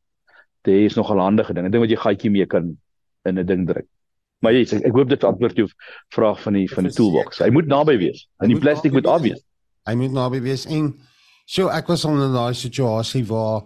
dit 0.66 0.90
is 0.90 0.96
nog 0.96 1.12
'n 1.12 1.22
handige 1.22 1.54
ding. 1.54 1.66
'n 1.66 1.72
Ding 1.72 1.82
wat 1.82 1.90
jy 1.94 2.02
gaatjie 2.02 2.32
mee 2.32 2.46
kan 2.46 2.78
in 3.26 3.38
'n 3.38 3.46
ding 3.46 3.68
druk. 3.68 3.86
Maar 4.40 4.56
jy, 4.56 4.64
ek, 4.64 4.86
ek 4.88 4.96
hoop 4.96 5.10
dit 5.12 5.24
antwoord 5.28 5.58
jou 5.60 5.68
vraag 6.16 6.40
van 6.46 6.56
die 6.60 6.68
van 6.72 6.88
die 6.88 6.94
toolbox. 6.96 7.42
Hy 7.44 7.50
moet 7.56 7.68
naby 7.68 7.98
wees. 8.00 8.24
En 8.40 8.52
die 8.52 8.60
plastiek 8.60 8.96
moet 8.96 9.08
afwees. 9.10 9.42
Hy 9.90 9.96
moet 10.00 10.16
naby 10.16 10.40
wees 10.46 10.66
en 10.70 10.94
so 11.50 11.72
ek 11.74 11.90
was 11.92 12.06
in 12.08 12.20
'n 12.20 12.34
daai 12.34 12.54
situasie 12.54 13.26
waar 13.28 13.66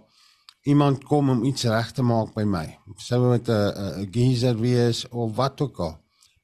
iemand 0.64 1.04
kom 1.04 1.30
om 1.30 1.44
iets 1.44 1.64
reg 1.68 1.92
te 1.92 2.02
maak 2.02 2.34
by 2.34 2.44
my. 2.48 2.66
Sou 2.96 3.20
met 3.28 3.48
'n 3.48 4.08
geyser 4.10 4.56
wees 4.58 5.08
of 5.08 5.36
wat 5.36 5.60
ook 5.60 5.78
al. 5.78 5.98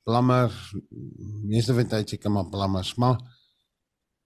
Plammer, 0.04 0.50
meeste 1.44 1.74
van 1.74 1.86
tyd 1.86 2.12
ek 2.12 2.28
maar 2.28 2.48
plammers, 2.48 2.94
maar 2.94 3.18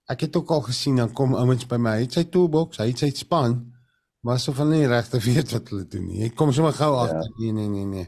ek 0.09 0.21
het 0.21 0.37
ook 0.37 0.51
al 0.51 0.61
gesien 0.61 0.97
dan 0.97 1.13
kom 1.13 1.35
ouens 1.35 1.67
by 1.67 1.77
my. 1.77 1.97
Hy 1.97 2.01
het 2.07 2.13
sy 2.13 2.25
toolbox, 2.25 2.79
hy 2.79 2.89
het 2.89 2.99
sy 2.99 3.11
span, 3.11 3.73
maar 4.21 4.39
so 4.39 4.53
van 4.53 4.71
nie 4.71 4.87
regte 4.87 5.19
weet 5.19 5.53
wat 5.53 5.69
hulle 5.69 5.87
doen 5.87 6.07
nie. 6.07 6.23
Hy 6.23 6.29
kom 6.29 6.53
sommer 6.53 6.73
gou 6.73 6.93
ja. 6.95 7.03
agter. 7.03 7.31
Ja. 7.39 7.39
Nee 7.39 7.53
nee 7.53 7.69
nee 7.69 7.85
nee. 7.85 8.07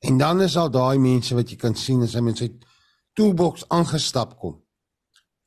En 0.00 0.18
dan 0.18 0.40
is 0.40 0.56
al 0.56 0.70
daai 0.72 0.98
mense 0.98 1.34
wat 1.36 1.50
jy 1.52 1.58
kan 1.60 1.76
sien 1.76 2.02
as 2.06 2.16
hy 2.16 2.22
met 2.24 2.40
sy 2.40 2.48
toolbox 3.18 3.66
aangestap 3.68 4.38
kom. 4.40 4.56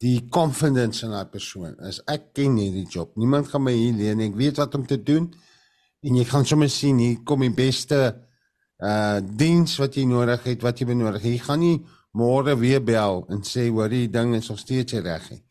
Die 0.04 0.28
confidence 0.34 1.06
in 1.06 1.14
daai 1.16 1.30
persoon 1.32 1.74
is 1.89 2.01
ek 2.12 2.34
ken 2.38 2.60
hierdie 2.60 2.86
job. 2.86 3.16
Niemand 3.18 3.49
gaan 3.49 3.66
my 3.66 3.74
hier 3.74 3.95
leer 3.97 4.20
nie. 4.20 4.30
Ek 4.30 4.38
weet 4.38 4.62
wat 4.62 4.76
om 4.78 4.86
te 4.86 4.99
doen. 5.01 5.32
En 6.04 6.20
jy 6.20 6.26
gaan 6.30 6.45
sommer 6.45 6.70
sien 6.70 6.99
hier 7.01 7.24
kom 7.26 7.45
die 7.45 7.54
beste 7.56 8.04
uh 8.84 9.22
diens 9.24 9.78
wat 9.80 9.95
jy 9.95 10.04
nodig 10.10 10.43
het, 10.49 10.64
wat 10.66 10.82
jy 10.82 10.89
benodig. 10.89 11.24
Jy 11.24 11.39
gaan 11.45 11.62
nie 11.64 11.78
môre 12.14 12.58
weer 12.60 12.84
bel 12.84 13.24
en 13.32 13.41
sê 13.47 13.70
hoor 13.70 13.89
die 13.89 14.10
ding 14.12 14.36
is 14.38 14.49
nog 14.51 14.60
steeds 14.60 14.99
reg 15.01 15.30
nie. 15.32 15.41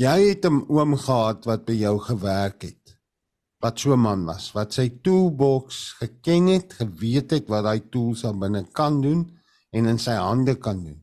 Jy 0.00 0.16
het 0.30 0.46
'n 0.48 0.64
oom 0.68 0.96
gehad 0.96 1.44
wat 1.44 1.66
by 1.66 1.76
jou 1.76 1.98
gewerk 1.98 2.62
het 2.62 2.81
wat 3.62 3.78
so 3.78 3.94
'n 3.94 4.02
man 4.02 4.24
was 4.26 4.52
wat 4.52 4.72
sy 4.72 4.88
toolbox 5.02 5.92
geken 6.00 6.46
het, 6.46 6.72
geweet 6.72 7.30
het 7.30 7.48
wat 7.48 7.64
daai 7.64 7.80
tools 7.90 8.24
aan 8.24 8.38
binne 8.38 8.64
kan 8.72 9.00
doen 9.00 9.30
en 9.70 9.86
in 9.86 9.98
sy 9.98 10.16
hande 10.18 10.54
kan 10.58 10.84
doen. 10.84 11.00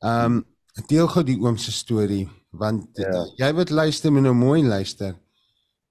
Um 0.00 0.44
deel 0.88 1.08
gou 1.08 1.22
die 1.24 1.40
oom 1.40 1.56
se 1.56 1.72
storie 1.72 2.28
want 2.50 2.88
ja. 2.98 3.24
jy 3.36 3.52
moet 3.52 3.70
luister 3.70 4.12
met 4.12 4.22
nou 4.22 4.34
mooi 4.34 4.62
luister. 4.62 5.14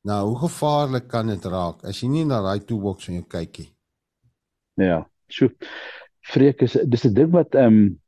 Nou, 0.04 0.28
hoe 0.28 0.40
gevaarlik 0.40 1.08
kan 1.08 1.28
dit 1.28 1.46
raak 1.46 1.84
as 1.84 2.02
jy 2.02 2.10
nie 2.10 2.26
na 2.26 2.42
daai 2.42 2.60
toolbox 2.60 3.06
van 3.06 3.16
jou 3.16 3.26
kyk 3.28 3.58
nie? 3.58 3.70
Ja, 4.76 5.04
sjoe. 5.28 5.52
Freek 6.22 6.62
is 6.62 6.78
dis 6.86 7.06
'n 7.06 7.14
ding 7.14 7.32
wat 7.32 7.56
ehm 7.56 7.66
um, 7.66 8.00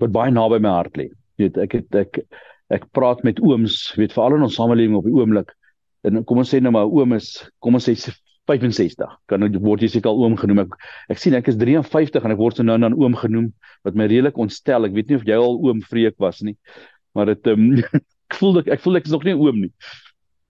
wat 0.00 0.12
baie 0.12 0.30
naby 0.30 0.58
my 0.58 0.68
hart 0.68 0.96
lê. 0.96 1.10
Jy 1.36 1.44
weet, 1.44 1.56
ek 1.58 1.72
het 1.72 1.94
ek 1.94 2.20
ek 2.70 2.92
praat 2.92 3.22
met 3.22 3.40
ooms, 3.40 3.94
weet 3.96 4.12
veral 4.12 4.36
in 4.36 4.42
ons 4.42 4.54
samelewing 4.54 4.96
op 4.96 5.04
die 5.04 5.12
oomblik 5.14 5.52
en 6.04 6.24
kom 6.24 6.38
ons 6.42 6.50
sê 6.54 6.60
nou 6.60 6.72
maar 6.74 6.90
oom 6.90 7.12
is 7.18 7.50
kom 7.60 7.74
ons 7.74 7.88
sê 7.88 7.96
65 8.50 9.06
kan 9.30 9.40
nou 9.40 9.48
word 9.62 9.84
jy 9.84 9.88
seker 9.88 10.10
al 10.10 10.24
oom 10.24 10.34
genoem. 10.36 10.64
Ek 10.64 10.72
ek 11.14 11.18
sien 11.22 11.34
ek 11.38 11.48
is 11.48 11.56
53 11.56 12.24
en 12.24 12.34
ek 12.34 12.40
word 12.40 12.58
so 12.58 12.66
nou 12.66 12.78
dan 12.78 12.96
oom 12.98 13.14
genoem 13.14 13.52
wat 13.86 13.94
my 13.94 14.08
redelik 14.10 14.38
ontstel. 14.38 14.84
Ek 14.84 14.96
weet 14.96 15.08
nie 15.08 15.20
of 15.20 15.26
jy 15.28 15.38
al 15.38 15.60
oom 15.62 15.82
vreek 15.86 16.18
was 16.18 16.42
nie 16.42 16.56
maar 17.14 17.26
dit 17.26 17.46
um, 17.46 17.76
ek 18.30 18.38
voel 18.38 18.62
ek 18.62 18.72
ek 18.76 18.82
voel 18.84 19.00
ek 19.00 19.06
is 19.08 19.14
nog 19.14 19.26
nie 19.28 19.36
oom 19.36 19.62
nie. 19.66 19.72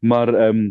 Maar 0.06 0.32
ehm 0.34 0.62
um, 0.62 0.70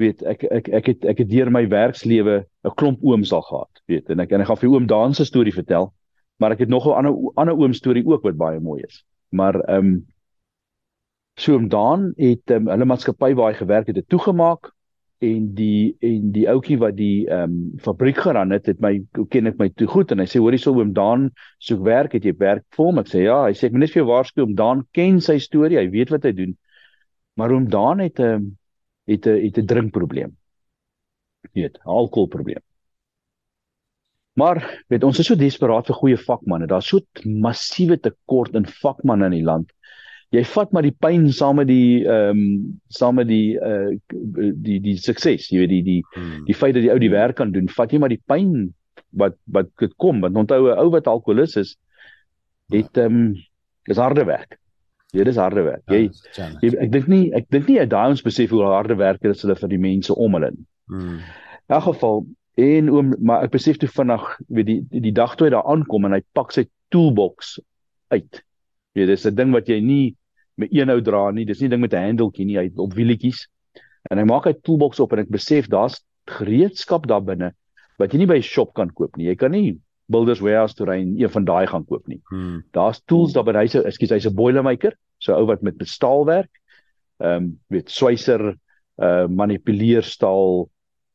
weet 0.00 0.22
ek 0.26 0.46
ek 0.48 0.68
ek 0.72 0.86
het 0.88 1.04
ek 1.12 1.18
het 1.20 1.28
deur 1.30 1.50
my 1.52 1.66
werkslewe 1.68 2.42
'n 2.42 2.76
klomp 2.80 3.02
ooms 3.04 3.32
al 3.32 3.44
gehad 3.44 3.82
weet 3.86 4.08
en 4.10 4.22
ek 4.24 4.32
en 4.32 4.40
ek 4.40 4.48
gaan 4.48 4.60
vir 4.62 4.70
oom 4.72 4.86
Daan 4.88 5.14
se 5.14 5.26
storie 5.28 5.52
vertel 5.52 5.92
maar 6.40 6.54
ek 6.56 6.64
het 6.64 6.72
nog 6.72 6.86
'n 6.88 6.96
ander 6.96 7.14
ander 7.36 7.58
oom 7.58 7.74
storie 7.76 8.04
ook 8.06 8.24
wat 8.24 8.36
baie 8.36 8.60
mooi 8.60 8.82
is. 8.82 9.04
Maar 9.30 9.60
ehm 9.60 9.86
um, 9.86 10.06
So 11.40 11.56
om 11.56 11.68
daan 11.68 12.12
het 12.16 12.50
um, 12.52 12.68
hulle 12.68 12.86
maatskappy 12.88 13.32
waar 13.34 13.52
hy 13.52 13.58
gewerk 13.58 13.88
het, 13.88 13.96
het 13.96 14.08
toegemaak 14.12 14.70
en 15.22 15.52
die 15.54 15.94
en 16.02 16.32
die 16.34 16.48
ouetjie 16.50 16.76
wat 16.82 16.96
die 16.98 17.28
ehm 17.28 17.54
um, 17.54 17.78
fabriek 17.80 18.18
geran 18.24 18.50
het, 18.52 18.66
het 18.66 18.80
my 18.82 18.98
ken 19.30 19.48
ek 19.48 19.60
my 19.60 19.68
toe 19.70 19.86
goed 19.88 20.12
en 20.12 20.20
hy 20.20 20.26
sê 20.28 20.42
hoor 20.42 20.52
hierso 20.52 20.74
oom 20.76 20.92
Daan 20.96 21.30
soek 21.62 21.84
werk, 21.86 22.16
het 22.18 22.26
jy 22.26 22.34
werk 22.40 22.66
vir 22.76 22.88
hom? 22.88 23.00
Ek 23.00 23.08
sê 23.12 23.24
ja, 23.24 23.38
hy 23.46 23.54
sê 23.56 23.68
ek 23.68 23.76
moet 23.76 23.86
net 23.86 23.94
vir 23.94 24.02
jou 24.02 24.08
waarsku 24.10 24.44
om 24.44 24.56
Daan 24.58 24.84
ken 24.98 25.22
sy 25.24 25.38
storie, 25.40 25.78
hy 25.78 25.88
weet 25.94 26.12
wat 26.12 26.26
hy 26.28 26.34
doen. 26.36 26.56
Maar 27.38 27.54
oom 27.56 27.70
Daan 27.70 28.02
het 28.04 28.20
'n 28.20 28.34
um, 28.34 28.50
het 29.08 29.26
'n 29.26 29.40
het 29.46 29.58
'n 29.58 29.66
drinkprobleem. 29.66 30.36
Weet, 31.54 31.78
alkoholprobleem. 31.84 32.62
Maar 34.34 34.84
weet 34.88 35.04
ons 35.04 35.18
is 35.18 35.26
so 35.26 35.36
desperaat 35.36 35.86
vir 35.86 35.96
goeie 35.96 36.16
vakmanne. 36.16 36.66
Daar's 36.66 36.88
so 36.88 37.00
massiewe 37.24 37.98
tekort 38.00 38.54
in 38.54 38.66
vakmanne 38.66 39.26
in 39.26 39.38
die 39.38 39.44
land 39.44 39.72
jy 40.32 40.42
vat 40.48 40.72
maar 40.72 40.86
die 40.86 40.96
pyn 40.96 41.26
saam 41.32 41.58
met 41.60 41.68
die 41.68 42.04
ehm 42.08 42.38
um, 42.38 42.44
saam 42.88 43.18
met 43.20 43.28
die 43.28 43.56
uh 43.60 43.92
die 44.68 44.80
die 44.80 44.96
sukses 44.96 45.50
jy 45.52 45.62
weet 45.62 45.74
die 45.76 45.82
die 45.88 46.00
hmm. 46.14 46.44
die 46.48 46.56
feit 46.56 46.74
dat 46.76 46.86
die 46.86 46.92
ou 46.92 46.98
die 47.00 47.12
werk 47.12 47.36
kan 47.40 47.52
doen 47.52 47.68
vat 47.68 47.92
jy 47.92 48.00
maar 48.00 48.12
die 48.12 48.22
pyn 48.30 48.72
wat 49.20 49.36
wat 49.52 49.68
dit 49.82 49.92
kom 50.00 50.20
want 50.24 50.36
onthou 50.36 50.72
'n 50.72 50.78
ou 50.80 50.90
wat 50.94 51.10
alkolikus 51.10 51.56
is 51.56 51.76
het 52.72 52.96
ehm 52.96 53.16
um, 53.16 53.32
dis 53.88 53.98
harde 53.98 54.24
werk. 54.24 54.58
Jy 55.12 55.24
dis 55.28 55.36
harde 55.36 55.62
werk. 55.66 55.82
Jy, 55.90 56.06
ja, 56.36 56.48
jy 56.62 56.70
ek 56.80 56.92
dink 56.92 57.08
nie 57.10 57.24
ek 57.36 57.48
dink 57.52 57.68
nie 57.68 57.82
daai 57.86 58.12
ons 58.14 58.24
besef 58.24 58.52
hoe 58.54 58.62
harde 58.64 58.96
werk 58.96 59.20
dit 59.20 59.34
is 59.34 59.42
hulle 59.44 59.56
vir 59.58 59.68
die 59.68 59.82
mense 59.82 60.14
om 60.14 60.38
hulle 60.38 60.52
hmm. 60.88 61.18
in 61.18 61.76
elk 61.76 61.90
geval 61.90 62.24
en 62.62 62.88
oom 62.92 63.12
maar 63.20 63.44
ek 63.44 63.52
besef 63.52 63.80
toe 63.80 63.88
vinnig 63.88 64.24
weet 64.48 64.66
die 64.70 64.80
die, 64.88 65.04
die 65.08 65.14
dag 65.16 65.36
toe 65.36 65.48
hy 65.48 65.52
daar 65.56 65.68
aankom 65.68 66.08
en 66.08 66.16
hy 66.16 66.22
pak 66.32 66.52
sy 66.52 66.66
toolbox 66.94 67.58
uit. 68.12 68.42
Jy 68.96 69.06
dis 69.08 69.26
'n 69.26 69.36
ding 69.36 69.52
wat 69.52 69.68
jy 69.68 69.80
nie 69.80 70.16
met 70.62 70.72
een 70.74 70.92
ou 70.92 71.00
dra 71.04 71.26
nie. 71.34 71.46
Dis 71.48 71.60
nie 71.60 71.70
ding 71.72 71.82
met 71.82 71.94
'n 71.94 72.06
handeltjie 72.08 72.46
nie, 72.46 72.58
hy 72.58 72.70
op 72.76 72.94
wielietjies. 72.94 73.46
En 74.10 74.18
hy 74.18 74.24
maak 74.28 74.46
hy 74.46 74.54
toolbox 74.54 75.00
op 75.00 75.12
en 75.12 75.22
ek 75.24 75.30
besef 75.30 75.68
daar's 75.70 76.00
gereedskap 76.30 77.06
daar 77.10 77.22
binne 77.22 77.52
wat 77.98 78.12
jy 78.12 78.22
nie 78.22 78.30
by 78.30 78.38
'n 78.38 78.42
shop 78.46 78.74
kan 78.74 78.90
koop 78.90 79.16
nie. 79.16 79.26
Jy 79.26 79.36
kan 79.36 79.52
nie 79.52 79.78
Builders 80.10 80.40
Warehouse 80.40 80.74
toe 80.74 80.86
ry 80.86 80.98
en 81.00 81.14
een 81.20 81.30
van 81.30 81.44
daai 81.44 81.66
gaan 81.66 81.84
koop 81.84 82.06
nie. 82.08 82.20
Hmm. 82.30 82.62
Daar's 82.72 83.00
tools 83.06 83.32
daar 83.32 83.44
by 83.44 83.54
hy 83.56 83.68
sê, 83.70 83.84
ekskuus, 83.86 84.10
hy's 84.10 84.26
'n 84.26 84.34
boilermaker, 84.34 84.96
so 85.18 85.34
ou 85.34 85.46
wat 85.46 85.62
met 85.62 85.74
staal 85.84 86.24
werk. 86.26 86.50
Ehm 87.20 87.36
um, 87.36 87.60
weet 87.68 87.90
swyser 87.90 88.56
uh 88.98 89.26
manipuleerstaal 89.28 90.68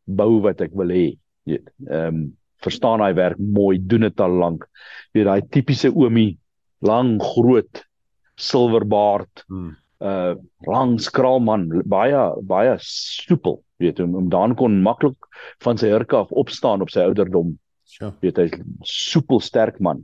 bou 0.05 0.41
wat 0.41 0.61
ek 0.61 0.73
wil 0.73 0.89
hê. 0.89 1.17
Weet. 1.45 1.69
Ehm 1.87 2.07
um, 2.07 2.37
verstaan 2.63 2.99
daai 2.99 3.13
werk 3.13 3.37
mooi, 3.37 3.77
doen 3.77 4.01
dit 4.01 4.19
al 4.19 4.31
lank. 4.31 4.65
Weet 5.13 5.25
daai 5.25 5.41
tipiese 5.41 5.91
oomie, 5.93 6.37
lang, 6.81 7.17
groot, 7.21 7.86
silverbaard. 8.37 9.43
Hmm. 9.47 9.75
Uh 9.97 10.35
lang 10.69 10.99
skraalman, 11.01 11.69
baie 11.89 12.19
baie 12.45 12.75
soepel, 12.85 13.63
weet 13.81 13.97
hom, 13.97 14.13
om 14.19 14.27
dan 14.29 14.53
kon 14.55 14.75
maklik 14.85 15.17
van 15.65 15.79
sy 15.81 15.89
hurke 15.89 16.19
af 16.19 16.33
opstaan 16.37 16.85
op 16.85 16.93
sy 16.93 17.01
ouderdom. 17.07 17.55
Sure. 17.87 18.13
Weet 18.21 18.37
hy 18.37 18.47
soepel 18.85 19.41
sterk 19.41 19.79
man. 19.81 20.03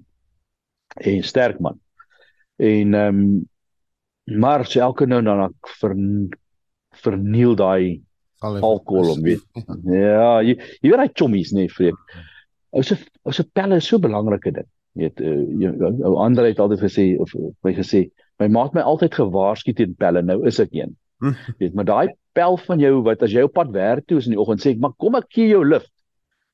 En 0.97 1.21
sterk 1.23 1.59
man. 1.61 1.77
En 2.57 2.93
ehm 2.93 3.19
um, 3.21 3.49
maar 4.39 4.63
elke 4.79 5.05
nou 5.05 5.19
dan 5.21 5.41
ek 5.49 5.69
ver, 5.81 5.93
verniel 7.03 7.55
daai 7.59 8.01
alkohol 8.39 9.11
om 9.15 9.21
weet. 9.21 9.43
Ja, 10.03 10.41
jy 10.41 10.55
jy 10.81 10.91
weet 10.91 11.01
hy 11.01 11.09
chommies 11.13 11.51
nee, 11.55 11.71
vreek. 11.71 11.97
Ou 12.73 12.83
se 12.83 12.97
ou 13.23 13.33
se 13.35 13.43
pelle 13.43 13.79
is 13.81 13.87
so 13.87 13.99
belangrike 13.99 14.53
ding. 14.55 14.69
Weet 14.99 15.21
uh, 15.21 15.71
ou 16.05 16.17
ander 16.23 16.47
het 16.47 16.61
altyd 16.61 16.83
gesê 16.85 17.07
of 17.19 17.33
my 17.65 17.73
gesê, 17.75 18.05
my 18.39 18.47
ma 18.47 18.65
het 18.67 18.73
my 18.77 18.81
altyd 18.81 19.15
gewaarsku 19.19 19.73
teen 19.77 19.95
pelle, 19.95 20.21
nou 20.21 20.41
is 20.47 20.59
ek 20.59 20.73
een. 20.73 20.95
weet, 21.59 21.73
maar 21.73 21.87
daai 21.87 22.13
pel 22.33 22.57
van 22.57 22.81
jou 22.81 23.01
wat 23.05 23.21
as 23.23 23.31
jy 23.31 23.45
op 23.45 23.53
pad 23.53 23.69
werk 23.75 24.07
toe 24.07 24.17
is 24.19 24.27
in 24.27 24.35
die 24.35 24.41
oggend 24.41 24.63
sê 24.63 24.73
ek, 24.73 24.81
maar 24.81 24.95
kom 24.99 25.15
ek 25.19 25.29
gee 25.31 25.51
jou 25.51 25.61
lift. 25.65 25.91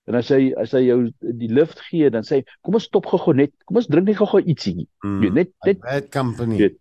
En 0.10 0.18
as 0.20 0.30
hy 0.34 0.52
as 0.60 0.74
hy 0.74 0.84
jou 0.88 1.00
die 1.22 1.52
lift 1.54 1.82
gee, 1.88 2.10
dan 2.14 2.26
sê 2.26 2.40
hy, 2.40 2.44
kom 2.66 2.78
ons 2.80 2.88
stop 2.90 3.08
gou-gou 3.10 3.36
net, 3.38 3.54
kom 3.70 3.80
ons 3.82 3.90
drink 3.90 4.10
net 4.10 4.20
gou-gou 4.20 4.42
ietsie. 4.42 4.88
Mm, 5.06 5.20
weet 5.24 5.36
net 5.38 5.52
net 5.70 5.82
bad 5.86 6.08
company. 6.14 6.58
Weet, 6.62 6.80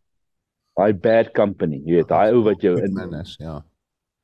daai 0.79 0.93
bad 1.07 1.33
company, 1.37 1.83
jy 1.85 1.99
weet, 1.99 2.11
daai 2.11 2.37
ou 2.37 2.45
wat 2.47 2.65
jou 2.65 2.77
in 2.81 3.19
is, 3.21 3.35
ja. 3.43 3.59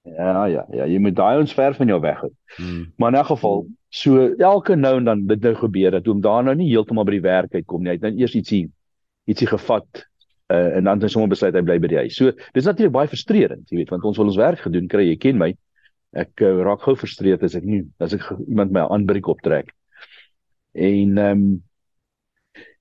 Ja, 0.04 0.44
ja, 0.52 0.62
ja, 0.68 0.84
jy 0.84 0.98
moet 1.00 1.16
daai 1.16 1.38
ons 1.40 1.54
ver 1.56 1.72
van 1.78 1.88
jou 1.88 1.96
weg 2.04 2.18
hou. 2.20 2.30
Hmm. 2.58 2.82
Maar 3.00 3.14
in 3.14 3.18
'n 3.20 3.24
geval, 3.24 3.66
so 3.88 4.26
elke 4.36 4.76
nou 4.76 4.96
en 4.98 5.04
dan 5.04 5.26
dit 5.26 5.40
nou 5.40 5.54
gebeur 5.54 5.90
dat 5.90 6.06
hom 6.06 6.20
daar 6.20 6.44
nou 6.44 6.54
nie 6.54 6.68
heeltemal 6.68 7.04
by 7.04 7.16
die 7.16 7.24
werk 7.24 7.54
uitkom 7.54 7.82
nie. 7.82 7.88
Hy 7.88 7.96
het 7.96 8.02
nou 8.02 8.12
eers 8.20 8.34
ietsie 8.34 8.68
ietsie 9.24 9.48
gevat 9.48 10.04
uh, 10.54 10.70
en 10.78 10.88
dan 10.88 10.98
het 10.98 11.06
hy 11.06 11.12
sommer 11.12 11.32
besluit 11.32 11.56
hy 11.56 11.62
bly 11.66 11.78
by 11.82 11.90
die 11.92 12.00
huis. 12.04 12.16
So, 12.18 12.32
dis 12.56 12.68
natuurlik 12.68 12.94
baie 12.94 13.10
frustrerend, 13.10 13.66
jy 13.70 13.82
weet, 13.82 13.92
want 13.94 14.06
ons 14.10 14.20
wil 14.20 14.30
ons 14.30 14.40
werk 14.40 14.64
gedoen 14.64 14.88
kry, 14.92 15.08
jy 15.10 15.18
ken 15.26 15.40
my. 15.40 15.50
Ek 16.24 16.42
uh, 16.46 16.62
raak 16.66 16.84
gou 16.86 16.94
frustreerd 16.98 17.42
as 17.46 17.56
ek 17.58 17.66
nie 17.66 17.82
as 18.04 18.14
ek 18.14 18.26
iemand 18.46 18.74
my 18.74 18.86
aanbreek 18.86 19.30
optrek. 19.32 19.74
En 20.74 21.18
ehm 21.18 21.44
um, 21.44 21.62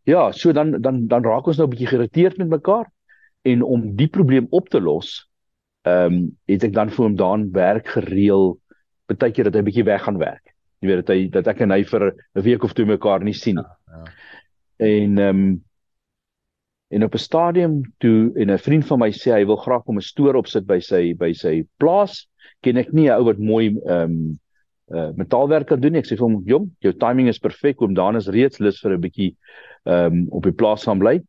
ja, 0.05 0.32
so 0.36 0.51
dan 0.53 0.82
dan 0.82 1.07
dan 1.07 1.24
raak 1.24 1.47
ons 1.47 1.57
nou 1.57 1.67
'n 1.67 1.74
bietjie 1.74 1.88
geïrriteerd 1.88 2.38
met 2.38 2.49
mekaar 2.49 2.89
en 3.41 3.63
om 3.63 3.95
die 3.95 4.07
probleem 4.07 4.47
op 4.51 4.69
te 4.69 4.82
los 4.82 5.30
ehm 5.84 6.13
um, 6.13 6.38
het 6.47 6.63
ek 6.63 6.74
dan 6.74 6.89
vir 6.89 7.05
hom 7.05 7.15
daan 7.15 7.51
werk 7.51 7.88
gereël 7.88 8.57
baie 9.07 9.32
keer 9.32 9.49
dat 9.49 9.55
hy 9.55 9.63
bietjie 9.67 9.86
weg 9.86 10.03
gaan 10.03 10.17
werk. 10.17 10.53
Jy 10.80 10.88
weet 10.89 11.01
dat 11.05 11.11
hy 11.15 11.28
dat 11.32 11.47
ek 11.47 11.61
en 11.61 11.71
hy 11.71 11.84
vir 11.84 12.11
'n 12.11 12.41
week 12.41 12.63
of 12.63 12.74
twee 12.74 12.86
mekaar 12.86 13.24
nie 13.24 13.34
sien 13.34 13.55
nie. 13.55 13.63
Ja, 13.63 13.97
ja. 13.97 14.11
En 14.78 15.17
ehm 15.17 15.39
um, 15.39 15.63
en 16.94 17.04
op 17.04 17.16
'n 17.16 17.26
stadium 17.26 17.82
toe 18.04 18.32
en 18.36 18.52
'n 18.52 18.58
vriend 18.58 18.86
van 18.86 19.00
my 19.00 19.10
sê 19.12 19.34
hy 19.34 19.46
wil 19.46 19.58
graag 19.58 19.86
om 19.86 19.98
'n 19.98 20.10
stoor 20.12 20.36
opsit 20.36 20.66
by 20.66 20.80
sy 20.80 21.14
by 21.14 21.34
sy 21.34 21.66
plaas. 21.78 22.28
Ken 22.62 22.78
ek 22.78 22.94
nie 22.94 23.10
'n 23.10 23.18
ou 23.18 23.26
wat 23.26 23.39
mooi 23.39 23.76
ehm 23.86 24.12
um, 24.12 24.39
uh 24.94 25.10
metaalwerk 25.16 25.68
kan 25.68 25.80
doen 25.80 25.91
nie. 25.91 26.00
Ek 26.00 26.06
sê 26.06 26.18
vir 26.18 26.28
hom, 26.28 26.44
"Jong, 26.46 26.70
jou 26.82 26.94
timing 26.94 27.28
is 27.28 27.39
perfek. 27.39 27.82
Oom 27.82 27.94
Dan 27.94 28.16
is 28.16 28.28
reeds 28.28 28.60
lus 28.60 28.82
vir 28.82 28.94
'n 28.94 29.02
bietjie 29.02 29.36
ehm 29.86 30.14
um, 30.14 30.28
op 30.30 30.44
die 30.44 30.52
plaas 30.52 30.84
gaan 30.84 31.00
bly." 31.00 31.22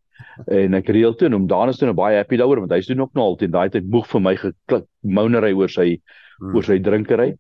en 0.51 0.77
ek 0.79 0.91
reël 0.95 1.15
toe 1.15 1.29
en 1.29 1.39
om 1.39 1.47
Daan 1.51 1.71
is 1.71 1.79
toe 1.79 1.89
nou 1.89 1.97
baie 1.97 2.19
happy 2.19 2.39
daaroor 2.41 2.65
want 2.65 2.75
hy 2.75 2.81
doen 2.89 3.05
ook 3.05 3.15
nou 3.19 3.27
altyd 3.33 3.53
daai 3.55 3.69
tyd 3.75 3.89
moeg 3.91 4.07
vir 4.11 4.23
my 4.23 4.35
geklik 4.41 4.87
mounery 5.03 5.53
oor 5.55 5.71
sy 5.71 5.89
hmm. 5.95 6.55
oor 6.55 6.67
sy 6.67 6.79
drinkery 6.83 7.35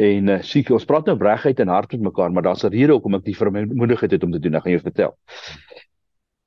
en 0.00 0.30
uh, 0.36 0.38
siek 0.46 0.70
ons 0.74 0.86
praat 0.88 1.10
nou 1.10 1.16
regheid 1.20 1.60
en 1.60 1.72
hard 1.74 1.96
met 1.96 2.06
mekaar 2.10 2.32
maar 2.34 2.46
daar's 2.46 2.64
'n 2.64 2.72
rede 2.74 2.94
hoekom 2.94 3.18
ek 3.18 3.26
die 3.26 3.36
vermoedigheid 3.36 4.12
het 4.12 4.24
om 4.24 4.32
te 4.32 4.42
doen 4.42 4.54
ek 4.54 4.64
gaan 4.64 4.76
jou 4.78 4.84
vertel 4.86 5.16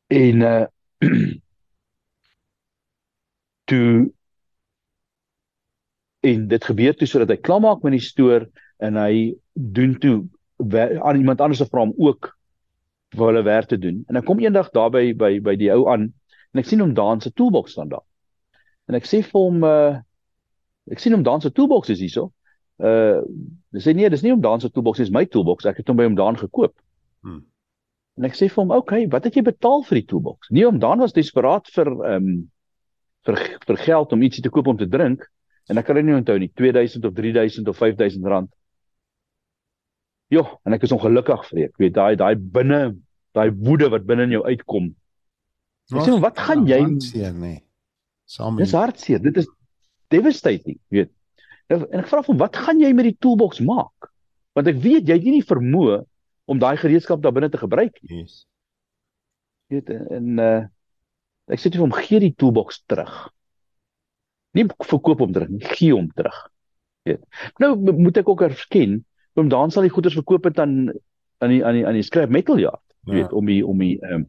en 0.09 0.41
uh 0.41 0.63
toe 3.69 4.11
en 6.23 6.47
dit 6.47 6.63
gebeur 6.63 6.95
toe 6.95 7.07
sodat 7.07 7.33
hy 7.33 7.39
klaarmaak 7.43 7.83
met 7.83 7.97
die 7.97 8.03
stoor 8.03 8.47
en 8.83 8.99
hy 8.99 9.33
doen 9.53 9.97
toe 9.99 10.17
aan 10.63 11.19
iemand 11.19 11.41
anders 11.41 11.59
se 11.59 11.67
vra 11.67 11.83
hom 11.83 11.93
ook 11.99 12.31
vir 13.13 13.25
hulle 13.27 13.43
werk 13.45 13.67
te 13.69 13.77
doen. 13.77 14.03
En 14.09 14.17
ek 14.17 14.25
kom 14.25 14.39
eendag 14.41 14.71
daar 14.73 14.91
by 14.93 15.11
by 15.17 15.37
by 15.43 15.55
die 15.59 15.71
ou 15.73 15.85
aan 15.91 16.09
en 16.53 16.61
ek 16.61 16.69
sien 16.69 16.81
hom 16.81 16.93
daar 16.97 17.17
in 17.17 17.23
sy 17.23 17.31
toolbox 17.35 17.75
staan 17.75 17.91
daar. 17.91 18.05
En 18.89 18.97
ek 18.97 19.07
sê 19.09 19.21
vir 19.25 19.39
hom 19.39 19.63
uh 19.67 19.99
ek 20.91 20.99
sien 20.99 21.15
hom 21.15 21.23
daar 21.23 21.39
in 21.39 21.45
sy 21.45 21.53
toolbox 21.55 21.93
is 21.93 22.01
hierso. 22.03 22.31
Uh 22.79 23.21
sê 23.79 23.93
nee, 23.95 24.09
dis 24.09 24.23
nie 24.25 24.33
hom 24.33 24.43
daar 24.43 24.59
in 24.59 24.65
sy 24.65 24.71
toolbox 24.73 24.99
nie, 24.99 25.07
dis 25.07 25.15
my 25.15 25.25
toolbox. 25.25 25.67
Ek 25.69 25.81
het 25.81 25.91
hom 25.91 25.99
by 25.99 26.07
hom 26.07 26.17
daar 26.19 26.39
gekoop. 26.39 26.75
Hmm. 27.23 27.43
En 28.19 28.27
ek 28.27 28.35
sê 28.37 28.47
vir 28.49 28.61
hom, 28.61 28.71
"Oké, 28.71 28.77
okay, 28.77 29.07
wat 29.09 29.23
het 29.25 29.35
jy 29.35 29.43
betaal 29.43 29.83
vir 29.83 30.01
die 30.01 30.07
toolbox?" 30.07 30.49
Nee, 30.51 30.65
hom 30.65 30.79
daar 30.79 30.97
was 30.97 31.13
desperaat 31.13 31.67
vir 31.73 31.87
ehm 31.87 32.15
um, 32.15 32.51
vir 33.25 33.39
vir 33.67 33.77
geld 33.77 34.13
om 34.13 34.21
ietsie 34.21 34.43
te 34.43 34.49
koop 34.49 34.67
om 34.67 34.77
te 34.77 34.87
drink 34.87 35.23
en 35.71 35.77
ek 35.77 35.85
kan 35.85 35.95
dit 35.95 36.05
nie 36.05 36.15
onthou 36.15 36.37
nie, 36.39 36.51
2000 36.59 37.05
of 37.05 37.13
3000 37.13 37.67
of 37.67 37.77
5000 37.77 38.25
rand. 38.25 38.51
Ja, 40.27 40.43
en 40.65 40.73
ek 40.73 40.83
is 40.83 40.91
ongelukkig 40.91 41.45
vir 41.49 41.63
ek 41.69 41.77
weet 41.77 41.93
daai 41.93 42.15
daai 42.19 42.35
binne 42.35 42.97
daai 43.33 43.49
woede 43.49 43.89
wat 43.89 44.05
binne 44.05 44.27
in 44.27 44.37
jou 44.37 44.43
uitkom. 44.43 44.93
Ek 45.93 46.07
sê 46.07 46.19
wat 46.19 46.37
gaan 46.39 46.67
jy 46.67 46.79
seer 46.99 47.33
nê? 47.33 47.61
Saam 48.25 48.57
Dis 48.57 48.71
hartseer. 48.71 49.19
Dit 49.19 49.37
is 49.37 49.47
devastating, 50.13 50.79
weet. 50.93 51.11
En 51.69 51.85
ek 51.99 52.07
vra 52.07 52.21
hom 52.27 52.37
wat 52.37 52.55
gaan 52.55 52.79
jy 52.81 52.93
met 52.93 53.09
die 53.09 53.17
toolbox 53.19 53.61
maak? 53.63 54.11
Want 54.53 54.69
ek 54.69 54.81
weet 54.83 55.09
jy 55.09 55.17
het 55.17 55.25
nie 55.25 55.45
vermoë 55.45 56.03
om 56.53 56.61
daai 56.61 56.77
gereedskap 56.81 57.21
daar 57.23 57.35
binne 57.35 57.49
te 57.53 57.61
gebruik 57.61 57.99
nie. 58.01 58.23
Yes. 58.23 58.43
Weet 59.73 59.89
en 59.93 60.39
uh 60.39 60.61
ek 61.51 61.59
sê 61.59 61.67
vir 61.73 61.83
hom 61.83 61.91
gee 61.91 62.21
die 62.23 62.35
toolbox 62.39 62.83
terug. 62.87 63.11
Nie 64.55 64.63
verkoop 64.71 65.19
hom 65.19 65.33
terug 65.35 65.49
nie, 65.51 65.59
gee 65.75 65.91
hom 65.91 66.07
terug. 66.15 66.37
Weet. 67.03 67.25
Nou 67.59 67.75
moet 67.75 68.21
ek 68.21 68.29
ook 68.31 68.45
erken 68.45 69.01
om 69.35 69.49
dan 69.51 69.73
sal 69.73 69.83
die 69.83 69.91
goederes 69.91 70.15
verkoop 70.15 70.47
het 70.47 70.61
aan 70.63 70.93
aan 71.43 71.51
die 71.51 71.61
aan 71.65 71.77
die 71.77 71.85
aan 71.87 71.97
die 71.97 72.05
scrap 72.05 72.31
metal 72.31 72.59
yard 72.61 72.81
ja. 73.05 73.13
weet 73.13 73.33
om 73.33 73.49
die 73.49 73.61
om 73.67 73.79
die 73.79 73.95
ehm 74.01 74.23
um, 74.23 74.27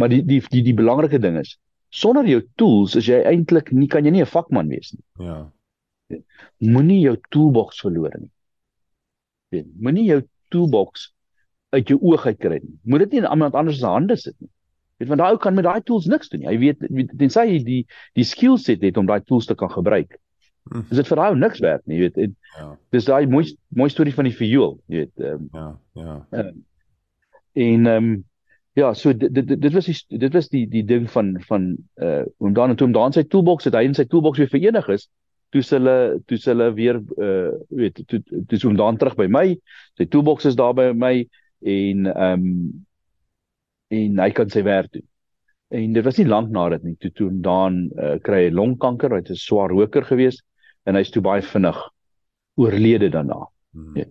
maar 0.00 0.12
die 0.12 0.22
die 0.24 0.40
die 0.50 0.62
die 0.70 0.76
belangrike 0.76 1.20
ding 1.20 1.38
is 1.40 1.56
sonder 1.94 2.26
jou 2.28 2.40
tools 2.60 2.96
is 3.00 3.08
jy 3.10 3.20
eintlik 3.30 3.72
nie 3.72 3.88
kan 3.90 4.04
jy 4.04 4.14
nie 4.14 4.22
'n 4.24 4.30
vakman 4.36 4.70
wees 4.72 4.94
nie 4.94 5.26
ja 5.26 5.40
moenie 6.58 7.00
jou 7.00 7.16
toolbox 7.30 7.82
verloor 7.84 8.14
nie 8.20 9.64
moenie 9.74 10.06
jou 10.12 10.22
toolbox 10.50 11.10
uit 11.74 11.92
jou 11.92 11.98
oog 12.00 12.26
uit 12.26 12.40
kry 12.40 12.60
nie 12.60 12.76
moet 12.82 13.06
dit 13.06 13.16
nie 13.16 13.24
in 13.24 13.30
iemand 13.30 13.54
anders 13.54 13.80
se 13.80 13.86
hande 13.86 14.16
sit 14.20 14.36
nie 14.38 14.50
weet 14.98 15.10
want 15.12 15.22
daai 15.22 15.32
ou 15.34 15.40
kan 15.42 15.54
met 15.54 15.66
daai 15.66 15.82
tools 15.82 16.06
niks 16.10 16.32
doen 16.32 16.44
nie 16.44 16.52
hy 16.52 16.58
weet 16.62 16.84
tensy 17.18 17.46
hy 17.52 17.62
die 17.66 17.82
die 18.18 18.28
skill 18.28 18.58
set 18.58 18.84
het 18.86 19.00
om 19.00 19.10
daai 19.10 19.20
tools 19.24 19.50
te 19.50 19.58
kan 19.58 19.72
gebruik 19.72 20.18
Hm. 20.72 20.84
Is 20.88 20.96
dit 20.96 21.08
vir 21.10 21.20
hom 21.20 21.40
niks 21.42 21.60
werd 21.60 21.82
nie, 21.90 21.98
weet. 22.00 22.16
En, 22.20 22.36
ja. 22.56 22.68
Dis 22.94 23.08
daai 23.08 23.26
mooi 23.28 23.44
mooi 23.76 23.90
storie 23.92 24.14
van 24.16 24.28
die 24.28 24.36
viool, 24.36 24.78
jy 24.88 25.02
weet. 25.02 25.26
Um, 25.32 25.48
ja, 25.52 25.66
ja. 26.00 26.14
Um, 26.30 26.62
en 27.64 27.90
ehm 27.90 28.06
um, 28.12 28.14
ja, 28.74 28.88
so 28.98 29.12
dit 29.14 29.30
dit 29.34 29.52
dit 29.60 29.74
was 29.74 29.86
die 29.86 30.18
dit 30.18 30.32
was 30.34 30.48
die 30.50 30.64
die 30.70 30.82
ding 30.86 31.04
van 31.10 31.36
van 31.46 31.68
uh 32.02 32.24
om 32.42 32.56
dan 32.56 32.72
en 32.72 32.80
toe 32.80 32.88
om 32.88 32.96
dan 32.96 33.14
sy 33.14 33.22
toolbox 33.22 33.68
het 33.68 33.76
hy 33.76 33.84
in 33.86 33.94
sy 33.94 34.08
toolbox 34.08 34.40
weer 34.40 34.50
verenig 34.50 34.88
is. 34.96 35.06
Toe 35.54 35.62
hulle 35.68 35.96
toe 36.26 36.40
hulle 36.48 36.72
weer 36.74 36.98
uh 36.98 37.52
weet 37.68 38.00
toe 38.08 38.22
toe 38.24 38.58
so 38.58 38.72
om 38.72 38.80
dan 38.80 38.98
terug 38.98 39.14
by 39.20 39.28
my. 39.30 39.46
Sy 40.00 40.08
toolbox 40.08 40.48
is 40.50 40.58
daar 40.58 40.74
by 40.74 40.90
my 40.96 41.14
en 41.64 42.06
ehm 42.06 42.44
um, 42.44 42.86
en 43.94 44.18
hy 44.18 44.30
kan 44.34 44.50
sy 44.50 44.62
werk 44.66 44.90
doen. 44.92 45.04
En 45.74 45.92
dit 45.92 46.04
was 46.04 46.16
nie 46.18 46.26
lank 46.26 46.50
na 46.50 46.64
dit 46.72 46.82
nie 46.82 46.96
toe 47.00 47.10
toe 47.14 47.28
dan 47.44 47.84
uh, 48.00 48.16
kry 48.24 48.46
hy 48.46 48.54
longkanker, 48.54 49.12
hy 49.12 49.20
het 49.22 49.30
'n 49.30 49.38
swaar 49.38 49.70
roker 49.70 50.04
geweest 50.04 50.42
en 50.84 50.98
hy's 50.98 51.12
toe 51.14 51.22
baie 51.22 51.42
vinnig 51.42 51.78
oorlede 52.60 53.10
daarna. 53.10 53.46
Hmm. 53.72 53.96
Ja. 53.96 54.04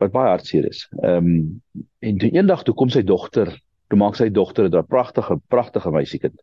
Wat 0.00 0.12
baie 0.12 0.34
hartseer 0.34 0.68
is. 0.68 0.86
Ehm 1.02 1.30
um, 1.30 1.62
en 1.98 2.18
toe 2.18 2.30
eendag 2.30 2.62
toe 2.62 2.74
kom 2.74 2.90
sy 2.90 3.02
dogter, 3.02 3.50
toe 3.88 3.98
maak 3.98 4.16
sy 4.16 4.28
dogter 4.30 4.68
'n 4.68 4.86
pragtige 4.86 5.40
pragtige 5.48 5.90
meisiekind. 5.90 6.38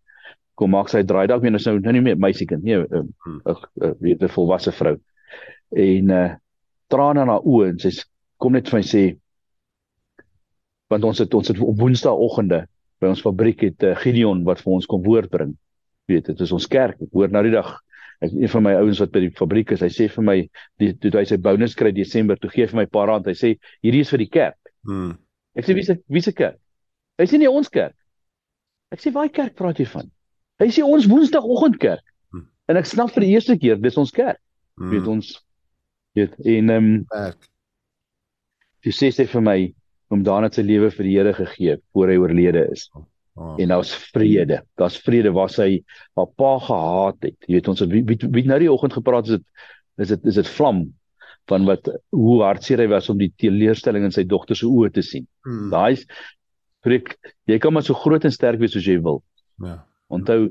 Kom 0.55 0.71
maak 0.71 0.89
sy 0.89 1.03
draai 1.03 1.27
dalk 1.27 1.41
weer 1.41 1.51
nou 1.51 1.79
nou 1.79 1.93
nie 1.93 2.01
meer 2.01 2.17
meisiekind 2.17 2.63
nie, 2.63 2.75
'n 2.75 3.13
hmm. 3.23 3.41
'n 3.45 3.95
weet 3.99 4.21
'n 4.23 4.35
volwasse 4.35 4.71
vrou. 4.71 4.97
En 5.71 6.09
uh 6.09 6.35
trane 6.87 7.21
in 7.21 7.27
haar 7.27 7.43
oë 7.43 7.69
en 7.69 7.79
sy 7.79 7.91
kom 8.37 8.53
net 8.53 8.69
vir 8.69 8.79
my 8.79 8.83
sê 8.83 9.17
want 10.91 11.03
ons 11.03 11.19
het 11.19 11.33
ons 11.33 11.51
het 11.51 11.59
op 11.59 11.79
woensdaagoggende 11.79 12.65
by 13.01 13.11
ons 13.11 13.21
fabriek 13.21 13.61
het 13.67 13.83
uh, 13.83 13.95
Gideon 13.99 14.43
wat 14.47 14.61
vir 14.63 14.73
ons 14.77 14.87
kom 14.89 15.03
woord 15.05 15.29
bring. 15.29 15.53
Weet, 16.07 16.31
dit 16.31 16.39
is 16.41 16.53
ons 16.55 16.67
kerk. 16.71 17.01
Ek 17.03 17.13
hoor 17.13 17.29
nou 17.33 17.43
die 17.45 17.53
dag 17.53 17.75
ek 18.23 18.33
een 18.33 18.49
van 18.49 18.63
my 18.65 18.73
ouens 18.79 18.99
wat 19.03 19.11
by 19.13 19.21
die 19.27 19.33
fabriek 19.37 19.75
is, 19.75 19.83
hy 19.85 19.91
sê 19.93 20.07
vir 20.09 20.25
my 20.25 20.37
die 20.81 20.93
toe 20.97 21.11
hy 21.13 21.25
sy 21.29 21.37
bonus 21.37 21.75
kry 21.77 21.91
Desember, 21.93 22.39
toe 22.41 22.49
gee 22.49 22.65
hy 22.65 22.71
vir 22.71 22.79
my 22.79 22.85
'n 22.87 22.93
paar 22.95 23.11
rand. 23.11 23.27
Hy 23.29 23.35
sê 23.37 23.49
hierdie 23.85 24.01
is 24.01 24.09
vir 24.09 24.23
die 24.23 24.31
kerk. 24.31 24.57
Hmm. 24.87 25.17
Ek 25.53 25.65
sê 25.65 25.75
wie 25.77 25.83
se 25.85 25.99
wie 26.09 26.21
se 26.21 26.33
kerk? 26.33 26.57
Hy 27.19 27.25
sê 27.25 27.37
nie 27.37 27.49
ons 27.49 27.69
kerk. 27.69 27.95
Ek 28.91 29.03
sê 29.03 29.13
watter 29.13 29.35
kerk 29.35 29.55
praat 29.55 29.77
jy 29.79 29.85
van? 29.85 30.09
Hy 30.59 30.69
sê 30.73 30.81
ons 30.81 31.05
Woensdagoggend 31.05 31.77
kerk. 31.77 32.05
Hmm. 32.31 32.47
En 32.69 32.77
ek 32.77 32.85
snap 32.85 33.11
vir 33.13 33.21
die 33.21 33.33
eerste 33.35 33.57
keer 33.57 33.77
dis 33.77 33.97
ons 33.97 34.11
kerk. 34.11 34.41
Mm. 34.77 34.89
Weet 34.93 35.07
ons 35.07 35.27
weet 36.17 36.33
en 36.45 36.69
ehm 36.69 36.85
um, 36.85 37.05
werk. 37.13 37.49
Jy 38.85 38.93
sê 38.93 39.09
sê 39.13 39.25
vir 39.29 39.41
my 39.41 39.57
om 40.13 40.23
daarna 40.23 40.49
sy 40.53 40.63
lewe 40.65 40.89
vir 40.93 41.07
die 41.07 41.15
Here 41.17 41.33
gegee 41.35 41.77
voor 41.93 42.11
hy 42.11 42.17
oorlede 42.21 42.63
is. 42.71 42.87
Oh. 43.37 43.55
En 43.61 43.73
daar's 43.73 43.93
vrede. 44.13 44.61
Daar's 44.79 44.97
vrede 45.03 45.31
waar 45.35 45.51
sy 45.53 45.83
haar 46.17 46.29
pa 46.39 46.53
gehaat 46.63 47.27
het. 47.27 47.35
Jy 47.45 47.59
weet 47.59 47.67
ons 47.73 47.83
het 47.83 47.91
wie, 47.91 48.03
wie, 48.07 48.17
wie 48.33 48.45
nou 48.49 48.57
die 48.63 48.71
oggend 48.71 48.97
gepraat 48.97 49.29
is 49.29 49.37
dit 49.37 49.45
is 49.97 50.13
dit 50.13 50.25
is 50.29 50.37
dit 50.37 50.49
vlam 50.57 50.83
van 51.49 51.65
wat 51.65 51.87
hoe 52.13 52.41
hartseer 52.43 52.83
hy 52.83 52.89
was 52.91 53.07
om 53.09 53.17
die 53.21 53.31
teleurstelling 53.41 54.05
in 54.05 54.13
sy 54.13 54.25
dogter 54.27 54.57
se 54.57 54.67
oë 54.67 54.91
te 54.93 55.03
sien. 55.05 55.27
Hmm. 55.47 55.69
Daai 55.73 56.03
preek 56.85 57.15
jy 57.49 57.57
kan 57.61 57.73
maar 57.73 57.85
so 57.85 57.97
groot 57.97 58.25
en 58.25 58.33
sterk 58.33 58.61
wees 58.61 58.75
soos 58.75 58.87
jy 58.87 58.97
wil. 59.03 59.21
Ja. 59.63 59.79
Onthou 60.13 60.47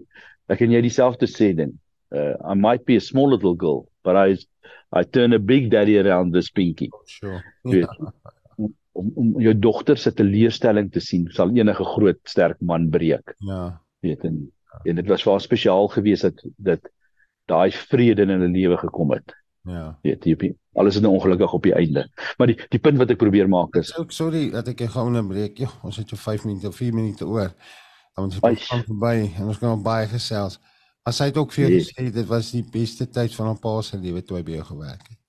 ek 0.53 0.63
en 0.67 0.75
jy 0.75 0.85
dieselfde 0.87 1.29
sê 1.31 1.53
ding. 1.57 1.75
Uh, 2.15 2.35
I 2.47 2.55
might 2.55 2.87
be 2.87 2.97
a 2.97 3.03
small 3.03 3.31
little 3.33 3.55
girl, 3.55 3.87
but 4.07 4.17
I 4.17 4.39
I 4.95 5.03
turn 5.03 5.35
a 5.35 5.39
big 5.39 5.71
daddy 5.71 5.99
around 5.99 6.33
this 6.33 6.51
pinky. 6.51 6.91
Sure. 7.07 7.43
Ja. 7.65 7.91
Om 8.97 9.11
om 9.15 9.33
jou 9.45 9.55
dogter 9.59 9.99
se 10.01 10.13
teleurstelling 10.17 10.91
te 10.93 11.03
sien, 11.05 11.27
sal 11.37 11.53
enige 11.57 11.85
groot 11.85 12.21
sterk 12.25 12.61
man 12.61 12.89
breek. 12.91 13.35
Ja. 13.45 13.81
Weet 14.05 14.25
en 14.29 14.45
en 14.85 14.99
dit 15.01 15.09
was 15.09 15.23
vir 15.25 15.33
haar 15.33 15.45
spesiaal 15.45 15.89
geweest 15.89 16.27
dat 16.29 16.43
dit 16.71 16.89
daai 17.49 17.71
vrede 17.73 18.27
in 18.27 18.35
hulle 18.35 18.49
lewe 18.53 18.77
gekom 18.81 19.15
het. 19.15 19.35
Ja. 19.67 19.99
Weet 20.05 20.27
jy, 20.29 20.53
alles 20.79 20.99
is 20.99 21.03
nou 21.03 21.15
ongelukkig 21.17 21.53
op 21.53 21.65
die 21.67 21.75
einde. 21.75 22.07
Maar 22.39 22.53
die 22.53 22.59
die 22.71 22.81
punt 22.83 23.01
wat 23.01 23.11
ek 23.15 23.21
probeer 23.23 23.49
maak 23.51 23.77
is 23.81 23.93
Ek 23.99 24.15
sorry 24.15 24.47
dat 24.53 24.69
ek 24.73 24.87
gou 24.95 25.07
onderbreek. 25.09 25.59
Ja, 25.65 25.71
ons 25.87 25.99
het 26.01 26.13
jou 26.13 26.21
5 26.21 26.47
minute 26.47 26.71
of 26.71 26.79
4 26.79 26.95
minute 26.95 27.27
oor. 27.27 27.53
Dan 28.15 28.29
moet 28.29 28.41
ons 28.41 28.69
gaan 28.71 28.85
verby 28.87 29.17
en 29.27 29.53
ons 29.53 29.61
gaan 29.61 29.83
baie 29.83 30.07
gesels. 30.11 30.61
As 31.07 31.21
hy 31.23 31.31
het 31.31 31.39
ook 31.39 31.53
vir 31.55 31.67
jou 31.67 31.73
yes. 31.77 31.93
gesê 31.93 32.09
dit 32.15 32.27
was 32.31 32.51
die 32.55 32.65
beste 32.73 33.07
tyd 33.07 33.35
van 33.39 33.53
haar 33.53 33.61
pa 33.63 33.79
se 33.83 33.99
lewe 34.01 34.23
toe 34.27 34.39
hy 34.39 34.45
by 34.47 34.59
jou 34.59 34.67
gewerk 34.73 35.07
het. 35.07 35.21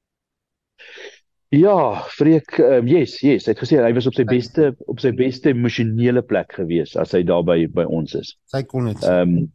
Ja, 1.56 2.04
Freek, 2.12 2.58
um, 2.60 2.88
yes, 2.92 3.22
yes, 3.24 3.46
hy 3.48 3.54
het 3.54 3.62
gesê 3.62 3.78
hy 3.80 3.94
was 3.96 4.08
op 4.10 4.18
sy 4.18 4.26
beste 4.28 4.74
op 4.92 5.00
sy 5.00 5.14
beste 5.16 5.54
emosionele 5.54 6.20
plek 6.28 6.58
gewees 6.58 6.98
as 7.00 7.16
hy 7.16 7.22
daar 7.28 7.46
by 7.48 7.62
by 7.72 7.86
ons 7.88 8.18
is. 8.20 8.34
Sy 8.52 8.66
kon 8.68 8.90
dit. 8.90 9.06
Ehm 9.08 9.38
um, 9.38 9.46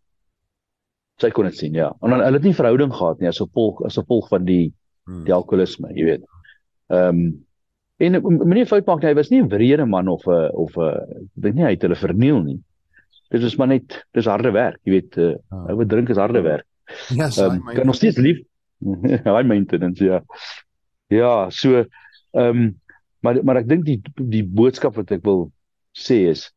sy 1.21 1.29
kon 1.37 1.47
dit 1.47 1.59
sien 1.59 1.77
ja. 1.77 1.91
En 2.03 2.15
dan 2.15 2.25
hulle 2.25 2.41
het 2.41 2.47
nie 2.49 2.57
verhouding 2.57 2.95
gehad 2.97 3.21
nie 3.21 3.29
as 3.29 3.43
gevolg 3.43 3.85
as 3.87 4.01
gevolg 4.01 4.31
van 4.33 4.49
die 4.49 4.73
hmm. 4.73 5.27
die 5.29 5.37
alkoholisme, 5.37 5.93
jy 5.93 6.09
weet. 6.15 6.25
Ehm 6.89 7.21
um, 7.21 7.25
en 8.03 8.19
meneer 8.25 8.67
fout 8.67 8.89
maak 8.89 9.05
hy 9.07 9.13
was 9.15 9.29
nie 9.31 9.43
'n 9.43 9.53
wrede 9.53 9.85
man 9.87 10.09
of 10.09 10.25
'n 10.27 10.49
of 10.59 10.73
'n 10.81 11.29
dink 11.37 11.61
nie 11.61 11.69
hy 11.69 11.77
het 11.77 11.85
hulle 11.85 12.01
verniel 12.01 12.41
nie. 12.43 12.59
Dit 13.31 13.45
is 13.45 13.57
maar 13.61 13.69
net 13.69 14.01
dis 14.17 14.27
harde 14.27 14.51
werk, 14.51 14.81
jy 14.85 14.93
weet, 14.97 15.17
uh, 15.17 15.37
oh. 15.53 15.77
ou 15.77 15.85
drink 15.85 16.09
is 16.09 16.21
harde 16.21 16.41
werk. 16.41 16.67
Ja, 17.13 17.29
yes, 17.29 17.39
um, 17.39 17.63
kan 17.65 17.87
nog 17.87 17.97
steeds 18.01 18.17
lief. 18.17 18.41
High 19.29 19.47
maintenance 19.47 20.05
ja. 20.05 20.25
Ja, 21.13 21.51
so 21.51 21.85
ehm 22.33 22.63
um, 22.63 22.81
maar 23.23 23.39
maar 23.45 23.61
ek 23.61 23.69
dink 23.71 23.85
die 23.87 24.01
die 24.17 24.43
boodskap 24.43 24.97
wat 24.99 25.13
ek 25.15 25.23
wil 25.27 25.51
sê 25.95 26.25
is 26.33 26.49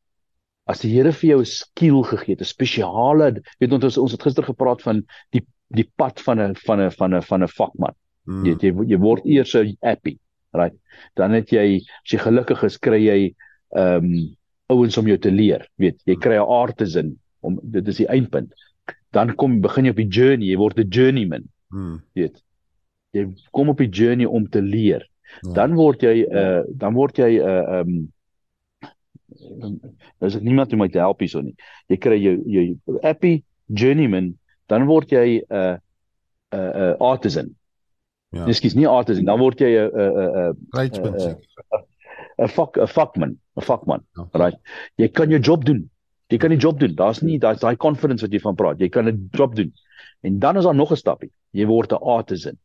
as 0.66 0.82
die 0.82 0.92
Here 0.96 1.12
vir 1.14 1.30
jou 1.30 1.40
'n 1.42 1.50
skill 1.50 2.02
gegee 2.04 2.34
het, 2.34 2.42
'n 2.42 2.50
spesiale, 2.50 3.42
weet 3.60 3.74
ons 3.74 3.98
ons 3.98 4.12
het 4.12 4.24
gister 4.24 4.44
gepraat 4.44 4.82
van 4.82 5.04
die 5.32 5.46
die 5.70 5.88
pad 5.98 6.22
van 6.22 6.40
'n 6.40 6.56
van 6.56 6.82
'n 6.82 6.92
van 6.92 7.14
'n 7.14 7.22
van 7.22 7.44
'n 7.44 7.48
vakman. 7.48 7.96
Mm. 8.26 8.46
Jy, 8.46 8.56
jy 8.62 8.72
jy 8.92 8.98
word 8.98 9.26
eers 9.26 9.56
'n 9.56 9.78
happy, 9.82 10.18
right? 10.54 10.74
Dan 11.16 11.32
het 11.32 11.50
jy 11.50 11.82
as 12.04 12.12
jy 12.12 12.20
gelukkig 12.20 12.64
is, 12.64 12.78
kry 12.78 13.02
jy 13.06 13.36
ehm 13.76 14.06
um, 14.06 14.36
ouens 14.68 14.98
om 14.98 15.06
jou 15.06 15.18
te 15.18 15.32
leer, 15.32 15.68
weet, 15.78 16.02
jy 16.06 16.16
kry 16.16 16.38
'n 16.38 16.50
artisan 16.50 17.18
om 17.42 17.60
dit 17.62 17.88
is 17.88 17.98
die 17.98 18.08
eindpunt. 18.10 18.54
Dan 19.12 19.36
kom 19.36 19.62
begin 19.62 19.86
jy 19.86 19.92
op 19.92 20.02
die 20.02 20.10
journey, 20.10 20.48
jy 20.48 20.58
word 20.58 20.80
'n 20.80 20.90
journeyman. 20.90 21.44
Mm. 21.70 22.02
Weet. 22.14 22.42
Jy 23.16 23.26
kom 23.56 23.72
op 23.72 23.82
die 23.82 23.90
journey 23.90 24.28
om 24.28 24.50
te 24.52 24.62
leer. 24.62 25.06
Ja. 25.42 25.54
Dan 25.62 25.76
word 25.80 26.04
jy 26.04 26.26
'n 26.26 26.38
uh, 26.44 26.64
dan 26.70 26.94
word 26.94 27.18
jy 27.18 27.40
'n 27.40 27.48
uh, 27.48 27.80
um, 27.80 27.96
Daar's 30.20 30.40
niemand 30.40 30.74
om 30.74 30.80
my 30.80 30.88
te 30.90 31.02
help 31.02 31.20
hierso 31.20 31.42
nie. 31.42 31.56
Jy 31.92 31.98
kry 31.98 32.18
jou 32.22 32.36
jou 32.50 33.00
happy 33.04 33.44
journeyman, 33.68 34.34
dan 34.72 34.86
word 34.88 35.12
jy 35.12 35.42
'n 35.42 35.56
uh, 35.56 35.78
'n 36.54 36.60
uh, 36.60 36.72
'n 36.72 36.82
uh, 36.82 36.96
artisan. 37.00 37.56
Ja. 38.32 38.46
Ekskuus, 38.46 38.76
nie 38.76 38.88
artisan, 38.88 39.26
dan 39.26 39.40
word 39.40 39.60
jy 39.60 39.72
'n 39.76 39.90
'n 39.92 40.12
'n 40.52 40.56
'n 42.46 42.48
fuck 42.48 42.78
'n 42.78 42.88
fuckman, 42.88 43.38
'n 43.56 43.62
fuckman. 43.62 44.04
Ja. 44.16 44.28
Right. 44.34 44.60
Jy 44.98 45.08
kan 45.08 45.30
jou 45.30 45.40
job 45.40 45.66
doen. 45.66 45.90
Jy 46.28 46.38
kan 46.38 46.50
die 46.50 46.60
job 46.60 46.80
doen. 46.80 46.96
Daar's 46.96 47.22
nie 47.22 47.40
daai 47.40 47.78
confidence 47.78 48.26
wat 48.26 48.34
jy 48.34 48.40
van 48.40 48.56
praat. 48.56 48.80
Jy 48.80 48.90
kan 48.90 49.08
'n 49.08 49.30
job 49.32 49.56
doen. 49.56 49.74
En 50.22 50.40
dan 50.40 50.58
is 50.58 50.64
daar 50.64 50.76
nog 50.76 50.92
'n 50.92 50.96
stapie. 50.96 51.32
Jy 51.52 51.66
word 51.66 51.92
'n 51.92 52.02
artisan. 52.02 52.58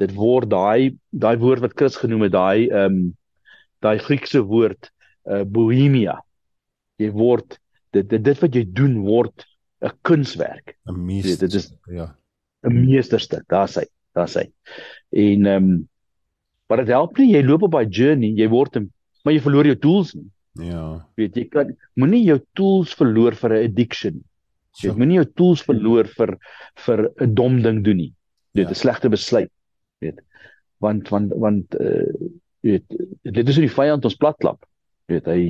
Dit 0.00 0.14
word 0.14 0.50
daai 0.50 0.96
daai 1.10 1.36
woord 1.38 1.60
wat 1.60 1.76
Chris 1.78 1.96
genoem 1.96 2.26
het, 2.26 2.32
daai 2.32 2.68
ehm 2.68 2.84
um, 2.84 3.16
daai 3.84 3.98
Griekse 4.00 4.40
woord 4.48 4.90
uh, 5.28 5.44
bohemia. 5.44 6.18
Jy 6.98 7.10
word 7.12 7.58
dit 7.92 8.08
dit, 8.08 8.22
dit 8.24 8.38
wat 8.40 8.54
jy 8.54 8.64
doen 8.64 9.00
word 9.04 9.46
'n 9.84 9.92
kunswerk. 10.02 10.76
'n 10.88 11.04
meester. 11.06 11.46
Dit 11.46 11.54
is 11.54 11.72
ja, 11.86 12.14
'n 12.64 12.74
meesterstuk. 12.86 13.44
Daar's 13.48 13.76
hy. 13.76 13.86
Daar's 14.14 14.34
hy. 14.34 14.48
En 15.10 15.46
ehm 15.46 15.64
um, 15.64 15.88
maar 16.68 16.80
dit 16.80 16.94
help 16.94 17.18
nie 17.18 17.34
jy 17.34 17.42
loop 17.44 17.62
op 17.62 17.74
daai 17.76 17.88
journey, 17.88 18.32
jy 18.34 18.48
word 18.48 18.76
'n 18.76 18.90
maar 19.24 19.34
jy 19.34 19.40
verloor 19.40 19.66
jou 19.66 19.76
tools 19.76 20.14
nie. 20.14 20.30
Ja. 20.68 21.06
Weet 21.18 21.36
jy 21.36 21.48
kan 21.50 21.74
moenie 21.98 22.24
jou 22.24 22.38
tools 22.54 22.94
verloor 22.94 23.34
vir 23.34 23.50
'n 23.52 23.64
addiction. 23.64 24.24
Jy 24.82 24.90
so. 24.90 24.96
moenie 24.96 25.20
jou 25.22 25.28
tools 25.34 25.62
verloor 25.62 26.06
vir 26.06 26.38
vir 26.86 27.10
'n 27.20 27.34
dom 27.34 27.62
ding 27.62 27.82
doen 27.84 27.96
nie. 27.96 28.12
Dit 28.54 28.70
is 28.70 28.70
ja. 28.70 28.72
'n 28.72 28.82
slegte 28.82 29.08
besluit. 29.08 29.50
Weet. 29.98 30.22
Want 30.82 31.08
want 31.08 31.32
want 31.36 31.76
uh, 31.80 32.30
weet 32.60 32.84
dit 33.22 33.48
is 33.48 33.58
hoe 33.58 33.66
die 33.66 33.76
vyand 33.76 34.04
ons 34.04 34.16
platklap 34.16 34.64
weet 35.06 35.26
hy 35.26 35.40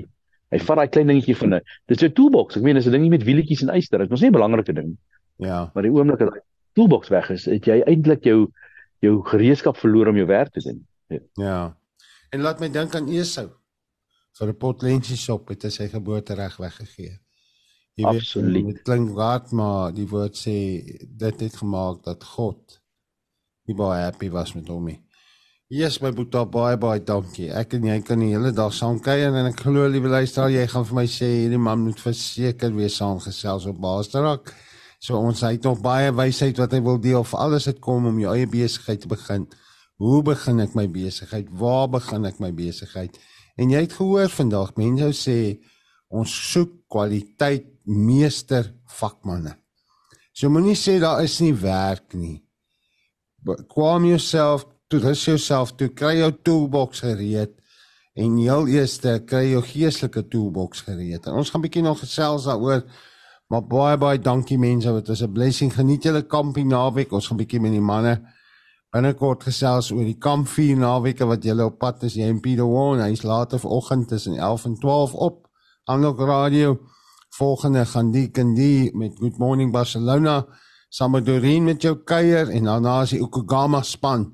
hy 0.55 0.59
vat 0.59 0.79
daai 0.79 0.89
klein 0.89 1.11
dingetjie 1.11 1.37
van 1.37 1.55
'n 1.55 1.61
dis 1.87 2.03
'n 2.03 2.13
toolbox. 2.13 2.57
Ek 2.57 2.63
meen 2.63 2.75
dis 2.75 2.87
'n 2.87 2.95
dingie 2.95 3.11
met 3.11 3.25
wielietjies 3.25 3.63
en 3.63 3.75
yster 3.75 3.99
dit 3.99 4.13
is 4.13 4.21
nie 4.21 4.31
'n 4.31 4.39
belangrike 4.39 4.73
ding 4.73 4.97
ja. 5.37 5.71
Maar 5.75 5.83
die 5.83 5.93
oomblik 5.93 6.19
dat 6.19 6.31
daai 6.31 6.43
toolbox 6.73 7.09
weg 7.09 7.31
is 7.31 7.47
het 7.51 7.67
jy 7.67 7.81
eintlik 7.87 8.25
jou 8.25 8.51
jou 9.05 9.19
gereedskap 9.29 9.77
verloor 9.77 10.09
om 10.09 10.17
jou 10.17 10.27
werk 10.27 10.53
te 10.53 10.63
doen. 10.65 10.87
Ja, 11.07 11.21
ja. 11.35 11.77
en 12.31 12.41
laat 12.41 12.61
my 12.61 12.71
dink 12.73 12.95
aan 12.95 13.09
Esau 13.09 13.51
vir 14.39 14.49
'n 14.49 14.57
pot 14.57 14.83
lensie 14.83 15.17
shop 15.17 15.49
het 15.49 15.63
hy 15.63 15.71
sy 15.71 15.89
geboortereg 15.89 16.57
weggegee. 16.57 17.19
Jy 17.95 18.05
Absoluut. 18.05 18.55
weet 18.55 18.75
dit 18.75 18.83
klink 18.83 19.17
raak 19.17 19.53
maar 19.53 19.93
die 19.93 20.07
woord 20.07 20.35
sê 20.35 20.83
dit 21.07 21.41
het 21.41 21.57
gemaak 21.57 22.03
dat 22.03 22.25
God 22.25 22.81
nie 23.67 23.77
baie 23.77 24.05
happy 24.05 24.31
was 24.31 24.55
met 24.55 24.69
hom 24.69 24.89
Yes, 25.73 25.97
my 26.03 26.11
boetie, 26.13 26.43
baie 26.53 26.77
baie 26.77 27.01
dankie. 27.01 27.47
Ek 27.49 27.73
en 27.79 27.87
jy 27.89 27.95
kan 28.05 28.21
die 28.21 28.35
hele 28.35 28.51
dag 28.53 28.75
saam 28.77 28.99
kuier 29.01 29.33
en 29.33 29.49
ek 29.49 29.63
glo 29.65 29.87
liewe 29.89 30.11
luisteraar, 30.13 30.53
jy 30.53 30.67
gaan 30.69 30.85
vir 30.85 30.99
my 30.99 31.05
sê 31.09 31.31
hierdie 31.31 31.59
man 31.59 31.81
moet 31.87 32.03
verseker 32.05 32.75
weer 32.77 32.93
saamgesels 32.93 33.65
op 33.73 33.81
Baasdrak. 33.81 34.53
So 35.01 35.17
ons 35.17 35.41
het 35.41 35.65
nog 35.65 35.81
baie 35.81 36.13
wysheid 36.13 36.61
wat 36.61 36.77
hy 36.77 36.83
wil 36.85 37.01
deel 37.01 37.25
vir 37.25 37.41
alles 37.47 37.71
het 37.73 37.81
kom 37.81 38.11
om 38.13 38.21
jou 38.21 38.37
eie 38.37 38.47
besigheid 38.53 39.03
te 39.03 39.09
begin. 39.09 39.49
Hoe 40.05 40.21
begin 40.29 40.61
ek 40.61 40.77
my 40.77 40.85
besigheid? 40.85 41.49
Waar 41.49 41.89
begin 41.97 42.29
ek 42.29 42.45
my 42.45 42.53
besigheid? 42.53 43.17
En 43.57 43.73
jy 43.73 43.87
het 43.87 43.97
gehoor 43.97 44.29
vandag 44.37 44.77
mense 44.77 45.11
sê 45.25 45.39
ons 46.13 46.39
soek 46.53 46.85
kwaliteit 46.93 47.73
meester 47.89 48.69
vakmanne. 49.01 49.57
So 50.37 50.53
moenie 50.53 50.77
sê 50.77 51.01
daar 51.01 51.25
is 51.25 51.41
nie 51.41 51.57
werk 51.57 52.13
nie. 52.13 52.44
Kwam 53.69 54.07
jouself 54.09 54.67
toe 54.89 55.01
rus 55.01 55.25
jouself 55.25 55.75
toe 55.77 55.89
kry 55.89 56.19
jou 56.19 56.31
toolbox 56.43 57.01
gereed 57.05 57.53
en 58.15 58.37
heel 58.39 58.69
eerste 58.71 59.17
kry 59.27 59.49
jou 59.51 59.63
geestelike 59.67 60.23
toolbox 60.31 60.85
gereed. 60.87 61.27
En 61.27 61.41
ons 61.41 61.51
gaan 61.51 61.65
bietjie 61.65 61.83
nog 61.83 61.99
gesels 61.99 62.47
daaroor. 62.47 62.85
Maar 63.51 63.67
baie 63.69 63.97
baie 64.01 64.19
dankie 64.19 64.59
mense, 64.59 64.93
dit 64.93 65.09
was 65.09 65.23
'n 65.23 65.33
blessing. 65.33 65.73
Geniet 65.75 66.03
julle 66.03 66.23
kampie 66.23 66.65
naweek. 66.65 67.13
Ons 67.13 67.27
gaan 67.27 67.37
bietjie 67.37 67.61
met 67.61 67.73
die 67.73 67.81
manne 67.81 68.23
binnekort 68.95 69.43
gesels 69.43 69.91
oor 69.91 70.05
die 70.05 70.19
kampie 70.19 70.77
naweke 70.77 71.27
wat 71.27 71.43
julle 71.43 71.65
op 71.65 71.79
pad 71.79 72.03
is. 72.03 72.15
Jy 72.15 72.29
en 72.29 72.41
Pieter 72.41 72.65
Woon, 72.65 73.01
hy's 73.01 73.23
later 73.23 73.59
vanoggend 73.59 74.09
tussen 74.09 74.39
11 74.39 74.65
en 74.65 74.75
12 74.79 75.15
op 75.15 75.49
Aanlok 75.85 76.21
Radio. 76.21 76.79
Volgende 77.29 77.85
gaan 77.87 78.11
die 78.11 78.29
kan 78.31 78.55
die 78.55 78.97
met 78.97 79.19
Good 79.19 79.39
Morning 79.39 79.73
Barcelona 79.73 80.47
saam 80.95 81.11
met 81.11 81.83
jou 81.83 81.97
kuier 82.07 82.51
en 82.55 82.69
daarna 82.69 83.01
is 83.03 83.17
die 83.17 83.23
Okugama 83.23 83.83
span 83.83 84.29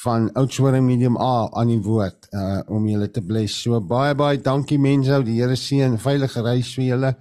van 0.00 0.30
Oudtshoorn 0.32 0.84
Medium 0.84 1.16
A 1.20 1.50
aan 1.52 1.68
die 1.68 1.82
woord 1.82 2.28
uh 2.32 2.62
om 2.72 2.86
julle 2.88 3.10
te 3.10 3.20
bless. 3.20 3.62
So 3.62 3.80
baie 3.80 4.14
baie 4.14 4.40
dankie 4.40 4.78
mense. 4.78 5.22
Die 5.24 5.36
Here 5.40 5.56
seën 5.56 5.98
veilige 6.00 6.42
reis 6.42 6.72
vir 6.74 6.84
julle. 6.84 7.12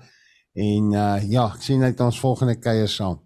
En 0.56 0.94
uh 0.94 1.20
ja, 1.28 1.50
ek 1.50 1.62
sien 1.62 1.84
uit 1.84 2.00
ons 2.00 2.20
volgende 2.20 2.56
kuier 2.56 2.88
saam. 2.88 3.20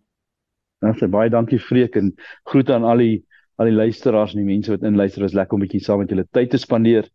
Ons 0.82 0.98
sê 1.02 1.08
baie 1.08 1.30
dankie 1.30 1.62
Freek 1.62 1.96
en 2.02 2.16
groete 2.50 2.74
aan 2.74 2.84
al 2.84 3.06
die 3.06 3.26
al 3.58 3.70
die 3.70 3.78
luisteraars 3.78 4.34
en 4.34 4.42
die 4.42 4.50
mense 4.50 4.74
wat 4.74 4.90
inluister. 4.90 5.22
Dit 5.22 5.36
is 5.36 5.38
lekker 5.38 5.54
om 5.54 5.62
'n 5.62 5.68
bietjie 5.68 5.86
saam 5.86 6.00
met 6.00 6.10
julle 6.10 6.26
tyd 6.32 6.50
te 6.50 6.58
spandeer. 6.58 7.06